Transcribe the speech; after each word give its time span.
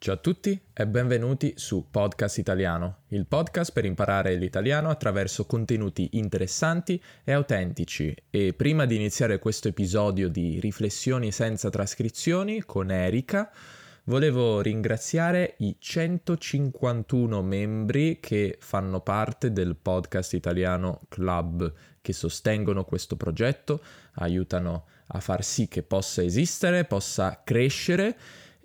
Ciao 0.00 0.14
a 0.14 0.18
tutti 0.18 0.56
e 0.74 0.86
benvenuti 0.86 1.54
su 1.56 1.88
Podcast 1.90 2.38
Italiano, 2.38 2.98
il 3.08 3.26
podcast 3.26 3.72
per 3.72 3.84
imparare 3.84 4.36
l'italiano 4.36 4.90
attraverso 4.90 5.44
contenuti 5.44 6.10
interessanti 6.12 7.02
e 7.24 7.32
autentici. 7.32 8.14
E 8.30 8.54
prima 8.54 8.86
di 8.86 8.94
iniziare 8.94 9.40
questo 9.40 9.66
episodio 9.66 10.28
di 10.28 10.60
Riflessioni 10.60 11.32
senza 11.32 11.68
trascrizioni 11.68 12.62
con 12.62 12.92
Erika, 12.92 13.50
volevo 14.04 14.60
ringraziare 14.60 15.56
i 15.58 15.74
151 15.76 17.42
membri 17.42 18.20
che 18.20 18.56
fanno 18.60 19.00
parte 19.00 19.52
del 19.52 19.74
Podcast 19.74 20.32
Italiano 20.34 21.00
Club, 21.08 21.72
che 22.00 22.12
sostengono 22.12 22.84
questo 22.84 23.16
progetto, 23.16 23.82
aiutano 24.12 24.86
a 25.08 25.18
far 25.18 25.42
sì 25.42 25.66
che 25.66 25.82
possa 25.82 26.22
esistere, 26.22 26.84
possa 26.84 27.42
crescere 27.44 28.16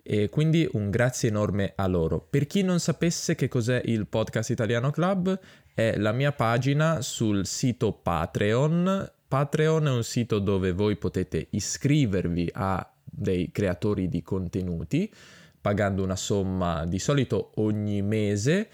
e 0.04 0.30
quindi 0.30 0.68
un 0.74 0.90
grazie 0.90 1.30
enorme 1.30 1.74
a 1.76 1.88
loro. 1.88 2.20
Per 2.20 2.46
chi 2.46 2.62
non 2.62 2.80
sapesse 2.80 3.36
che 3.36 3.48
cos'è 3.48 3.82
il 3.86 4.05
Podcast 4.05 4.50
Italiano 4.50 4.91
Club, 4.91 5.40
è 5.73 5.96
la 5.98 6.12
mia 6.12 6.34
pagina 6.34 7.02
sul 7.02 7.46
sito 7.46 7.94
Patreon. 7.94 9.12
Patreon 9.27 9.88
è 9.88 9.91
un 9.91 10.04
sito 10.04 10.40
dove 10.40 10.74
voi 10.74 10.98
potete 10.98 11.48
iscrivervi 11.52 12.50
a 12.54 12.88
dei 13.04 13.52
creatori 13.52 14.10
di 14.10 14.22
contenuti 14.22 15.12
pagando 15.63 16.04
una 16.04 16.18
somma 16.18 16.85
di 16.85 16.99
solito 16.99 17.52
ogni 17.55 18.02
mese 18.02 18.68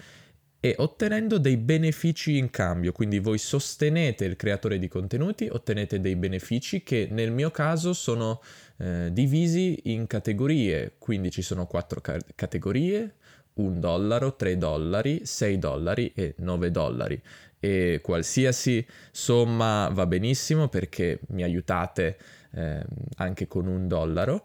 e 0.60 0.74
ottenendo 0.78 1.38
dei 1.38 1.56
benefici 1.56 2.36
in 2.36 2.50
cambio. 2.50 2.92
Quindi 2.92 3.18
voi 3.18 3.38
sostenete 3.38 4.26
il 4.26 4.36
creatore 4.36 4.78
di 4.78 4.88
contenuti, 4.88 5.48
ottenete 5.50 6.00
dei 6.00 6.16
benefici 6.16 6.82
che 6.82 7.08
nel 7.10 7.32
mio 7.32 7.50
caso 7.50 7.94
sono 7.94 8.42
eh, 8.76 9.08
divisi 9.10 9.80
in 9.84 10.06
categorie, 10.06 10.92
quindi 10.98 11.30
ci 11.30 11.40
sono 11.40 11.66
quattro 11.66 12.02
ca- 12.02 12.18
categorie, 12.34 13.14
1 13.54 13.78
dollaro, 13.78 14.36
3 14.36 14.58
dollari, 14.58 15.22
6 15.24 15.58
dollari 15.58 16.12
e 16.14 16.34
9 16.36 16.70
dollari. 16.70 17.20
E 17.58 18.00
qualsiasi 18.02 18.86
somma 19.10 19.88
va 19.92 20.06
benissimo 20.06 20.68
perché 20.68 21.20
mi 21.28 21.42
aiutate 21.42 22.18
eh, 22.52 22.82
anche 23.16 23.46
con 23.46 23.66
un 23.66 23.88
dollaro 23.88 24.44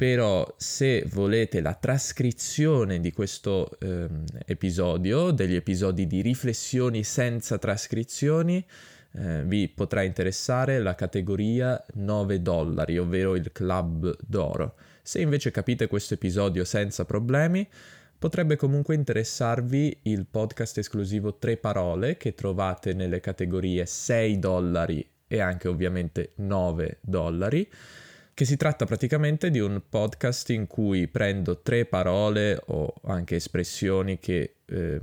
però 0.00 0.50
se 0.56 1.04
volete 1.10 1.60
la 1.60 1.74
trascrizione 1.74 3.00
di 3.00 3.12
questo 3.12 3.68
eh, 3.80 4.08
episodio, 4.46 5.30
degli 5.30 5.54
episodi 5.54 6.06
di 6.06 6.22
riflessioni 6.22 7.04
senza 7.04 7.58
trascrizioni, 7.58 8.64
eh, 9.12 9.42
vi 9.44 9.68
potrà 9.68 10.00
interessare 10.00 10.78
la 10.78 10.94
categoria 10.94 11.84
9 11.96 12.40
dollari, 12.40 12.96
ovvero 12.96 13.36
il 13.36 13.52
club 13.52 14.16
d'oro. 14.26 14.76
Se 15.02 15.20
invece 15.20 15.50
capite 15.50 15.86
questo 15.86 16.14
episodio 16.14 16.64
senza 16.64 17.04
problemi, 17.04 17.68
potrebbe 18.18 18.56
comunque 18.56 18.94
interessarvi 18.94 19.98
il 20.04 20.24
podcast 20.24 20.78
esclusivo 20.78 21.34
3 21.34 21.58
parole 21.58 22.16
che 22.16 22.32
trovate 22.34 22.94
nelle 22.94 23.20
categorie 23.20 23.84
6 23.84 24.38
dollari 24.38 25.06
e 25.28 25.40
anche 25.40 25.68
ovviamente 25.68 26.32
9 26.36 27.00
dollari 27.02 27.68
che 28.34 28.44
si 28.44 28.56
tratta 28.56 28.86
praticamente 28.86 29.50
di 29.50 29.60
un 29.60 29.82
podcast 29.88 30.50
in 30.50 30.66
cui 30.66 31.08
prendo 31.08 31.60
tre 31.60 31.84
parole 31.84 32.60
o 32.66 32.94
anche 33.04 33.36
espressioni 33.36 34.18
che 34.18 34.56
eh, 34.66 35.00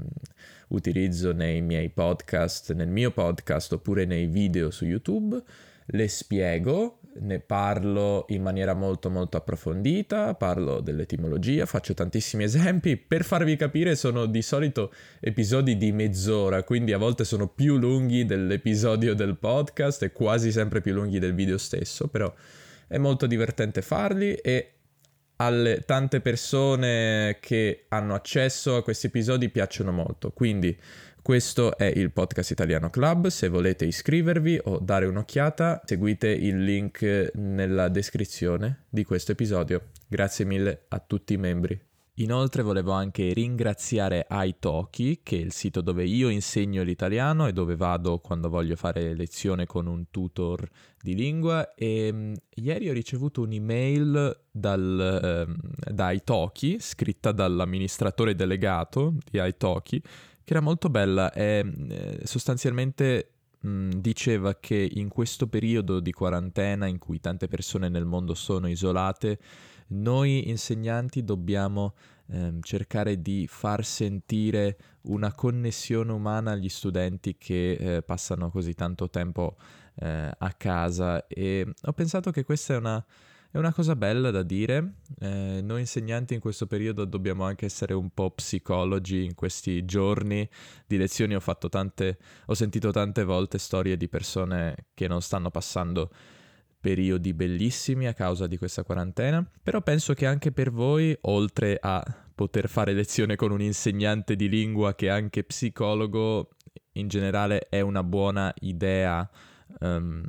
utilizzo 0.70 1.34
nei 1.34 1.62
miei 1.62 1.90
podcast, 1.90 2.74
nel 2.74 2.88
mio 2.88 3.12
podcast 3.12 3.74
oppure 3.74 4.06
nei 4.06 4.26
video 4.26 4.72
su 4.72 4.86
YouTube, 4.86 5.42
le 5.86 6.08
spiego, 6.08 7.00
ne 7.20 7.40
parlo 7.40 8.26
in 8.30 8.42
maniera 8.42 8.74
molto 8.74 9.10
molto 9.10 9.38
approfondita, 9.38 10.34
parlo 10.36 10.82
dell'etimologia, 10.82 11.66
faccio 11.66 11.94
tantissimi 11.94 12.44
esempi, 12.44 12.98
per 12.98 13.24
farvi 13.24 13.56
capire 13.56 13.96
sono 13.96 14.26
di 14.26 14.42
solito 14.42 14.92
episodi 15.20 15.78
di 15.78 15.92
mezz'ora, 15.92 16.64
quindi 16.64 16.94
a 16.94 16.98
volte 16.98 17.24
sono 17.24 17.48
più 17.48 17.78
lunghi 17.78 18.26
dell'episodio 18.26 19.14
del 19.14 19.38
podcast 19.38 20.04
e 20.04 20.12
quasi 20.12 20.52
sempre 20.52 20.82
più 20.82 20.94
lunghi 20.94 21.20
del 21.20 21.34
video 21.34 21.58
stesso, 21.58 22.08
però 22.08 22.32
è 22.88 22.98
molto 22.98 23.28
divertente 23.28 23.82
farli 23.82 24.34
e 24.36 24.72
alle 25.38 25.84
tante 25.86 26.22
persone 26.22 27.38
che 27.40 27.86
hanno 27.90 28.16
accesso 28.16 28.76
a 28.76 28.84
questi 28.84 29.08
episodi 29.08 29.50
piacciono 29.50 29.92
molto. 29.92 30.32
Quindi 30.32 30.76
questo 31.22 31.78
è 31.78 31.92
il 31.94 32.12
Podcast 32.12 32.52
Italiano 32.52 32.90
Club, 32.90 33.28
se 33.28 33.50
volete 33.50 33.86
iscrivervi 33.86 34.62
o 34.64 34.80
dare 34.80 35.06
un'occhiata 35.06 35.82
seguite 35.86 36.30
il 36.30 36.64
link 36.64 37.32
nella 37.34 37.90
descrizione 37.90 38.86
di 38.90 39.04
questo 39.04 39.34
episodio. 39.34 39.90
Grazie 40.08 40.46
mille 40.46 40.86
a 40.88 41.00
tutti 41.00 41.34
i 41.34 41.38
membri. 41.38 41.87
Inoltre 42.20 42.64
volevo 42.64 42.94
anche 42.94 43.32
ringraziare 43.32 44.26
Italki, 44.28 45.20
che 45.22 45.38
è 45.38 45.40
il 45.40 45.52
sito 45.52 45.82
dove 45.82 46.04
io 46.04 46.30
insegno 46.30 46.82
l'italiano 46.82 47.46
e 47.46 47.54
dove 47.54 47.76
vado 47.76 48.18
quando 48.18 48.50
voglio 48.50 48.76
fare 48.76 49.14
lezione 49.14 49.68
con 49.68 49.86
un 49.86 50.06
tutor 50.10 50.68
di 51.00 51.14
lingua. 51.14 51.76
E 51.76 52.10
um, 52.12 52.34
ieri 52.56 52.90
ho 52.90 52.94
ricevuto 52.94 53.42
un'email 53.42 54.46
dal, 54.50 55.46
um, 55.48 55.58
da 55.94 56.10
Italki, 56.12 56.78
scritta 56.80 57.32
dall'amministratore 57.32 58.34
delegato 58.34 59.14
di 59.30 59.40
Italki, 59.40 60.02
che 60.02 60.54
era 60.54 60.62
molto 60.62 60.90
bella 60.90 61.32
e 61.32 61.72
eh, 61.90 62.22
sostanzialmente 62.24 63.34
diceva 63.60 64.56
che 64.56 64.90
in 64.94 65.10
questo 65.10 65.48
periodo 65.48 66.00
di 66.00 66.12
quarantena 66.12 66.86
in 66.86 67.00
cui 67.00 67.20
tante 67.20 67.48
persone 67.48 67.90
nel 67.90 68.06
mondo 68.06 68.34
sono 68.34 68.68
isolate, 68.68 69.40
noi 69.88 70.50
insegnanti 70.50 71.24
dobbiamo 71.24 71.94
ehm, 72.28 72.62
cercare 72.62 73.22
di 73.22 73.48
far 73.48 73.86
sentire 73.86 74.78
una 75.04 75.34
connessione 75.34 76.12
umana 76.12 76.52
agli 76.52 76.70
studenti 76.70 77.38
che 77.38 77.72
eh, 77.72 78.02
passano 78.02 78.50
così 78.50 78.74
tanto 78.74 79.10
tempo 79.10 79.56
eh, 79.96 80.32
a 80.38 80.52
casa 80.54 81.26
e 81.28 81.66
ho 81.82 81.94
pensato 81.94 82.32
che 82.32 82.44
questa 82.44 82.74
è 82.74 82.78
una, 82.78 83.04
è 83.50 83.58
una 83.58 83.74
cosa 83.74 83.96
bella 83.96 84.30
da 84.32 84.44
dire. 84.44 84.96
Eh, 85.20 85.62
noi 85.64 85.82
insegnanti 85.82 86.34
in 86.34 86.40
questo 86.40 86.68
periodo 86.68 87.06
dobbiamo 87.06 87.46
anche 87.46 87.66
essere 87.66 87.94
un 87.94 88.10
po' 88.10 88.32
psicologi 88.32 89.24
in 89.24 89.36
questi 89.36 89.86
giorni 89.86 90.48
di 90.86 90.98
lezioni. 90.98 91.36
Ho, 91.36 91.42
tante, 91.70 92.18
ho 92.46 92.54
sentito 92.54 92.92
tante 92.92 93.24
volte 93.24 93.58
storie 93.58 93.96
di 93.98 94.08
persone 94.10 94.88
che 94.94 95.08
non 95.08 95.22
stanno 95.22 95.50
passando 95.50 96.12
periodi 96.88 97.34
bellissimi 97.34 98.08
a 98.08 98.14
causa 98.14 98.48
di 98.48 98.58
questa 98.58 98.84
quarantena, 98.84 99.46
però 99.62 99.82
penso 99.82 100.14
che 100.14 100.26
anche 100.26 100.54
per 100.54 100.72
voi, 100.72 101.14
oltre 101.24 101.78
a 101.82 102.02
poter 102.34 102.70
fare 102.70 102.94
lezione 102.94 103.36
con 103.36 103.52
un 103.52 103.60
insegnante 103.60 104.38
di 104.38 104.48
lingua 104.48 104.96
che 104.96 105.08
è 105.08 105.10
anche 105.10 105.44
psicologo, 105.44 106.52
in 106.94 107.10
generale 107.10 107.68
è 107.68 107.82
una 107.82 108.04
buona 108.04 108.54
idea 108.62 109.30
um, 109.80 110.24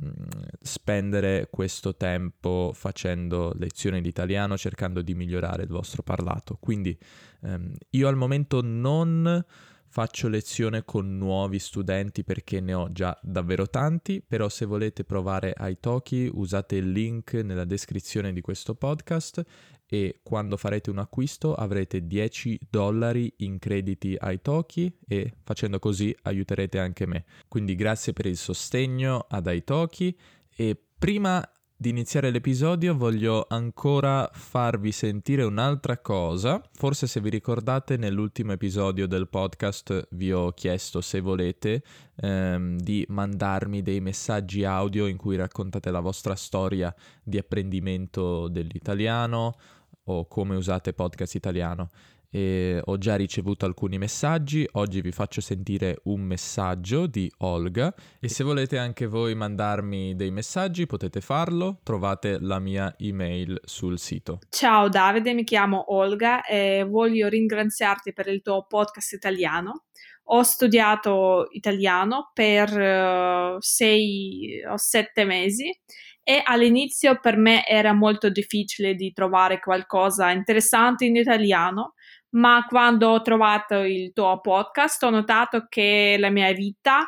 spendere 0.61 1.47
questo 1.49 1.95
tempo 1.95 2.71
facendo 2.73 3.53
lezioni 3.57 4.01
di 4.01 4.09
italiano, 4.09 4.57
cercando 4.57 5.01
di 5.01 5.15
migliorare 5.15 5.63
il 5.63 5.69
vostro 5.69 6.03
parlato. 6.03 6.57
Quindi 6.59 6.97
um, 7.39 7.71
io 7.91 8.07
al 8.09 8.17
momento 8.17 8.59
non 8.61 9.45
faccio 9.89 10.27
lezione 10.27 10.85
con 10.85 11.17
nuovi 11.17 11.59
studenti 11.59 12.23
perché 12.23 12.61
ne 12.61 12.73
ho 12.73 12.91
già 12.91 13.17
davvero 13.21 13.67
tanti, 13.69 14.21
però 14.25 14.47
se 14.47 14.65
volete 14.65 15.03
provare 15.03 15.53
Italki 15.59 16.29
usate 16.31 16.75
il 16.75 16.91
link 16.91 17.33
nella 17.33 17.65
descrizione 17.65 18.31
di 18.31 18.41
questo 18.41 18.75
podcast 18.75 19.43
e 19.91 20.19
quando 20.21 20.55
farete 20.55 20.91
un 20.91 20.99
acquisto 20.99 21.55
avrete 21.55 22.05
10 22.05 22.59
dollari 22.69 23.33
in 23.37 23.57
crediti 23.57 24.15
Italki 24.21 24.95
e 25.07 25.33
facendo 25.43 25.79
così 25.79 26.15
aiuterete 26.21 26.77
anche 26.77 27.07
me. 27.07 27.25
Quindi 27.47 27.73
grazie 27.73 28.13
per 28.13 28.27
il 28.27 28.37
sostegno 28.37 29.25
ad 29.27 29.47
Italki 29.47 30.15
e 30.55 30.79
prima 30.99 31.43
di 31.81 31.91
iniziare 31.91 32.29
l'episodio 32.29 32.93
voglio 32.93 33.45
ancora 33.47 34.29
farvi 34.33 34.91
sentire 34.91 35.43
un'altra 35.43 35.97
cosa. 35.99 36.61
Forse 36.73 37.07
se 37.07 37.21
vi 37.21 37.29
ricordate 37.29 37.95
nell'ultimo 37.95 38.51
episodio 38.51 39.07
del 39.07 39.29
podcast 39.29 40.09
vi 40.11 40.33
ho 40.33 40.51
chiesto 40.51 40.99
se 40.99 41.21
volete 41.21 41.81
ehm, 42.17 42.75
di 42.75 43.05
mandarmi 43.07 43.81
dei 43.81 44.01
messaggi 44.01 44.65
audio 44.65 45.07
in 45.07 45.15
cui 45.15 45.37
raccontate 45.37 45.89
la 45.89 46.01
vostra 46.01 46.35
storia 46.35 46.93
di 47.23 47.37
apprendimento 47.37 48.49
dell'italiano 48.49 49.55
o 50.03 50.27
come 50.27 50.57
usate 50.57 50.91
podcast 50.91 51.35
italiano 51.35 51.91
e 52.31 52.79
ho 52.83 52.97
già 52.97 53.15
ricevuto 53.15 53.65
alcuni 53.65 53.97
messaggi, 53.97 54.67
oggi 54.73 55.01
vi 55.01 55.11
faccio 55.11 55.41
sentire 55.41 55.99
un 56.03 56.21
messaggio 56.21 57.07
di 57.07 57.31
Olga 57.39 57.93
e 58.19 58.29
se 58.29 58.43
volete 58.43 58.77
anche 58.77 59.07
voi 59.07 59.33
mandarmi 59.33 60.15
dei 60.15 60.31
messaggi 60.31 60.85
potete 60.85 61.21
farlo, 61.21 61.79
trovate 61.83 62.37
la 62.39 62.59
mia 62.59 62.93
email 62.99 63.59
sul 63.63 63.97
sito. 63.97 64.39
Ciao 64.49 64.89
Davide, 64.89 65.33
mi 65.33 65.43
chiamo 65.43 65.93
Olga 65.93 66.43
e 66.45 66.85
voglio 66.87 67.27
ringraziarti 67.27 68.13
per 68.13 68.27
il 68.27 68.41
tuo 68.41 68.65
podcast 68.67 69.13
italiano. 69.13 69.85
Ho 70.31 70.43
studiato 70.43 71.47
italiano 71.51 72.29
per 72.33 72.69
uh, 72.69 73.57
sei 73.59 74.61
o 74.69 74.77
sette 74.77 75.25
mesi 75.25 75.75
e 76.23 76.43
all'inizio 76.43 77.19
per 77.19 77.37
me 77.37 77.65
era 77.65 77.93
molto 77.93 78.29
difficile 78.29 78.93
di 78.93 79.11
trovare 79.11 79.59
qualcosa 79.59 80.29
interessante 80.29 81.05
in 81.05 81.15
italiano 81.15 81.93
ma 82.31 82.65
quando 82.67 83.09
ho 83.09 83.21
trovato 83.21 83.75
il 83.81 84.13
tuo 84.13 84.39
podcast 84.41 85.03
ho 85.03 85.09
notato 85.09 85.65
che 85.67 86.15
la 86.19 86.29
mia 86.29 86.51
vita 86.53 87.07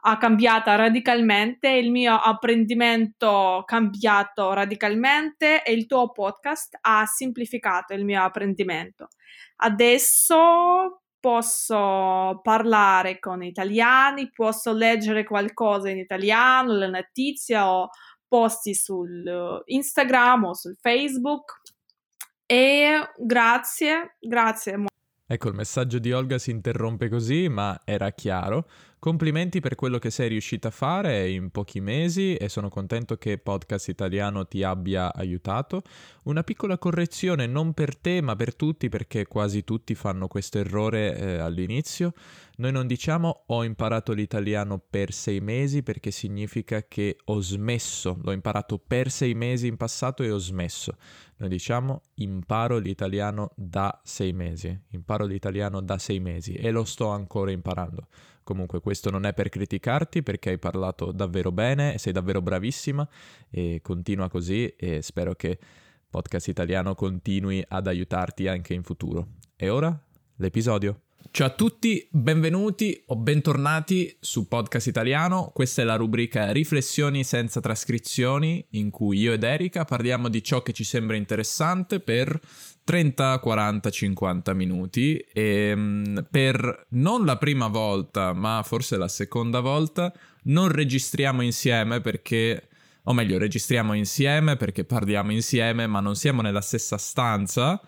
ha 0.00 0.16
cambiato 0.16 0.74
radicalmente, 0.74 1.68
il 1.68 1.90
mio 1.90 2.14
apprendimento 2.14 3.56
ha 3.56 3.64
cambiato 3.64 4.52
radicalmente 4.52 5.62
e 5.64 5.72
il 5.72 5.86
tuo 5.86 6.12
podcast 6.12 6.78
ha 6.82 7.04
semplificato 7.04 7.94
il 7.94 8.04
mio 8.04 8.22
apprendimento. 8.22 9.08
Adesso 9.56 11.02
posso 11.20 12.40
parlare 12.42 13.18
con 13.18 13.42
italiani, 13.42 14.30
posso 14.32 14.72
leggere 14.72 15.24
qualcosa 15.24 15.90
in 15.90 15.98
italiano, 15.98 16.74
le 16.74 16.88
notizie 16.88 17.58
o 17.58 17.88
posti 18.28 18.74
sul 18.74 19.62
Instagram 19.64 20.44
o 20.44 20.54
sul 20.54 20.76
Facebook. 20.80 21.57
E 22.50 23.12
grazie, 23.18 24.16
grazie. 24.18 24.86
Ecco, 25.26 25.48
il 25.48 25.54
messaggio 25.54 25.98
di 25.98 26.10
Olga 26.12 26.38
si 26.38 26.50
interrompe 26.50 27.10
così, 27.10 27.46
ma 27.50 27.78
era 27.84 28.10
chiaro. 28.12 28.66
Complimenti 29.00 29.60
per 29.60 29.76
quello 29.76 29.98
che 29.98 30.10
sei 30.10 30.28
riuscita 30.28 30.68
a 30.68 30.72
fare 30.72 31.30
in 31.30 31.50
pochi 31.50 31.80
mesi 31.80 32.34
e 32.34 32.48
sono 32.48 32.68
contento 32.68 33.16
che 33.16 33.38
Podcast 33.38 33.86
Italiano 33.86 34.44
ti 34.48 34.64
abbia 34.64 35.14
aiutato. 35.14 35.82
Una 36.24 36.42
piccola 36.42 36.78
correzione 36.78 37.46
non 37.46 37.74
per 37.74 37.96
te 37.96 38.20
ma 38.20 38.34
per 38.34 38.56
tutti 38.56 38.88
perché 38.88 39.28
quasi 39.28 39.62
tutti 39.62 39.94
fanno 39.94 40.26
questo 40.26 40.58
errore 40.58 41.16
eh, 41.16 41.38
all'inizio. 41.38 42.12
Noi 42.56 42.72
non 42.72 42.88
diciamo 42.88 43.44
ho 43.46 43.62
imparato 43.62 44.12
l'italiano 44.12 44.80
per 44.80 45.12
sei 45.12 45.38
mesi 45.38 45.84
perché 45.84 46.10
significa 46.10 46.82
che 46.82 47.18
ho 47.26 47.40
smesso, 47.40 48.18
l'ho 48.20 48.32
imparato 48.32 48.78
per 48.84 49.12
sei 49.12 49.32
mesi 49.34 49.68
in 49.68 49.76
passato 49.76 50.24
e 50.24 50.32
ho 50.32 50.38
smesso. 50.38 50.96
Noi 51.36 51.48
diciamo 51.48 52.02
imparo 52.14 52.78
l'italiano 52.78 53.52
da 53.54 54.00
sei 54.02 54.32
mesi, 54.32 54.76
imparo 54.88 55.24
l'italiano 55.24 55.80
da 55.80 55.98
sei 55.98 56.18
mesi 56.18 56.54
e 56.54 56.72
lo 56.72 56.82
sto 56.82 57.10
ancora 57.10 57.52
imparando. 57.52 58.08
Comunque 58.48 58.80
questo 58.80 59.10
non 59.10 59.26
è 59.26 59.34
per 59.34 59.50
criticarti 59.50 60.22
perché 60.22 60.48
hai 60.48 60.58
parlato 60.58 61.12
davvero 61.12 61.52
bene, 61.52 61.98
sei 61.98 62.14
davvero 62.14 62.40
bravissima 62.40 63.06
e 63.50 63.80
continua 63.82 64.30
così 64.30 64.68
e 64.68 65.02
spero 65.02 65.34
che 65.34 65.58
Podcast 66.08 66.48
Italiano 66.48 66.94
continui 66.94 67.62
ad 67.68 67.86
aiutarti 67.86 68.48
anche 68.48 68.72
in 68.72 68.84
futuro. 68.84 69.34
E 69.54 69.68
ora 69.68 69.94
l'episodio. 70.36 71.07
Ciao 71.30 71.48
a 71.48 71.50
tutti, 71.50 72.08
benvenuti 72.10 73.02
o 73.06 73.16
bentornati 73.16 74.16
su 74.18 74.48
Podcast 74.48 74.86
Italiano. 74.86 75.50
Questa 75.52 75.82
è 75.82 75.84
la 75.84 75.96
rubrica 75.96 76.50
Riflessioni 76.52 77.22
senza 77.22 77.60
trascrizioni 77.60 78.64
in 78.70 78.90
cui 78.90 79.18
io 79.18 79.32
ed 79.32 79.42
Erika 79.42 79.84
parliamo 79.84 80.28
di 80.28 80.42
ciò 80.42 80.62
che 80.62 80.72
ci 80.72 80.84
sembra 80.84 81.16
interessante 81.16 82.00
per 82.00 82.40
30, 82.82 83.38
40, 83.40 83.90
50 83.90 84.54
minuti 84.54 85.18
e 85.18 85.74
mm, 85.76 86.18
per 86.30 86.86
non 86.90 87.24
la 87.24 87.36
prima 87.36 87.68
volta, 87.68 88.32
ma 88.32 88.62
forse 88.64 88.96
la 88.96 89.08
seconda 89.08 89.60
volta, 89.60 90.12
non 90.44 90.68
registriamo 90.68 91.42
insieme 91.42 92.00
perché 92.00 92.68
o 93.02 93.12
meglio, 93.12 93.38
registriamo 93.38 93.92
insieme 93.92 94.56
perché 94.56 94.84
parliamo 94.84 95.32
insieme, 95.32 95.86
ma 95.86 96.00
non 96.00 96.16
siamo 96.16 96.42
nella 96.42 96.60
stessa 96.60 96.96
stanza 96.96 97.80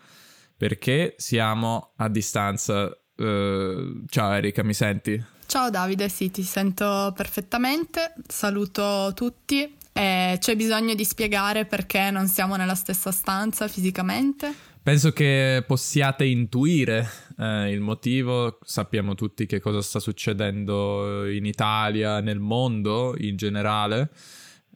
perché 0.60 1.14
siamo 1.16 1.92
a 1.96 2.08
distanza. 2.10 2.94
Uh, 3.20 4.04
ciao 4.08 4.32
Erika, 4.32 4.62
mi 4.62 4.72
senti? 4.72 5.22
Ciao 5.44 5.68
Davide, 5.68 6.08
sì, 6.08 6.30
ti 6.30 6.42
sento 6.42 7.12
perfettamente. 7.14 8.14
Saluto 8.26 9.12
tutti. 9.14 9.76
E 9.92 10.38
c'è 10.40 10.56
bisogno 10.56 10.94
di 10.94 11.04
spiegare 11.04 11.66
perché 11.66 12.10
non 12.10 12.28
siamo 12.28 12.56
nella 12.56 12.74
stessa 12.74 13.10
stanza 13.10 13.68
fisicamente? 13.68 14.54
Penso 14.82 15.12
che 15.12 15.62
possiate 15.66 16.24
intuire 16.24 17.06
eh, 17.36 17.70
il 17.70 17.80
motivo, 17.80 18.58
sappiamo 18.62 19.14
tutti 19.14 19.44
che 19.44 19.60
cosa 19.60 19.82
sta 19.82 19.98
succedendo 19.98 21.28
in 21.28 21.44
Italia, 21.44 22.20
nel 22.20 22.38
mondo 22.38 23.14
in 23.18 23.36
generale. 23.36 24.08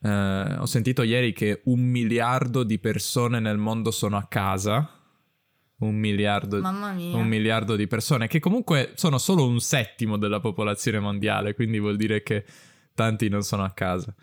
Eh, 0.03 0.57
ho 0.59 0.67
sentito 0.67 1.03
ieri 1.03 1.33
che 1.33 1.63
un 1.65 1.81
miliardo 1.81 2.65
di 2.65 2.79
persone 2.79 3.41
nel 3.41 3.57
mondo 3.57 3.91
sono 3.91 4.19
a 4.19 4.27
casa. 4.29 4.87
Un 5.77 5.97
miliardo, 5.97 6.59
un 6.59 7.27
miliardo 7.27 7.75
di 7.77 7.87
persone, 7.87 8.29
che 8.29 8.39
comunque 8.39 8.93
sono 8.95 9.19
solo 9.19 9.47
un 9.47 9.61
settimo 9.61 10.17
della 10.17 10.41
popolazione 10.41 11.01
mondiale, 11.01 11.55
quindi 11.55 11.81
vuol 11.81 11.97
dire 11.97 12.23
che 12.23 12.45
tanti 12.95 13.29
non 13.29 13.43
sono 13.43 13.65
a 13.65 13.73
casa. 13.73 14.15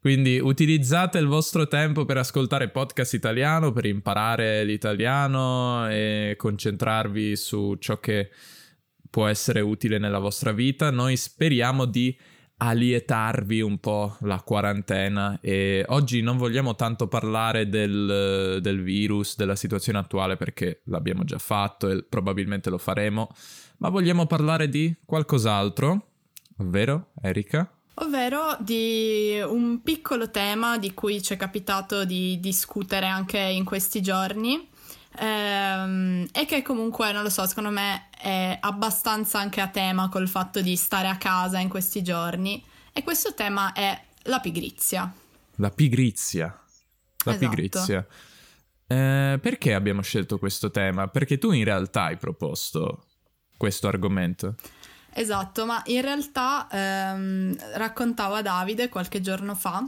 Quindi 0.00 0.40
utilizzate 0.40 1.18
il 1.18 1.26
vostro 1.26 1.68
tempo 1.68 2.04
per 2.04 2.16
ascoltare 2.16 2.70
podcast 2.70 3.14
italiano, 3.14 3.70
per 3.70 3.86
imparare 3.86 4.64
l'italiano 4.64 5.88
e 5.88 6.34
concentrarvi 6.36 7.36
su 7.36 7.76
ciò 7.78 8.00
che 8.00 8.30
può 9.08 9.28
essere 9.28 9.60
utile 9.60 9.98
nella 9.98 10.18
vostra 10.18 10.50
vita. 10.50 10.90
Noi 10.90 11.16
speriamo 11.16 11.84
di 11.84 12.18
allietarvi 12.68 13.60
un 13.60 13.78
po' 13.78 14.16
la 14.20 14.40
quarantena 14.40 15.38
e 15.40 15.84
oggi 15.88 16.20
non 16.22 16.36
vogliamo 16.36 16.76
tanto 16.76 17.08
parlare 17.08 17.68
del, 17.68 18.58
del, 18.60 18.82
virus, 18.82 19.36
della 19.36 19.56
situazione 19.56 19.98
attuale 19.98 20.36
perché 20.36 20.82
l'abbiamo 20.84 21.24
già 21.24 21.38
fatto 21.38 21.88
e 21.88 22.04
probabilmente 22.04 22.70
lo 22.70 22.78
faremo, 22.78 23.28
ma 23.78 23.88
vogliamo 23.88 24.26
parlare 24.26 24.68
di 24.68 24.94
qualcos'altro, 25.04 26.06
ovvero 26.58 27.08
Erika? 27.20 27.68
Ovvero 27.94 28.56
di 28.60 29.38
un 29.44 29.82
piccolo 29.82 30.30
tema 30.30 30.78
di 30.78 30.94
cui 30.94 31.20
ci 31.20 31.34
è 31.34 31.36
capitato 31.36 32.04
di 32.04 32.38
discutere 32.40 33.06
anche 33.06 33.38
in 33.38 33.64
questi 33.64 34.00
giorni 34.00 34.70
ehm, 35.16 36.28
e 36.32 36.44
che 36.46 36.62
comunque, 36.62 37.12
non 37.12 37.22
lo 37.22 37.30
so, 37.30 37.46
secondo 37.46 37.70
me 37.70 38.08
è 38.18 38.56
abbastanza 38.60 39.38
anche 39.38 39.60
a 39.60 39.68
tema 39.68 40.08
col 40.08 40.28
fatto 40.28 40.60
di 40.60 40.76
stare 40.76 41.08
a 41.08 41.16
casa 41.16 41.58
in 41.58 41.68
questi 41.68 42.02
giorni 42.02 42.62
e 42.92 43.02
questo 43.02 43.34
tema 43.34 43.72
è 43.72 44.00
la 44.24 44.40
pigrizia. 44.40 45.12
La 45.56 45.70
pigrizia. 45.70 46.46
La 47.24 47.34
esatto. 47.34 47.48
pigrizia. 47.48 48.06
Eh, 48.86 49.38
perché 49.40 49.74
abbiamo 49.74 50.02
scelto 50.02 50.38
questo 50.38 50.70
tema? 50.70 51.08
Perché 51.08 51.38
tu 51.38 51.52
in 51.52 51.64
realtà 51.64 52.04
hai 52.04 52.16
proposto 52.16 53.04
questo 53.56 53.88
argomento. 53.88 54.56
Esatto, 55.14 55.66
ma 55.66 55.82
in 55.86 56.00
realtà 56.00 56.68
ehm, 56.70 57.56
raccontavo 57.74 58.34
a 58.34 58.42
Davide 58.42 58.88
qualche 58.88 59.20
giorno 59.20 59.54
fa 59.54 59.86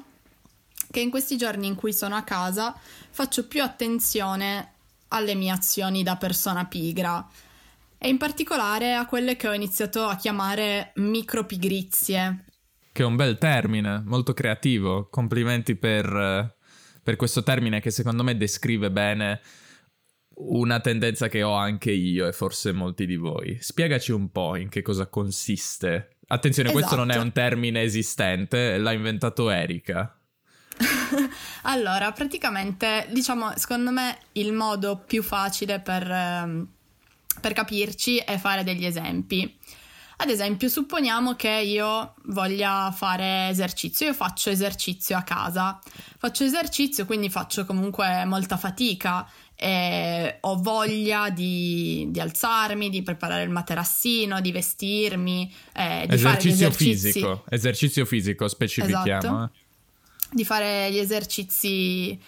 che 0.90 1.00
in 1.00 1.10
questi 1.10 1.36
giorni 1.36 1.66
in 1.66 1.74
cui 1.74 1.92
sono 1.92 2.14
a 2.14 2.22
casa 2.22 2.72
faccio 3.10 3.48
più 3.48 3.62
attenzione 3.62 4.73
alle 5.08 5.34
mie 5.34 5.50
azioni 5.50 6.02
da 6.02 6.16
persona 6.16 6.66
pigra 6.66 7.26
e 7.98 8.08
in 8.08 8.18
particolare 8.18 8.94
a 8.94 9.06
quelle 9.06 9.36
che 9.36 9.48
ho 9.48 9.54
iniziato 9.54 10.04
a 10.04 10.16
chiamare 10.16 10.92
micropigrizie. 10.96 12.44
Che 12.92 13.02
è 13.02 13.06
un 13.06 13.16
bel 13.16 13.38
termine, 13.38 14.02
molto 14.04 14.34
creativo. 14.34 15.08
Complimenti 15.08 15.74
per, 15.74 16.54
per 17.02 17.16
questo 17.16 17.42
termine 17.42 17.80
che 17.80 17.90
secondo 17.90 18.22
me 18.22 18.36
descrive 18.36 18.90
bene 18.90 19.40
una 20.36 20.80
tendenza 20.80 21.28
che 21.28 21.42
ho 21.42 21.54
anche 21.54 21.92
io 21.92 22.26
e 22.26 22.32
forse 22.32 22.72
molti 22.72 23.06
di 23.06 23.16
voi. 23.16 23.56
Spiegaci 23.60 24.12
un 24.12 24.30
po' 24.30 24.56
in 24.56 24.68
che 24.68 24.82
cosa 24.82 25.06
consiste. 25.06 26.16
Attenzione, 26.26 26.70
esatto. 26.70 26.84
questo 26.84 26.96
non 26.98 27.10
è 27.10 27.16
un 27.16 27.28
esatto. 27.28 27.40
termine 27.40 27.82
esistente, 27.82 28.78
l'ha 28.78 28.92
inventato 28.92 29.50
Erika. 29.50 30.18
allora, 31.62 32.12
praticamente, 32.12 33.06
diciamo, 33.10 33.52
secondo 33.56 33.90
me 33.90 34.18
il 34.32 34.52
modo 34.52 35.02
più 35.06 35.22
facile 35.22 35.80
per, 35.80 36.10
ehm, 36.10 36.66
per 37.40 37.52
capirci 37.52 38.18
è 38.18 38.38
fare 38.38 38.64
degli 38.64 38.84
esempi. 38.84 39.58
Ad 40.16 40.30
esempio, 40.30 40.68
supponiamo 40.68 41.34
che 41.34 41.50
io 41.50 42.14
voglia 42.26 42.92
fare 42.96 43.48
esercizio, 43.48 44.06
io 44.06 44.14
faccio 44.14 44.48
esercizio 44.48 45.16
a 45.16 45.22
casa, 45.22 45.80
faccio 46.18 46.44
esercizio, 46.44 47.04
quindi 47.04 47.28
faccio 47.28 47.66
comunque 47.66 48.24
molta 48.24 48.56
fatica, 48.56 49.28
e 49.56 50.38
ho 50.40 50.56
voglia 50.56 51.30
di, 51.30 52.06
di, 52.10 52.20
alzarmi, 52.20 52.90
di 52.90 53.02
preparare 53.02 53.42
il 53.42 53.50
materassino, 53.50 54.40
di 54.40 54.52
vestirmi, 54.52 55.52
eh, 55.74 56.06
di 56.06 56.14
esercizio 56.14 56.70
fare 56.70 56.84
fisico, 56.84 57.44
esercizio 57.48 58.04
fisico 58.04 58.48
specifichiamo. 58.48 59.04
Esatto. 59.04 59.44
Eh. 59.44 59.62
Di 60.34 60.44
fare 60.44 60.90
gli 60.90 60.98
esercizi 60.98 62.18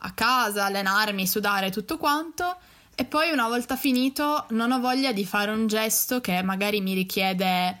a 0.00 0.12
casa, 0.12 0.66
allenarmi, 0.66 1.26
sudare, 1.26 1.70
tutto 1.70 1.96
quanto. 1.96 2.56
E 2.94 3.04
poi 3.06 3.32
una 3.32 3.48
volta 3.48 3.74
finito 3.74 4.44
non 4.50 4.70
ho 4.70 4.78
voglia 4.78 5.12
di 5.12 5.24
fare 5.24 5.50
un 5.50 5.66
gesto 5.66 6.20
che 6.20 6.42
magari 6.42 6.80
mi 6.80 6.92
richiede 6.92 7.78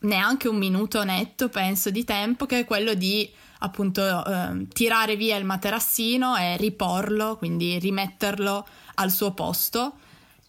neanche 0.00 0.48
un 0.48 0.56
minuto 0.56 1.02
netto, 1.02 1.48
penso, 1.48 1.90
di 1.90 2.04
tempo, 2.04 2.44
che 2.44 2.60
è 2.60 2.64
quello 2.64 2.94
di 2.94 3.28
appunto 3.60 4.24
eh, 4.24 4.68
tirare 4.68 5.16
via 5.16 5.36
il 5.36 5.46
materassino 5.46 6.36
e 6.36 6.58
riporlo, 6.58 7.36
quindi 7.36 7.78
rimetterlo 7.78 8.66
al 8.96 9.10
suo 9.10 9.32
posto. 9.32 9.94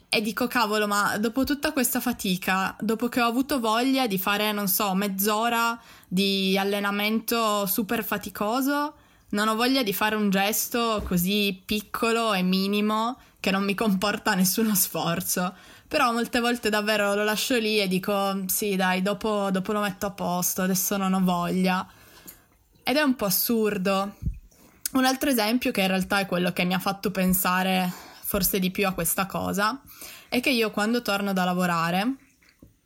E 0.10 0.22
dico, 0.22 0.48
cavolo, 0.48 0.88
ma 0.88 1.18
dopo 1.18 1.44
tutta 1.44 1.74
questa 1.74 2.00
fatica, 2.00 2.76
dopo 2.80 3.10
che 3.10 3.22
ho 3.22 3.28
avuto 3.28 3.60
voglia 3.60 4.08
di 4.08 4.18
fare, 4.18 4.54
non 4.54 4.70
so, 4.70 4.94
mezz'ora 4.94 5.78
di 6.08 6.58
allenamento 6.58 7.66
super 7.66 8.06
faticoso, 8.06 8.94
non 9.30 9.50
ho 9.50 9.56
voglia 9.56 9.84
di 9.84 9.92
fare 9.92 10.16
un 10.16 10.30
gesto 10.30 11.04
così 11.06 11.62
piccolo 11.66 12.34
e 12.34 12.42
minimo 12.42 13.20
che 13.42 13.52
non 13.52 13.66
mi 13.66 13.76
comporta 13.76 14.34
nessuno 14.34 14.76
sforzo. 14.76 15.54
Però 15.86 16.12
molte 16.14 16.40
volte 16.40 16.70
davvero 16.70 17.14
lo 17.14 17.26
lascio 17.26 17.58
lì 17.58 17.80
e 17.80 17.88
dico 17.88 18.44
sì 18.48 18.78
dai, 18.78 19.02
dopo, 19.02 19.50
dopo 19.52 19.74
lo 19.74 19.82
metto 19.82 20.06
a 20.06 20.12
posto, 20.12 20.62
adesso 20.62 20.96
non 20.96 21.14
ho 21.14 21.22
voglia. 21.22 21.86
Ed 22.82 22.96
è 22.96 23.02
un 23.02 23.16
po' 23.16 23.26
assurdo. 23.26 24.16
Un 24.94 25.04
altro 25.04 25.30
esempio, 25.30 25.72
che 25.72 25.82
in 25.82 25.88
realtà 25.88 26.20
è 26.20 26.26
quello 26.26 26.54
che 26.54 26.64
mi 26.64 26.74
ha 26.74 26.80
fatto 26.80 27.12
pensare 27.12 28.07
forse 28.28 28.60
di 28.60 28.72
più 28.72 28.86
a 28.86 28.92
questa 28.92 29.26
cosa, 29.26 29.82
è 30.28 30.42
che 30.42 30.50
io 30.50 30.70
quando 30.70 31.02
torno 31.02 31.32
da 31.32 31.46
lavorare 31.46 32.16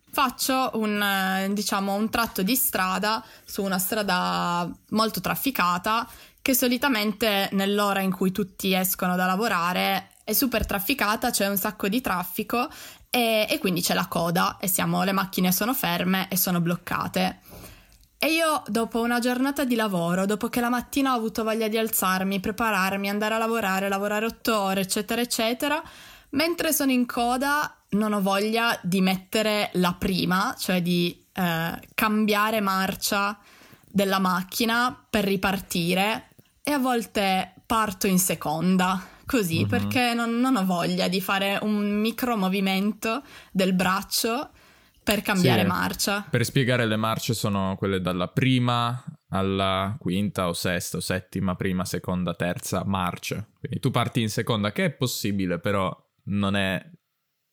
faccio 0.08 0.70
un, 0.74 1.50
diciamo, 1.52 1.94
un 1.94 2.08
tratto 2.10 2.42
di 2.42 2.54
strada 2.54 3.24
su 3.44 3.64
una 3.64 3.78
strada 3.78 4.70
molto 4.90 5.20
trafficata 5.20 6.08
che 6.40 6.54
solitamente 6.54 7.48
nell'ora 7.52 8.00
in 8.00 8.14
cui 8.14 8.30
tutti 8.30 8.72
escono 8.72 9.16
da 9.16 9.26
lavorare 9.26 10.10
è 10.22 10.32
super 10.32 10.64
trafficata, 10.64 11.30
c'è 11.30 11.48
un 11.48 11.56
sacco 11.56 11.88
di 11.88 12.00
traffico 12.00 12.68
e, 13.10 13.44
e 13.50 13.58
quindi 13.58 13.82
c'è 13.82 13.94
la 13.94 14.06
coda 14.06 14.58
e 14.60 14.68
siamo, 14.68 15.02
le 15.02 15.12
macchine 15.12 15.50
sono 15.50 15.74
ferme 15.74 16.28
e 16.28 16.36
sono 16.36 16.60
bloccate. 16.60 17.40
E 18.24 18.28
io 18.28 18.62
dopo 18.68 19.00
una 19.00 19.18
giornata 19.18 19.64
di 19.64 19.74
lavoro, 19.74 20.26
dopo 20.26 20.48
che 20.48 20.60
la 20.60 20.68
mattina 20.68 21.12
ho 21.12 21.16
avuto 21.16 21.42
voglia 21.42 21.66
di 21.66 21.76
alzarmi, 21.76 22.38
prepararmi, 22.38 23.08
andare 23.08 23.34
a 23.34 23.38
lavorare, 23.38 23.88
lavorare 23.88 24.26
otto 24.26 24.56
ore, 24.56 24.82
eccetera, 24.82 25.20
eccetera, 25.20 25.82
mentre 26.28 26.72
sono 26.72 26.92
in 26.92 27.04
coda 27.04 27.78
non 27.88 28.12
ho 28.12 28.22
voglia 28.22 28.78
di 28.80 29.00
mettere 29.00 29.70
la 29.72 29.96
prima, 29.98 30.54
cioè 30.56 30.80
di 30.80 31.20
eh, 31.32 31.80
cambiare 31.94 32.60
marcia 32.60 33.36
della 33.84 34.20
macchina 34.20 34.96
per 35.10 35.24
ripartire 35.24 36.28
e 36.62 36.70
a 36.70 36.78
volte 36.78 37.54
parto 37.66 38.06
in 38.06 38.20
seconda, 38.20 39.04
così, 39.26 39.62
uh-huh. 39.62 39.66
perché 39.66 40.14
non, 40.14 40.38
non, 40.38 40.54
ho 40.54 40.64
voglia 40.64 41.08
di 41.08 41.20
fare 41.20 41.58
un 41.62 41.90
micro 41.90 42.36
movimento 42.36 43.24
del 43.50 43.72
braccio 43.72 44.50
per 45.02 45.22
cambiare 45.22 45.62
sì, 45.62 45.66
marcia. 45.66 46.26
Per 46.28 46.44
spiegare, 46.44 46.86
le 46.86 46.96
marce 46.96 47.34
sono 47.34 47.76
quelle 47.76 48.00
dalla 48.00 48.28
prima 48.28 49.04
alla 49.28 49.96
quinta 49.98 50.48
o 50.48 50.52
sesta 50.52 50.98
o 50.98 51.00
settima, 51.00 51.54
prima, 51.56 51.84
seconda, 51.84 52.34
terza 52.34 52.84
marcia. 52.84 53.46
Quindi 53.58 53.80
tu 53.80 53.90
parti 53.90 54.20
in 54.20 54.28
seconda, 54.28 54.72
che 54.72 54.86
è 54.86 54.90
possibile, 54.90 55.58
però 55.58 55.94
non 56.24 56.54
è 56.54 56.84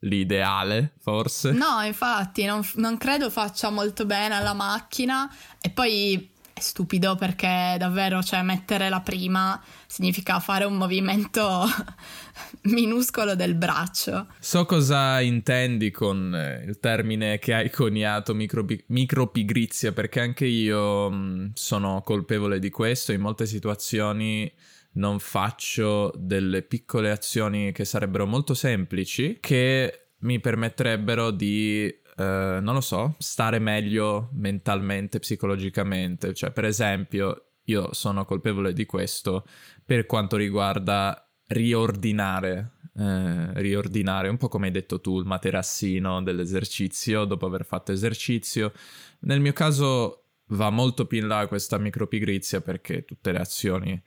l'ideale, 0.01 0.93
forse. 0.99 1.51
No, 1.51 1.81
infatti, 1.81 2.45
non, 2.45 2.61
non 2.75 2.97
credo 2.97 3.29
faccia 3.29 3.69
molto 3.69 4.05
bene 4.05 4.35
alla 4.35 4.53
macchina 4.53 5.29
e 5.61 5.69
poi 5.69 6.37
stupido 6.59 7.15
perché 7.15 7.75
davvero, 7.77 8.21
cioè, 8.21 8.41
mettere 8.41 8.89
la 8.89 9.01
prima 9.01 9.61
significa 9.87 10.39
fare 10.39 10.65
un 10.65 10.75
movimento 10.75 11.65
minuscolo 12.63 13.35
del 13.35 13.55
braccio. 13.55 14.27
So 14.39 14.65
cosa 14.65 15.21
intendi 15.21 15.91
con 15.91 16.33
eh, 16.35 16.63
il 16.67 16.79
termine 16.79 17.39
che 17.39 17.53
hai 17.53 17.69
coniato, 17.69 18.33
micropi- 18.33 18.83
micropigrizia, 18.87 19.91
perché 19.91 20.19
anche 20.19 20.45
io 20.45 21.09
mm, 21.11 21.47
sono 21.53 22.01
colpevole 22.03 22.59
di 22.59 22.69
questo. 22.69 23.11
In 23.11 23.21
molte 23.21 23.45
situazioni 23.45 24.51
non 24.93 25.19
faccio 25.19 26.11
delle 26.15 26.61
piccole 26.61 27.11
azioni 27.11 27.71
che 27.71 27.85
sarebbero 27.85 28.25
molto 28.25 28.53
semplici, 28.53 29.37
che 29.39 30.09
mi 30.19 30.39
permetterebbero 30.39 31.31
di 31.31 31.98
Uh, 32.19 32.59
non 32.59 32.73
lo 32.73 32.81
so, 32.81 33.15
stare 33.17 33.59
meglio 33.59 34.29
mentalmente, 34.33 35.19
psicologicamente. 35.19 36.33
Cioè, 36.33 36.51
per 36.51 36.65
esempio, 36.65 37.51
io 37.63 37.93
sono 37.93 38.25
colpevole 38.25 38.73
di 38.73 38.85
questo 38.85 39.45
per 39.85 40.05
quanto 40.05 40.35
riguarda 40.35 41.25
riordinare, 41.47 42.71
eh, 42.97 43.53
riordinare 43.61 44.27
un 44.27 44.37
po' 44.37 44.49
come 44.49 44.65
hai 44.67 44.71
detto 44.73 44.99
tu, 44.99 45.17
il 45.17 45.25
materassino 45.25 46.21
dell'esercizio 46.21 47.23
dopo 47.23 47.45
aver 47.45 47.65
fatto 47.65 47.93
esercizio. 47.93 48.73
Nel 49.19 49.39
mio 49.39 49.53
caso 49.53 50.23
va 50.47 50.69
molto 50.69 51.05
più 51.05 51.19
in 51.19 51.27
là 51.27 51.47
questa 51.47 51.77
micropigrizia 51.77 52.59
perché 52.59 53.05
tutte 53.05 53.31
le 53.31 53.39
azioni 53.39 54.03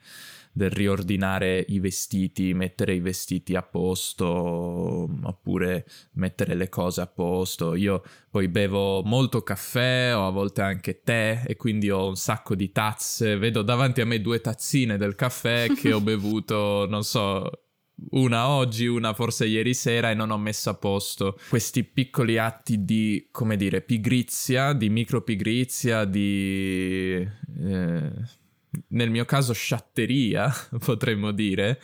del 0.53 0.69
riordinare 0.69 1.65
i 1.67 1.79
vestiti, 1.79 2.53
mettere 2.53 2.93
i 2.93 2.99
vestiti 2.99 3.55
a 3.55 3.63
posto 3.63 5.09
oppure 5.23 5.85
mettere 6.13 6.53
le 6.53 6.69
cose 6.69 7.01
a 7.01 7.07
posto. 7.07 7.73
Io 7.73 8.03
poi 8.29 8.47
bevo 8.47 9.01
molto 9.03 9.41
caffè 9.41 10.15
o 10.15 10.27
a 10.27 10.29
volte 10.29 10.61
anche 10.61 11.01
tè 11.01 11.43
e 11.45 11.55
quindi 11.55 11.89
ho 11.89 12.07
un 12.07 12.15
sacco 12.15 12.53
di 12.53 12.71
tazze. 12.71 13.37
Vedo 13.37 13.63
davanti 13.63 14.01
a 14.01 14.05
me 14.05 14.21
due 14.21 14.39
tazzine 14.39 14.97
del 14.97 15.15
caffè 15.15 15.67
che 15.75 15.91
ho 15.91 15.99
bevuto, 16.01 16.85
non 16.87 17.03
so, 17.03 17.49
una 18.11 18.49
oggi, 18.49 18.85
una 18.85 19.13
forse 19.13 19.45
ieri 19.45 19.73
sera 19.73 20.11
e 20.11 20.13
non 20.13 20.29
ho 20.29 20.37
messo 20.37 20.69
a 20.69 20.75
posto 20.75 21.37
questi 21.49 21.83
piccoli 21.83 22.37
atti 22.37 22.83
di, 22.83 23.27
come 23.31 23.55
dire, 23.55 23.81
pigrizia, 23.81 24.73
di 24.73 24.89
micropigrizia, 24.89 26.05
di... 26.05 27.27
Eh, 27.59 28.11
nel 28.89 29.09
mio 29.09 29.25
caso 29.25 29.53
sciatteria, 29.53 30.51
potremmo 30.83 31.31
dire. 31.31 31.79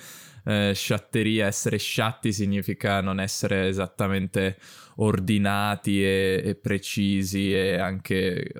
Eh, 0.45 0.71
sciatteria, 0.73 1.47
essere 1.47 1.77
sciatti 1.77 2.31
significa 2.31 3.01
non 3.01 3.19
essere 3.19 3.67
esattamente 3.67 4.57
ordinati 4.95 6.03
e, 6.03 6.41
e 6.43 6.55
precisi 6.55 7.53
e 7.53 7.77
anche 7.77 8.41
eh, 8.41 8.53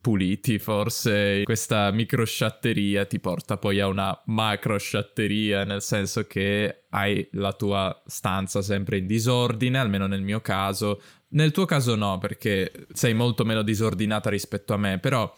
puliti, 0.00 0.58
forse 0.58 1.42
questa 1.44 1.90
microsciatteria 1.90 3.04
ti 3.04 3.18
porta 3.20 3.58
poi 3.58 3.80
a 3.80 3.86
una 3.86 4.18
macrosciatteria, 4.26 5.64
nel 5.64 5.82
senso 5.82 6.26
che 6.26 6.84
hai 6.90 7.26
la 7.32 7.52
tua 7.52 8.02
stanza 8.06 8.62
sempre 8.62 8.98
in 8.98 9.06
disordine, 9.06 9.78
almeno 9.78 10.06
nel 10.06 10.22
mio 10.22 10.40
caso. 10.40 11.00
Nel 11.28 11.52
tuo 11.52 11.64
caso 11.64 11.94
no, 11.94 12.18
perché 12.18 12.86
sei 12.92 13.14
molto 13.14 13.44
meno 13.44 13.62
disordinata 13.62 14.30
rispetto 14.30 14.74
a 14.74 14.76
me, 14.76 14.98
però 14.98 15.32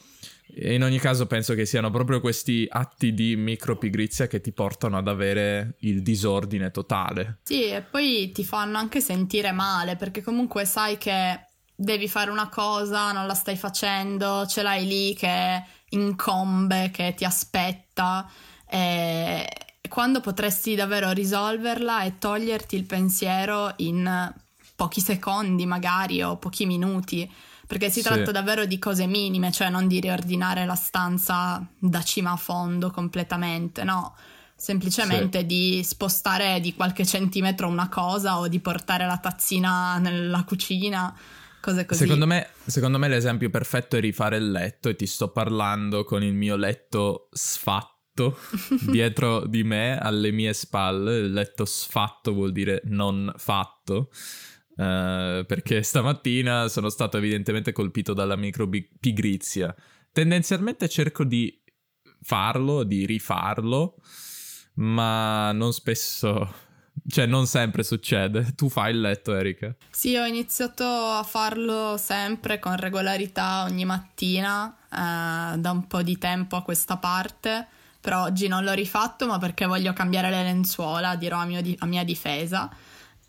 in 0.54 0.82
ogni 0.82 0.98
caso 0.98 1.26
penso 1.26 1.54
che 1.54 1.64
siano 1.64 1.90
proprio 1.90 2.20
questi 2.20 2.66
atti 2.68 3.14
di 3.14 3.36
micropigrizia 3.36 4.26
che 4.26 4.40
ti 4.40 4.52
portano 4.52 4.98
ad 4.98 5.08
avere 5.08 5.76
il 5.80 6.02
disordine 6.02 6.70
totale. 6.70 7.38
Sì, 7.42 7.64
e 7.64 7.82
poi 7.82 8.30
ti 8.32 8.44
fanno 8.44 8.78
anche 8.78 9.00
sentire 9.00 9.52
male, 9.52 9.96
perché 9.96 10.22
comunque 10.22 10.64
sai 10.64 10.98
che 10.98 11.46
devi 11.74 12.08
fare 12.08 12.30
una 12.30 12.48
cosa, 12.48 13.12
non 13.12 13.26
la 13.26 13.34
stai 13.34 13.56
facendo, 13.56 14.46
ce 14.46 14.62
l'hai 14.62 14.86
lì 14.86 15.14
che 15.14 15.62
incombe, 15.90 16.90
che 16.92 17.14
ti 17.16 17.24
aspetta, 17.24 18.30
e 18.68 19.48
quando 19.88 20.20
potresti 20.20 20.74
davvero 20.74 21.10
risolverla 21.10 22.04
e 22.04 22.18
toglierti 22.18 22.76
il 22.76 22.84
pensiero 22.84 23.72
in 23.78 24.32
pochi 24.74 25.00
secondi 25.00 25.66
magari 25.66 26.22
o 26.22 26.36
pochi 26.38 26.66
minuti 26.66 27.30
perché 27.72 27.88
si 27.88 28.02
sì. 28.02 28.06
tratta 28.08 28.30
davvero 28.30 28.66
di 28.66 28.78
cose 28.78 29.06
minime, 29.06 29.50
cioè 29.50 29.70
non 29.70 29.88
di 29.88 29.98
riordinare 29.98 30.66
la 30.66 30.74
stanza 30.74 31.66
da 31.78 32.02
cima 32.02 32.32
a 32.32 32.36
fondo 32.36 32.90
completamente, 32.90 33.82
no, 33.82 34.14
semplicemente 34.54 35.38
sì. 35.38 35.46
di 35.46 35.82
spostare 35.82 36.60
di 36.60 36.74
qualche 36.74 37.06
centimetro 37.06 37.68
una 37.68 37.88
cosa 37.88 38.38
o 38.38 38.46
di 38.46 38.60
portare 38.60 39.06
la 39.06 39.16
tazzina 39.16 39.96
nella 39.98 40.44
cucina. 40.44 41.16
Cose 41.62 41.86
così. 41.86 42.00
Secondo 42.00 42.26
me, 42.26 42.48
secondo 42.66 42.98
me 42.98 43.08
l'esempio 43.08 43.48
perfetto 43.48 43.96
è 43.96 44.00
rifare 44.00 44.36
il 44.36 44.50
letto 44.50 44.90
e 44.90 44.96
ti 44.96 45.06
sto 45.06 45.30
parlando 45.30 46.04
con 46.04 46.22
il 46.22 46.34
mio 46.34 46.56
letto 46.56 47.28
sfatto 47.30 48.36
dietro 48.90 49.46
di 49.46 49.62
me, 49.62 49.96
alle 49.98 50.30
mie 50.30 50.52
spalle. 50.52 51.20
Il 51.20 51.32
letto 51.32 51.64
sfatto 51.64 52.34
vuol 52.34 52.52
dire 52.52 52.82
non 52.84 53.32
fatto. 53.38 54.10
Uh, 54.74 55.44
perché 55.44 55.82
stamattina 55.82 56.66
sono 56.68 56.88
stato 56.88 57.18
evidentemente 57.18 57.72
colpito 57.72 58.14
dalla 58.14 58.36
micropigrizia. 58.36 59.74
Tendenzialmente 60.10 60.88
cerco 60.88 61.24
di 61.24 61.62
farlo, 62.22 62.82
di 62.82 63.04
rifarlo, 63.04 63.96
ma 64.76 65.52
non 65.52 65.74
spesso, 65.74 66.54
cioè 67.06 67.26
non 67.26 67.46
sempre 67.46 67.82
succede. 67.82 68.54
Tu 68.54 68.70
fai 68.70 68.92
il 68.92 69.00
letto, 69.00 69.34
Erika? 69.34 69.76
Sì, 69.90 70.16
ho 70.16 70.24
iniziato 70.24 70.84
a 70.84 71.22
farlo 71.22 71.98
sempre 71.98 72.58
con 72.58 72.76
regolarità 72.76 73.64
ogni 73.64 73.84
mattina, 73.84 74.64
uh, 74.64 75.58
da 75.58 75.70
un 75.70 75.86
po' 75.86 76.02
di 76.02 76.16
tempo 76.16 76.56
a 76.56 76.62
questa 76.62 76.96
parte. 76.96 77.66
Però 78.00 78.22
oggi 78.22 78.48
non 78.48 78.64
l'ho 78.64 78.72
rifatto, 78.72 79.26
ma 79.26 79.38
perché 79.38 79.66
voglio 79.66 79.92
cambiare 79.92 80.30
le 80.30 80.42
lenzuola, 80.42 81.14
dirò 81.14 81.38
a, 81.38 81.60
di- 81.60 81.76
a 81.78 81.86
mia 81.86 82.04
difesa. 82.04 82.74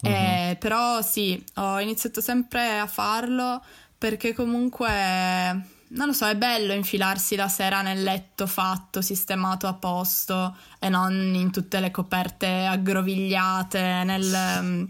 Uh-huh. 0.03 0.11
Eh, 0.11 0.57
però 0.59 1.01
sì, 1.01 1.41
ho 1.55 1.79
iniziato 1.79 2.21
sempre 2.21 2.77
a 2.77 2.87
farlo 2.87 3.61
perché 3.97 4.33
comunque, 4.33 4.89
non 4.89 6.07
lo 6.07 6.11
so, 6.11 6.27
è 6.27 6.35
bello 6.35 6.73
infilarsi 6.73 7.37
la 7.37 7.47
sera 7.47 7.81
nel 7.81 8.03
letto 8.03 8.47
fatto, 8.47 9.01
sistemato 9.01 9.65
a 9.67 9.73
posto 9.73 10.57
e 10.79 10.89
non 10.89 11.13
in 11.33 11.51
tutte 11.51 11.79
le 11.79 11.89
coperte 11.89 12.65
aggrovigliate, 12.65 14.03
nel, 14.03 14.59
mm, 14.61 14.83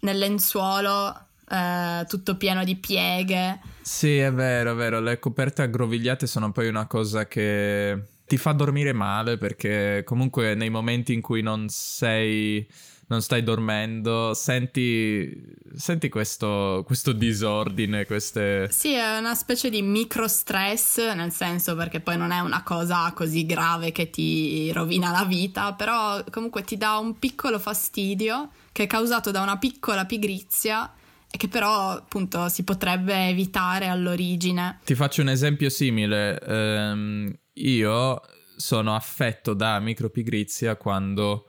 nel 0.00 0.18
lenzuolo. 0.18 1.26
Eh, 1.50 2.04
tutto 2.06 2.36
pieno 2.36 2.62
di 2.62 2.76
pieghe. 2.76 3.58
Sì, 3.80 4.18
è 4.18 4.30
vero, 4.32 4.72
è 4.72 4.74
vero. 4.74 5.00
Le 5.00 5.18
coperte 5.18 5.62
aggrovigliate 5.62 6.26
sono 6.26 6.52
poi 6.52 6.68
una 6.68 6.86
cosa 6.86 7.26
che 7.26 7.98
ti 8.28 8.36
fa 8.36 8.52
dormire 8.52 8.92
male 8.92 9.38
perché 9.38 10.02
comunque 10.04 10.54
nei 10.54 10.68
momenti 10.68 11.14
in 11.14 11.22
cui 11.22 11.40
non 11.40 11.68
sei 11.70 12.64
non 13.08 13.22
stai 13.22 13.42
dormendo, 13.42 14.34
senti, 14.34 15.30
senti 15.74 16.08
questo, 16.10 16.82
questo, 16.86 17.12
disordine, 17.12 18.04
queste... 18.04 18.68
Sì, 18.70 18.92
è 18.92 19.18
una 19.18 19.34
specie 19.34 19.70
di 19.70 19.80
micro 19.80 20.28
stress, 20.28 20.98
nel 21.14 21.32
senso 21.32 21.74
perché 21.74 22.00
poi 22.00 22.18
non 22.18 22.32
è 22.32 22.40
una 22.40 22.62
cosa 22.62 23.10
così 23.14 23.46
grave 23.46 23.92
che 23.92 24.10
ti 24.10 24.70
rovina 24.72 25.10
la 25.10 25.24
vita, 25.24 25.72
però 25.72 26.22
comunque 26.30 26.62
ti 26.62 26.76
dà 26.76 26.98
un 26.98 27.18
piccolo 27.18 27.58
fastidio 27.58 28.50
che 28.72 28.82
è 28.84 28.86
causato 28.86 29.30
da 29.30 29.40
una 29.40 29.56
piccola 29.56 30.04
pigrizia 30.04 30.92
e 31.30 31.36
che 31.38 31.48
però 31.48 31.92
appunto 31.92 32.48
si 32.50 32.62
potrebbe 32.62 33.28
evitare 33.28 33.88
all'origine. 33.88 34.80
Ti 34.84 34.94
faccio 34.94 35.22
un 35.22 35.30
esempio 35.30 35.70
simile. 35.70 36.38
Um, 36.46 37.34
io 37.54 38.20
sono 38.56 38.94
affetto 38.94 39.54
da 39.54 39.78
micropigrizia 39.78 40.76
quando 40.76 41.47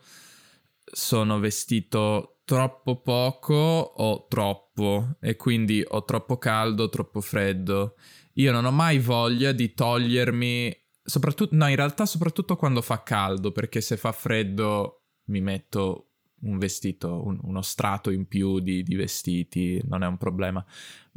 sono 0.91 1.39
vestito 1.39 2.39
troppo 2.49 3.01
poco 3.01 3.53
o 3.53 4.25
troppo 4.27 5.17
e 5.19 5.35
quindi 5.35 5.83
ho 5.87 6.03
troppo 6.03 6.37
caldo, 6.37 6.89
troppo 6.89 7.21
freddo. 7.21 7.95
Io 8.33 8.51
non 8.51 8.65
ho 8.65 8.71
mai 8.71 8.97
voglia 8.97 9.51
di 9.51 9.73
togliermi, 9.73 10.75
soprattutto, 11.03 11.55
no, 11.55 11.67
in 11.67 11.75
realtà 11.75 12.05
soprattutto 12.05 12.55
quando 12.55 12.81
fa 12.81 13.03
caldo, 13.03 13.51
perché 13.51 13.81
se 13.81 13.97
fa 13.97 14.11
freddo 14.11 15.03
mi 15.25 15.41
metto 15.41 16.09
un 16.41 16.57
vestito, 16.57 17.23
un, 17.25 17.37
uno 17.41 17.61
strato 17.61 18.09
in 18.11 18.27
più 18.27 18.59
di, 18.59 18.81
di, 18.83 18.95
vestiti, 18.95 19.81
non 19.87 20.03
è 20.03 20.07
un 20.07 20.17
problema. 20.17 20.65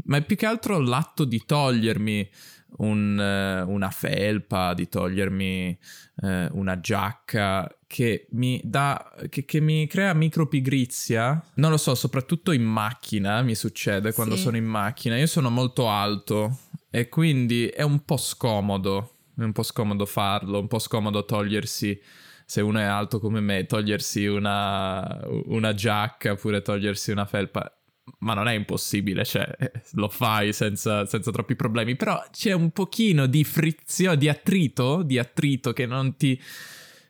Ma 0.04 0.16
è 0.18 0.24
più 0.24 0.36
che 0.36 0.46
altro 0.46 0.80
l'atto 0.80 1.24
di 1.24 1.42
togliermi 1.44 2.30
un, 2.78 3.64
uh, 3.66 3.70
una 3.70 3.90
felpa, 3.90 4.74
di 4.74 4.88
togliermi 4.88 5.78
uh, 6.16 6.26
una 6.52 6.80
giacca 6.80 7.68
che 7.92 8.26
mi 8.30 8.58
dà, 8.64 9.12
che, 9.28 9.44
che, 9.44 9.60
mi 9.60 9.86
crea 9.86 10.14
micropigrizia. 10.14 11.44
Non 11.56 11.70
lo 11.70 11.76
so, 11.76 11.94
soprattutto 11.94 12.52
in 12.52 12.62
macchina 12.62 13.42
mi 13.42 13.54
succede 13.54 14.14
quando 14.14 14.34
sì. 14.34 14.40
sono 14.40 14.56
in 14.56 14.64
macchina. 14.64 15.18
Io 15.18 15.26
sono 15.26 15.50
molto 15.50 15.90
alto 15.90 16.60
e 16.88 17.10
quindi 17.10 17.66
è 17.66 17.82
un 17.82 18.02
po' 18.06 18.16
scomodo. 18.16 19.16
È 19.36 19.42
un 19.42 19.52
po' 19.52 19.62
scomodo 19.62 20.06
farlo, 20.06 20.58
un 20.58 20.68
po' 20.68 20.78
scomodo 20.78 21.26
togliersi 21.26 22.00
se 22.46 22.62
uno 22.62 22.78
è 22.78 22.84
alto 22.84 23.20
come 23.20 23.40
me, 23.40 23.66
togliersi 23.66 24.24
una, 24.24 25.20
una 25.46 25.74
giacca 25.74 26.32
oppure 26.32 26.62
togliersi 26.62 27.10
una 27.10 27.26
felpa 27.26 27.76
ma 28.20 28.34
non 28.34 28.48
è 28.48 28.52
impossibile, 28.52 29.24
cioè 29.24 29.46
lo 29.92 30.08
fai 30.08 30.54
senza, 30.54 31.04
senza, 31.04 31.30
troppi 31.30 31.54
problemi, 31.56 31.94
però 31.94 32.22
c'è 32.30 32.52
un 32.52 32.70
pochino 32.70 33.26
di 33.26 33.44
frizione, 33.44 34.16
di 34.16 34.28
attrito, 34.28 35.02
di 35.02 35.18
attrito 35.18 35.72
che 35.72 35.86
non 35.86 36.16
ti, 36.16 36.40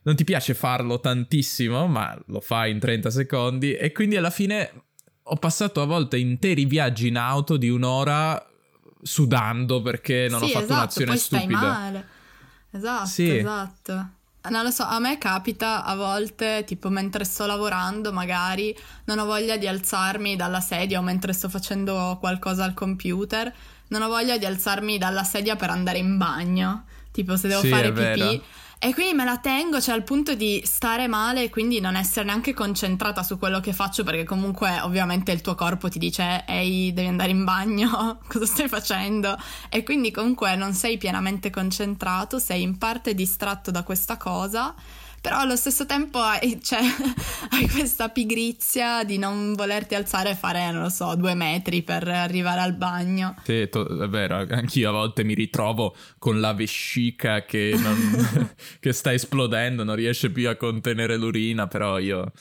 non 0.03 0.17
ti 0.17 0.25
piace 0.25 0.55
farlo 0.55 1.01
tantissimo, 1.01 1.87
ma 1.87 2.17
lo 2.27 2.41
fai 2.41 2.71
in 2.71 2.79
30 2.79 3.11
secondi 3.11 3.75
e 3.75 3.93
quindi 3.93 4.17
alla 4.17 4.31
fine 4.31 4.71
ho 5.23 5.37
passato 5.37 5.81
a 5.81 5.87
volte 5.87 6.19
interi 6.19 6.65
viaggi 6.65 7.09
in 7.09 7.17
auto 7.17 7.57
di 7.57 7.69
un'ora 7.69 8.45
sudando 9.03 9.83
perché 9.83 10.27
non 10.29 10.41
sì, 10.41 10.47
ho 10.47 10.49
fatto 10.49 10.65
esatto, 10.65 10.79
un'azione 10.79 11.11
poi 11.11 11.19
stupida. 11.19 11.59
Stai 11.59 11.71
male. 11.71 12.07
Esatto, 12.71 13.07
sì. 13.07 13.37
esatto. 13.39 14.11
Non 14.51 14.65
lo 14.65 14.71
so, 14.71 14.83
a 14.83 14.99
me 14.99 15.19
capita 15.19 15.85
a 15.85 15.95
volte, 15.95 16.65
tipo 16.67 16.89
mentre 16.89 17.23
sto 17.25 17.47
lavorando, 17.47 18.13
magari 18.13 18.77
non 19.05 19.21
ho 19.21 19.25
voglia 19.25 19.57
di 19.57 19.69
alzarmi 19.69 20.35
dalla 20.35 20.59
sedia 20.59 20.99
o 20.99 21.03
mentre 21.03 21.33
sto 21.33 21.49
facendo 21.49 22.17
qualcosa 22.19 22.65
al 22.65 22.75
computer, 22.75 23.55
non 23.89 24.03
ho 24.03 24.09
voglia 24.09 24.37
di 24.39 24.45
alzarmi 24.45 24.99
dalla 24.99 25.23
sedia 25.23 25.55
per 25.55 25.71
andare 25.71 25.99
in 25.99 26.17
bagno. 26.17 26.87
Tipo 27.13 27.37
se 27.37 27.47
devo 27.47 27.61
sì, 27.61 27.69
fare 27.69 27.93
pipì, 27.93 28.43
e 28.85 28.93
quindi 28.95 29.15
me 29.15 29.23
la 29.23 29.39
tengo, 29.39 29.81
cioè 29.81 29.95
al 29.95 30.03
punto 30.03 30.35
di 30.35 30.61
stare 30.65 31.07
male 31.07 31.45
e 31.45 31.51
quindi 31.51 31.79
non 31.79 31.95
essere 31.95 32.25
neanche 32.25 32.53
concentrata 32.53 33.23
su 33.23 33.39
quello 33.39 33.61
che 33.61 33.73
faccio, 33.73 34.03
perché 34.03 34.25
comunque 34.25 34.81
ovviamente 34.81 35.31
il 35.31 35.41
tuo 35.41 35.55
corpo 35.55 35.89
ti 35.89 36.01
dice 36.01 36.45
ehi, 36.45 36.93
devi 36.93 37.07
andare 37.07 37.31
in 37.31 37.45
bagno, 37.45 38.19
cosa 38.27 38.45
stai 38.45 38.67
facendo? 38.67 39.39
E 39.69 39.85
quindi 39.85 40.11
comunque 40.11 40.57
non 40.57 40.73
sei 40.75 40.99
pienamente 40.99 41.49
concentrato, 41.49 42.41
sei 42.41 42.63
in 42.63 42.77
parte 42.77 43.15
distratto 43.15 43.71
da 43.71 43.85
questa 43.85 44.17
cosa 44.17 44.75
però 45.23 45.39
allo 45.39 45.55
stesso 45.55 45.87
tempo 45.87 46.19
hai, 46.19 46.61
cioè, 46.61 46.81
hai, 47.51 47.69
questa 47.69 48.09
pigrizia 48.09 49.05
di 49.05 49.19
non 49.19 49.55
volerti 49.55 49.95
alzare 49.95 50.31
e 50.31 50.35
fare, 50.35 50.73
non 50.73 50.83
lo 50.83 50.89
so, 50.89 51.15
due 51.15 51.35
metri 51.35 51.83
per 51.83 52.09
arrivare 52.09 52.61
al 52.61 52.75
bagno. 52.75 53.37
Sì, 53.45 53.69
to- 53.71 53.87
è 53.87 54.09
vero, 54.09 54.45
anch'io 54.51 54.89
a 54.89 54.93
volte 54.93 55.23
mi 55.23 55.35
ritrovo 55.35 55.95
con 56.19 56.41
la 56.41 56.53
vescica 56.55 57.45
che, 57.45 57.73
non, 57.77 58.51
che 58.81 58.93
sta 58.93 59.13
esplodendo, 59.13 59.85
non 59.85 59.95
riesce 59.95 60.29
più 60.31 60.49
a 60.49 60.57
contenere 60.57 61.17
l'urina, 61.17 61.69
però 61.69 62.01
io 62.01 62.33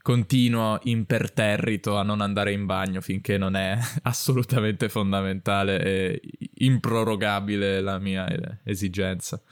continuo 0.00 0.80
imperterrito 0.84 1.98
a 1.98 2.02
non 2.02 2.22
andare 2.22 2.52
in 2.52 2.64
bagno 2.64 3.02
finché 3.02 3.36
non 3.36 3.54
è 3.54 3.78
assolutamente 4.02 4.88
fondamentale 4.88 5.82
e 5.82 6.20
improrogabile 6.56 7.82
la 7.82 7.98
mia 7.98 8.26
esigenza. 8.64 9.42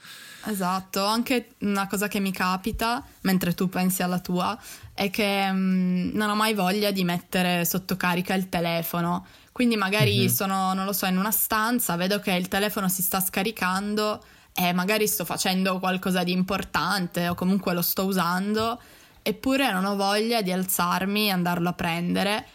Esatto, 0.45 1.05
anche 1.05 1.55
una 1.59 1.87
cosa 1.87 2.07
che 2.07 2.19
mi 2.19 2.31
capita, 2.31 3.03
mentre 3.21 3.53
tu 3.53 3.69
pensi 3.69 4.03
alla 4.03 4.19
tua, 4.19 4.57
è 4.93 5.09
che 5.09 5.49
mh, 5.49 5.57
mm, 5.57 6.09
non 6.13 6.29
ho 6.29 6.35
mai 6.35 6.53
voglia 6.53 6.91
di 6.91 7.03
mettere 7.05 7.63
sotto 7.65 7.95
carica 7.95 8.33
il 8.33 8.49
telefono. 8.49 9.25
Quindi 9.53 9.77
magari 9.77 10.17
mm-hmm. 10.17 10.27
sono, 10.27 10.73
non 10.73 10.85
lo 10.85 10.93
so, 10.93 11.05
in 11.05 11.17
una 11.17 11.31
stanza, 11.31 11.95
vedo 11.95 12.19
che 12.19 12.31
il 12.31 12.47
telefono 12.49 12.89
si 12.89 13.01
sta 13.01 13.21
scaricando 13.21 14.21
e 14.53 14.73
magari 14.73 15.07
sto 15.07 15.23
facendo 15.25 15.79
qualcosa 15.79 16.23
di 16.23 16.31
importante 16.31 17.27
o 17.29 17.35
comunque 17.35 17.73
lo 17.73 17.81
sto 17.81 18.05
usando, 18.05 18.79
eppure 19.21 19.71
non 19.71 19.85
ho 19.85 19.95
voglia 19.95 20.41
di 20.41 20.51
alzarmi 20.51 21.27
e 21.27 21.31
andarlo 21.31 21.69
a 21.69 21.73
prendere 21.73 22.45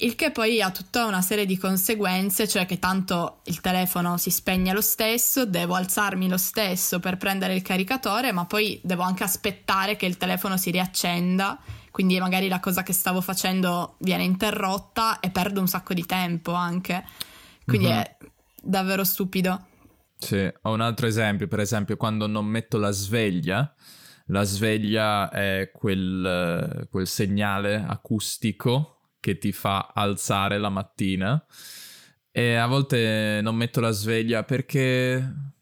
il 0.00 0.14
che 0.14 0.30
poi 0.30 0.62
ha 0.62 0.70
tutta 0.70 1.06
una 1.06 1.20
serie 1.22 1.44
di 1.44 1.58
conseguenze, 1.58 2.46
cioè 2.46 2.66
che 2.66 2.78
tanto 2.78 3.40
il 3.46 3.60
telefono 3.60 4.16
si 4.16 4.30
spegne 4.30 4.72
lo 4.72 4.80
stesso, 4.80 5.44
devo 5.44 5.74
alzarmi 5.74 6.28
lo 6.28 6.36
stesso 6.36 7.00
per 7.00 7.16
prendere 7.16 7.54
il 7.54 7.62
caricatore, 7.62 8.30
ma 8.30 8.44
poi 8.44 8.80
devo 8.84 9.02
anche 9.02 9.24
aspettare 9.24 9.96
che 9.96 10.06
il 10.06 10.16
telefono 10.16 10.56
si 10.56 10.70
riaccenda, 10.70 11.58
quindi 11.90 12.20
magari 12.20 12.46
la 12.46 12.60
cosa 12.60 12.84
che 12.84 12.92
stavo 12.92 13.20
facendo 13.20 13.96
viene 13.98 14.22
interrotta 14.22 15.18
e 15.18 15.30
perdo 15.30 15.60
un 15.60 15.68
sacco 15.68 15.94
di 15.94 16.06
tempo 16.06 16.52
anche. 16.52 17.04
Quindi 17.64 17.88
mm-hmm. 17.88 17.98
è 17.98 18.16
davvero 18.62 19.02
stupido. 19.02 19.66
Sì, 20.16 20.48
ho 20.62 20.72
un 20.72 20.80
altro 20.80 21.06
esempio, 21.06 21.48
per 21.48 21.58
esempio 21.58 21.96
quando 21.96 22.28
non 22.28 22.46
metto 22.46 22.78
la 22.78 22.92
sveglia, 22.92 23.74
la 24.26 24.44
sveglia 24.44 25.28
è 25.30 25.70
quel, 25.72 26.86
quel 26.88 27.06
segnale 27.08 27.84
acustico 27.84 28.97
che 29.20 29.38
ti 29.38 29.52
fa 29.52 29.92
alzare 29.94 30.58
la 30.58 30.68
mattina 30.68 31.44
e 32.30 32.54
a 32.54 32.66
volte 32.66 33.40
non 33.42 33.56
metto 33.56 33.80
la 33.80 33.90
sveglia 33.90 34.44
perché 34.44 35.56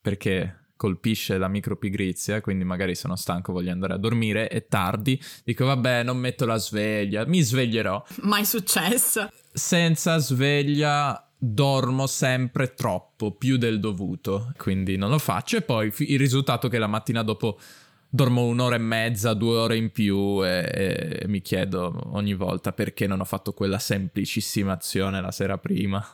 perché 0.00 0.58
colpisce 0.78 1.36
la 1.38 1.48
micropigrizia, 1.48 2.40
quindi 2.40 2.64
magari 2.64 2.94
sono 2.94 3.16
stanco, 3.16 3.52
voglio 3.52 3.72
andare 3.72 3.94
a 3.94 3.98
dormire, 3.98 4.46
è 4.46 4.66
tardi, 4.68 5.20
dico 5.44 5.66
vabbè 5.66 6.04
non 6.04 6.16
metto 6.16 6.46
la 6.46 6.56
sveglia, 6.56 7.26
mi 7.26 7.42
sveglierò. 7.42 8.02
Mai 8.22 8.46
successo. 8.46 9.28
Senza 9.52 10.18
sveglia 10.18 11.28
dormo 11.36 12.06
sempre 12.06 12.74
troppo, 12.74 13.32
più 13.32 13.58
del 13.58 13.80
dovuto, 13.80 14.52
quindi 14.56 14.96
non 14.96 15.10
lo 15.10 15.18
faccio 15.18 15.56
e 15.56 15.62
poi 15.62 15.92
il 15.98 16.18
risultato 16.18 16.68
è 16.68 16.70
che 16.70 16.78
la 16.78 16.86
mattina 16.86 17.22
dopo 17.22 17.58
dormo 18.08 18.44
un'ora 18.44 18.76
e 18.76 18.78
mezza, 18.78 19.34
due 19.34 19.56
ore 19.56 19.76
in 19.76 19.92
più 19.92 20.44
e, 20.44 21.20
e, 21.22 21.28
mi 21.28 21.42
chiedo 21.42 22.10
ogni 22.12 22.34
volta 22.34 22.72
perché 22.72 23.06
non 23.06 23.20
ho 23.20 23.24
fatto 23.24 23.52
quella 23.52 23.78
semplicissima 23.78 24.72
azione 24.72 25.20
la 25.20 25.30
sera 25.30 25.58
prima. 25.58 26.04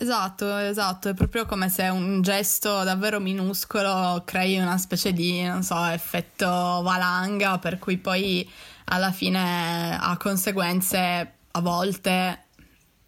Esatto, 0.00 0.56
esatto, 0.58 1.08
è 1.08 1.14
proprio 1.14 1.44
come 1.44 1.68
se 1.68 1.88
un 1.88 2.22
gesto 2.22 2.84
davvero 2.84 3.18
minuscolo 3.18 4.22
crei 4.24 4.56
una 4.56 4.78
specie 4.78 5.12
di, 5.12 5.42
non 5.42 5.64
so, 5.64 5.84
effetto 5.86 6.46
valanga 6.46 7.58
per 7.58 7.80
cui 7.80 7.98
poi 7.98 8.48
alla 8.84 9.10
fine 9.10 9.98
ha 9.98 10.16
conseguenze 10.16 11.32
a 11.50 11.60
volte 11.60 12.44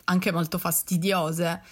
anche 0.04 0.32
molto 0.32 0.58
fastidiose. 0.58 1.62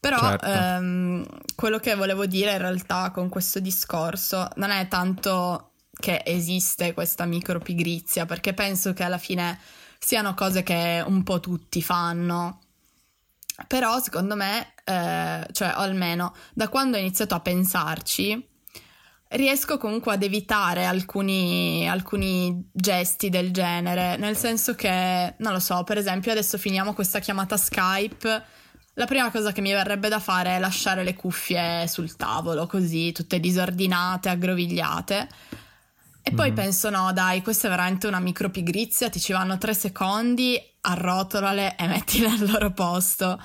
Però 0.00 0.18
certo. 0.18 0.46
ehm, 0.46 1.26
quello 1.54 1.78
che 1.78 1.94
volevo 1.94 2.26
dire 2.26 2.52
in 2.52 2.58
realtà 2.58 3.10
con 3.10 3.28
questo 3.28 3.58
discorso 3.58 4.48
non 4.56 4.70
è 4.70 4.86
tanto 4.86 5.72
che 5.98 6.22
esiste 6.24 6.94
questa 6.94 7.24
micropigrizia, 7.24 8.24
perché 8.24 8.54
penso 8.54 8.92
che 8.92 9.02
alla 9.02 9.18
fine 9.18 9.58
siano 9.98 10.34
cose 10.34 10.62
che 10.62 11.02
un 11.04 11.22
po' 11.24 11.40
tutti 11.40 11.82
fanno. 11.82 12.60
Però 13.66 13.98
secondo 14.00 14.36
me, 14.36 14.74
eh, 14.84 15.46
cioè 15.50 15.72
o 15.76 15.80
almeno 15.80 16.32
da 16.54 16.68
quando 16.68 16.96
ho 16.96 17.00
iniziato 17.00 17.34
a 17.34 17.40
pensarci, 17.40 18.46
riesco 19.30 19.78
comunque 19.78 20.14
ad 20.14 20.22
evitare 20.22 20.84
alcuni, 20.84 21.88
alcuni, 21.88 22.70
gesti 22.72 23.28
del 23.28 23.50
genere, 23.50 24.16
nel 24.16 24.36
senso 24.36 24.74
che, 24.76 25.34
non 25.38 25.52
lo 25.52 25.58
so, 25.58 25.82
per 25.82 25.98
esempio 25.98 26.30
adesso 26.30 26.56
finiamo 26.56 26.94
questa 26.94 27.18
chiamata 27.18 27.56
Skype 27.56 28.44
la 28.98 29.06
prima 29.06 29.30
cosa 29.30 29.52
che 29.52 29.60
mi 29.60 29.70
verrebbe 29.70 30.08
da 30.08 30.18
fare 30.18 30.56
è 30.56 30.58
lasciare 30.58 31.04
le 31.04 31.14
cuffie 31.14 31.86
sul 31.86 32.16
tavolo, 32.16 32.66
così 32.66 33.12
tutte 33.12 33.38
disordinate, 33.38 34.28
aggrovigliate. 34.28 35.28
E 36.20 36.32
poi 36.32 36.50
mm. 36.50 36.54
penso, 36.54 36.90
no, 36.90 37.12
dai, 37.12 37.40
questa 37.40 37.68
è 37.68 37.70
veramente 37.70 38.08
una 38.08 38.18
micropigrizia, 38.18 39.08
ti 39.08 39.20
ci 39.20 39.32
vanno 39.32 39.56
tre 39.56 39.72
secondi, 39.72 40.60
arrotolale 40.80 41.76
e 41.76 41.86
mettile 41.86 42.26
al 42.34 42.50
loro 42.50 42.72
posto. 42.72 43.40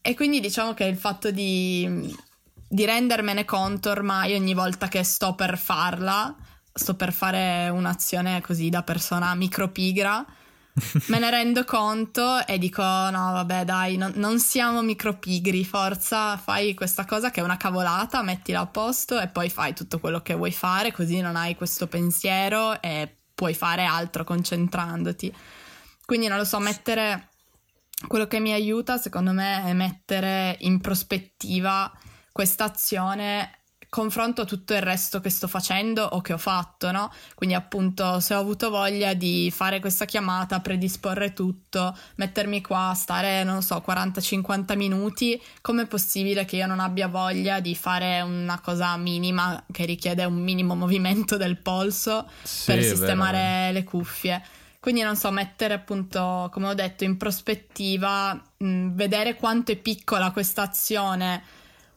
E 0.00 0.14
quindi 0.14 0.40
diciamo 0.40 0.72
che 0.72 0.84
il 0.84 0.96
fatto 0.96 1.30
di, 1.30 2.16
di 2.66 2.84
rendermene 2.86 3.44
conto 3.44 3.90
ormai 3.90 4.34
ogni 4.34 4.54
volta 4.54 4.88
che 4.88 5.02
sto 5.02 5.34
per 5.34 5.58
farla, 5.58 6.34
sto 6.72 6.94
per 6.94 7.12
fare 7.12 7.68
un'azione 7.68 8.40
così 8.40 8.70
da 8.70 8.82
persona 8.82 9.34
micropigra, 9.34 10.24
me 11.06 11.18
ne 11.18 11.30
rendo 11.30 11.64
conto 11.64 12.46
e 12.46 12.58
dico 12.58 12.82
no 12.82 13.32
vabbè 13.32 13.64
dai 13.64 13.96
no, 13.96 14.10
non 14.14 14.38
siamo 14.38 14.82
micropigri 14.82 15.64
forza 15.64 16.36
fai 16.36 16.74
questa 16.74 17.04
cosa 17.04 17.30
che 17.30 17.40
è 17.40 17.44
una 17.44 17.56
cavolata 17.56 18.22
mettila 18.22 18.60
a 18.60 18.66
posto 18.66 19.18
e 19.20 19.28
poi 19.28 19.50
fai 19.50 19.74
tutto 19.74 19.98
quello 19.98 20.20
che 20.20 20.34
vuoi 20.34 20.52
fare 20.52 20.92
così 20.92 21.20
non 21.20 21.36
hai 21.36 21.54
questo 21.54 21.86
pensiero 21.86 22.80
e 22.80 23.18
puoi 23.38 23.54
fare 23.54 23.84
altro 23.84 24.24
concentrandoti. 24.24 25.32
Quindi 26.04 26.26
non 26.26 26.38
lo 26.38 26.44
so 26.44 26.58
mettere 26.58 27.28
quello 28.08 28.26
che 28.26 28.40
mi 28.40 28.52
aiuta 28.52 28.96
secondo 28.98 29.30
me 29.30 29.62
è 29.64 29.72
mettere 29.74 30.56
in 30.62 30.80
prospettiva 30.80 31.92
questa 32.32 32.64
azione 32.64 33.57
confronto 33.88 34.44
tutto 34.44 34.74
il 34.74 34.82
resto 34.82 35.20
che 35.20 35.30
sto 35.30 35.48
facendo 35.48 36.02
o 36.04 36.20
che 36.20 36.34
ho 36.34 36.38
fatto, 36.38 36.90
no? 36.90 37.10
Quindi 37.34 37.54
appunto 37.54 38.20
se 38.20 38.34
ho 38.34 38.40
avuto 38.40 38.70
voglia 38.70 39.14
di 39.14 39.50
fare 39.54 39.80
questa 39.80 40.04
chiamata, 40.04 40.60
predisporre 40.60 41.32
tutto, 41.32 41.96
mettermi 42.16 42.60
qua, 42.60 42.92
stare, 42.94 43.44
non 43.44 43.62
so, 43.62 43.82
40-50 43.84 44.76
minuti, 44.76 45.40
com'è 45.60 45.86
possibile 45.86 46.44
che 46.44 46.56
io 46.56 46.66
non 46.66 46.80
abbia 46.80 47.08
voglia 47.08 47.60
di 47.60 47.74
fare 47.74 48.20
una 48.20 48.60
cosa 48.60 48.96
minima 48.96 49.64
che 49.70 49.84
richiede 49.84 50.24
un 50.24 50.42
minimo 50.42 50.74
movimento 50.74 51.36
del 51.36 51.56
polso 51.56 52.28
sì, 52.42 52.72
per 52.72 52.82
sistemare 52.82 53.38
vero. 53.38 53.72
le 53.72 53.84
cuffie? 53.84 54.42
Quindi 54.80 55.02
non 55.02 55.16
so, 55.16 55.30
mettere 55.30 55.74
appunto, 55.74 56.48
come 56.52 56.68
ho 56.68 56.74
detto, 56.74 57.04
in 57.04 57.16
prospettiva, 57.16 58.40
mh, 58.56 58.90
vedere 58.94 59.34
quanto 59.34 59.72
è 59.72 59.76
piccola 59.76 60.30
questa 60.30 60.62
azione 60.62 61.42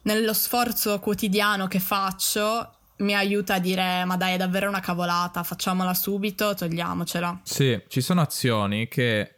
nello 0.03 0.33
sforzo 0.33 0.99
quotidiano 0.99 1.67
che 1.67 1.79
faccio 1.79 2.75
mi 3.01 3.15
aiuta 3.15 3.55
a 3.55 3.59
dire 3.59 4.05
ma 4.05 4.15
dai 4.15 4.35
è 4.35 4.37
davvero 4.37 4.67
una 4.67 4.79
cavolata, 4.79 5.43
facciamola 5.43 5.93
subito, 5.93 6.53
togliamocela. 6.53 7.41
Sì, 7.43 7.81
ci 7.87 8.01
sono 8.01 8.21
azioni 8.21 8.87
che 8.87 9.35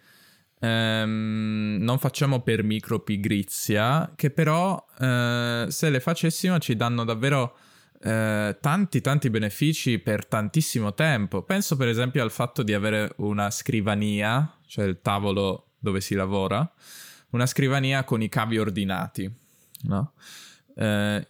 ehm, 0.60 1.78
non 1.80 1.97
facciamo 1.99 2.41
per 2.41 2.63
micropigrizia, 2.63 4.12
che 4.15 4.30
però 4.32 4.86
eh, 4.99 5.65
se 5.69 5.89
le 5.89 5.99
facessimo 5.99 6.60
ci 6.60 6.76
danno 6.76 7.04
davvero 7.04 7.58
eh, 8.02 8.58
tanti 8.60 8.99
tanti 9.02 9.30
benefici 9.30 9.99
per 9.99 10.26
tantissimo 10.26 10.93
tempo. 10.93 11.43
Penso 11.43 11.78
per 11.78 11.88
esempio 11.88 12.21
al 12.21 12.32
fatto 12.32 12.63
di 12.63 12.73
avere 12.73 13.13
una 13.17 13.49
scrivania, 13.49 14.58
cioè 14.65 14.86
il 14.86 14.99
tavolo 15.02 15.71
dove 15.80 16.02
si 16.02 16.15
lavora, 16.15 16.69
una 17.30 17.45
scrivania 17.45 18.04
con 18.04 18.21
i 18.21 18.30
cavi 18.30 18.58
ordinati, 18.58 19.32
no? 19.84 20.13
Eh, 20.75 21.27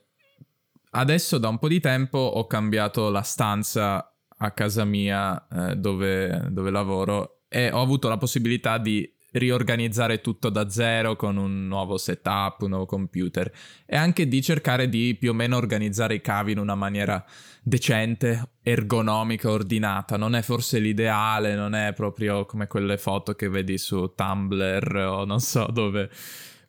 adesso 0.91 1.37
da 1.37 1.47
un 1.47 1.59
po' 1.59 1.67
di 1.67 1.79
tempo 1.79 2.17
ho 2.17 2.47
cambiato 2.47 3.09
la 3.09 3.21
stanza 3.21 4.13
a 4.37 4.51
casa 4.51 4.83
mia 4.83 5.47
eh, 5.47 5.75
dove, 5.75 6.47
dove 6.49 6.69
lavoro 6.69 7.43
e 7.47 7.71
ho 7.71 7.81
avuto 7.81 8.09
la 8.09 8.17
possibilità 8.17 8.77
di 8.77 9.09
riorganizzare 9.33 10.21
tutto 10.21 10.49
da 10.49 10.69
zero 10.69 11.15
con 11.15 11.37
un 11.37 11.67
nuovo 11.67 11.97
setup, 11.97 12.61
un 12.61 12.69
nuovo 12.69 12.85
computer 12.85 13.51
e 13.85 13.95
anche 13.95 14.27
di 14.27 14.41
cercare 14.41 14.89
di 14.89 15.15
più 15.19 15.31
o 15.31 15.33
meno 15.33 15.57
organizzare 15.57 16.15
i 16.15 16.21
cavi 16.21 16.51
in 16.51 16.59
una 16.59 16.75
maniera 16.75 17.23
decente, 17.61 18.57
ergonomica, 18.61 19.49
ordinata. 19.49 20.17
Non 20.17 20.35
è 20.35 20.41
forse 20.41 20.79
l'ideale, 20.79 21.55
non 21.55 21.73
è 21.73 21.93
proprio 21.93 22.45
come 22.45 22.67
quelle 22.67 22.97
foto 22.97 23.33
che 23.33 23.49
vedi 23.49 23.77
su 23.77 24.13
Tumblr 24.15 24.95
o 24.95 25.25
non 25.25 25.39
so 25.39 25.67
dove. 25.71 26.09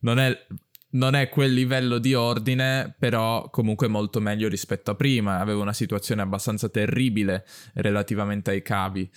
Non 0.01 0.19
è 0.19 0.47
non 0.95 1.15
è 1.15 1.29
quel 1.29 1.53
livello 1.53 1.99
di 1.99 2.15
ordine, 2.15 2.95
però 2.99 3.49
comunque 3.51 3.89
molto 3.89 4.21
meglio 4.21 4.49
rispetto 4.49 4.91
a 4.91 4.95
prima. 4.95 5.39
Avevo 5.39 5.63
una 5.63 5.73
situazione 5.73 6.23
abbastanza 6.23 6.69
terribile 6.69 7.45
relativamente 7.75 8.51
ai 8.51 8.63
cavi. 8.63 9.09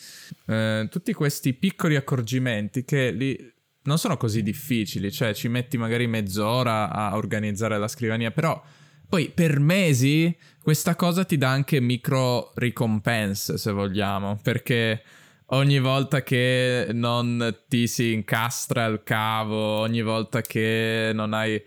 Eh, 0.46 0.88
tutti 0.90 1.14
questi 1.14 1.54
piccoli 1.54 1.96
accorgimenti 1.96 2.84
che 2.84 3.12
li, 3.12 3.54
non 3.84 3.98
sono 3.98 4.18
così 4.18 4.44
difficili, 4.44 5.12
cioè 5.12 5.34
ci 5.34 5.48
metti 5.48 5.78
magari 5.78 6.08
mezz'ora 6.08 6.92
a 6.92 7.16
organizzare 7.16 7.78
la 7.78 7.88
scrivania, 7.88 8.32
però 8.32 8.62
poi 9.08 9.32
per 9.34 9.60
mesi 9.60 10.36
questa 10.62 10.96
cosa 10.96 11.24
ti 11.24 11.38
dà 11.38 11.50
anche 11.50 11.80
micro 11.80 12.52
ricompense, 12.56 13.58
se 13.58 13.72
vogliamo, 13.72 14.40
perché 14.42 15.02
ogni 15.48 15.80
volta 15.80 16.24
che 16.24 16.90
non 16.92 17.64
ti 17.68 17.88
si 17.88 18.14
incastra 18.14 18.86
il 18.86 19.02
cavo, 19.04 19.80
ogni 19.80 20.02
volta 20.02 20.42
che 20.42 21.12
non 21.14 21.34
hai... 21.34 21.62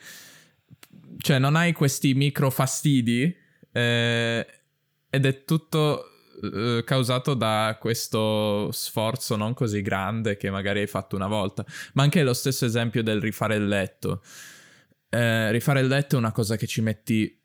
cioè 1.19 1.39
non 1.39 1.57
hai 1.57 1.73
questi 1.73 2.15
micro 2.15 2.51
fastidi 2.51 3.35
eh, 3.73 4.47
ed 5.09 5.27
è 5.27 5.45
tutto 5.45 6.05
eh, 6.43 6.83
causato 6.85 7.35
da 7.35 7.77
questo 7.79 8.71
sforzo 8.73 9.37
non 9.37 9.55
così 9.55 9.83
grande 9.83 10.37
che 10.37 10.51
magari 10.51 10.81
hai 10.81 10.87
fatto 10.87 11.17
una 11.17 11.29
volta. 11.29 11.65
Ma 11.95 12.03
anche 12.03 12.23
lo 12.23 12.35
stesso 12.35 12.65
esempio 12.65 13.03
del 13.03 13.21
rifare 13.21 13.57
il 13.57 13.67
letto. 13.67 14.23
Eh, 15.09 15.51
rifare 15.51 15.81
il 15.81 15.89
letto 15.89 16.17
è 16.17 16.19
una 16.19 16.33
cosa 16.33 16.57
che 16.57 16.67
ci 16.67 16.81
metti 16.81 17.37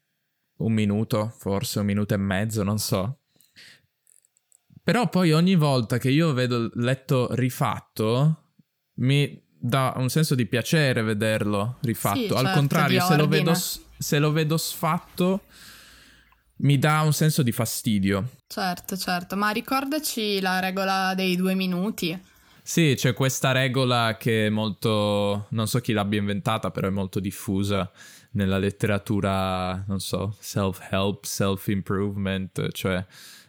un 0.57 0.71
minuto, 0.71 1.33
forse 1.37 1.79
un 1.79 1.85
minuto 1.85 2.13
e 2.13 2.17
mezzo, 2.17 2.63
non 2.63 2.77
so. 2.77 3.24
Però 4.85 5.09
poi 5.09 5.31
ogni 5.31 5.55
volta 5.55 5.97
che 5.97 6.11
io 6.11 6.31
vedo 6.33 6.57
il 6.57 6.71
letto 6.75 7.29
rifatto, 7.31 8.51
mi 8.97 9.43
dà 9.47 9.93
un 9.95 10.09
senso 10.09 10.35
di 10.35 10.45
piacere 10.45 11.01
vederlo 11.01 11.77
rifatto. 11.81 12.19
Sì, 12.19 12.27
Al 12.27 12.43
certo, 12.43 12.51
contrario, 12.51 13.01
se 13.01 13.15
lo, 13.15 13.27
vedo, 13.27 13.53
se 13.97 14.19
lo, 14.19 14.31
vedo, 14.31 14.57
sfatto, 14.57 15.45
mi 16.57 16.77
dà 16.77 17.01
un 17.01 17.13
senso 17.13 17.41
di 17.41 17.51
fastidio. 17.51 18.29
Certo, 18.45 18.95
certo, 18.95 19.35
ma 19.35 19.49
ricordaci 19.49 20.39
la 20.39 20.59
regola 20.59 21.15
dei 21.15 21.35
due 21.35 21.55
minuti. 21.55 22.21
Sì, 22.61 22.93
c'è 22.95 23.13
questa 23.13 23.53
regola 23.53 24.17
che 24.19 24.45
è 24.45 24.49
molto, 24.49 25.47
non 25.49 25.67
so 25.67 25.79
chi 25.79 25.93
l'abbia 25.93 26.19
inventata, 26.19 26.69
però 26.69 26.89
è 26.89 26.91
molto 26.91 27.19
diffusa 27.19 27.91
nella 28.33 28.59
letteratura, 28.59 29.83
non 29.87 29.99
so, 29.99 30.35
self-help, 30.39 31.23
self-improvement, 31.23 32.71
cioè 32.71 33.03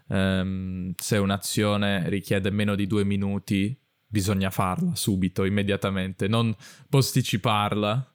um, 0.09 0.93
se 0.97 1.17
un'azione 1.17 2.09
richiede 2.09 2.51
meno 2.51 2.75
di 2.75 2.87
due 2.87 3.05
minuti, 3.05 3.79
bisogna 4.07 4.51
farla 4.51 4.95
subito, 4.95 5.45
immediatamente, 5.45 6.29
non 6.29 6.55
posticiparla. 6.89 8.15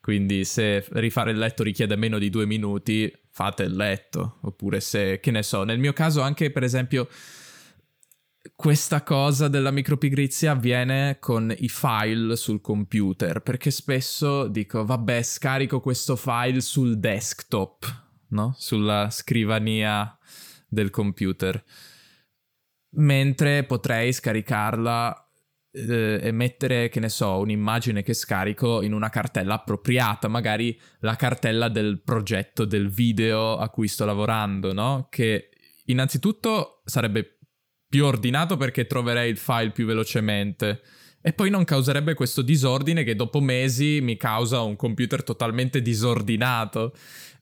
Quindi 0.00 0.44
se 0.44 0.84
rifare 0.90 1.32
il 1.32 1.38
letto 1.38 1.64
richiede 1.64 1.96
meno 1.96 2.18
di 2.18 2.30
due 2.30 2.46
minuti, 2.46 3.12
fate 3.30 3.64
il 3.64 3.74
letto. 3.74 4.38
Oppure 4.42 4.80
se, 4.80 5.18
che 5.18 5.30
ne 5.32 5.42
so, 5.42 5.64
nel 5.64 5.80
mio 5.80 5.92
caso 5.92 6.20
anche 6.20 6.50
per 6.50 6.62
esempio 6.62 7.08
questa 8.54 9.02
cosa 9.02 9.48
della 9.48 9.72
micropigrizia 9.72 10.52
avviene 10.52 11.18
con 11.18 11.52
i 11.58 11.68
file 11.68 12.36
sul 12.36 12.60
computer, 12.60 13.40
perché 13.40 13.70
spesso 13.70 14.46
dico, 14.46 14.84
vabbè, 14.84 15.22
scarico 15.22 15.80
questo 15.80 16.14
file 16.14 16.60
sul 16.60 16.98
desktop, 16.98 18.04
no? 18.28 18.54
Sulla 18.56 19.10
scrivania 19.10 20.16
del 20.68 20.90
computer. 20.90 21.62
Mentre 22.96 23.64
potrei 23.64 24.12
scaricarla 24.12 25.26
eh, 25.76 26.18
e 26.22 26.30
mettere, 26.32 26.88
che 26.88 27.00
ne 27.00 27.08
so, 27.08 27.38
un'immagine 27.38 28.02
che 28.02 28.14
scarico 28.14 28.82
in 28.82 28.92
una 28.92 29.10
cartella 29.10 29.54
appropriata, 29.54 30.28
magari 30.28 30.78
la 31.00 31.16
cartella 31.16 31.68
del 31.68 32.00
progetto 32.02 32.64
del 32.64 32.88
video 32.88 33.58
a 33.58 33.68
cui 33.68 33.86
sto 33.88 34.04
lavorando, 34.06 34.72
no? 34.72 35.08
Che 35.10 35.50
innanzitutto 35.86 36.82
sarebbe 36.84 37.38
più 37.88 38.04
ordinato 38.04 38.56
perché 38.56 38.86
troverei 38.86 39.30
il 39.30 39.36
file 39.36 39.70
più 39.70 39.84
velocemente. 39.84 40.82
E 41.20 41.32
poi 41.32 41.50
non 41.50 41.64
causerebbe 41.64 42.14
questo 42.14 42.40
disordine 42.40 43.02
che 43.02 43.16
dopo 43.16 43.40
mesi 43.40 44.00
mi 44.00 44.16
causa 44.16 44.60
un 44.62 44.76
computer 44.76 45.22
totalmente 45.22 45.82
disordinato. 45.82 46.94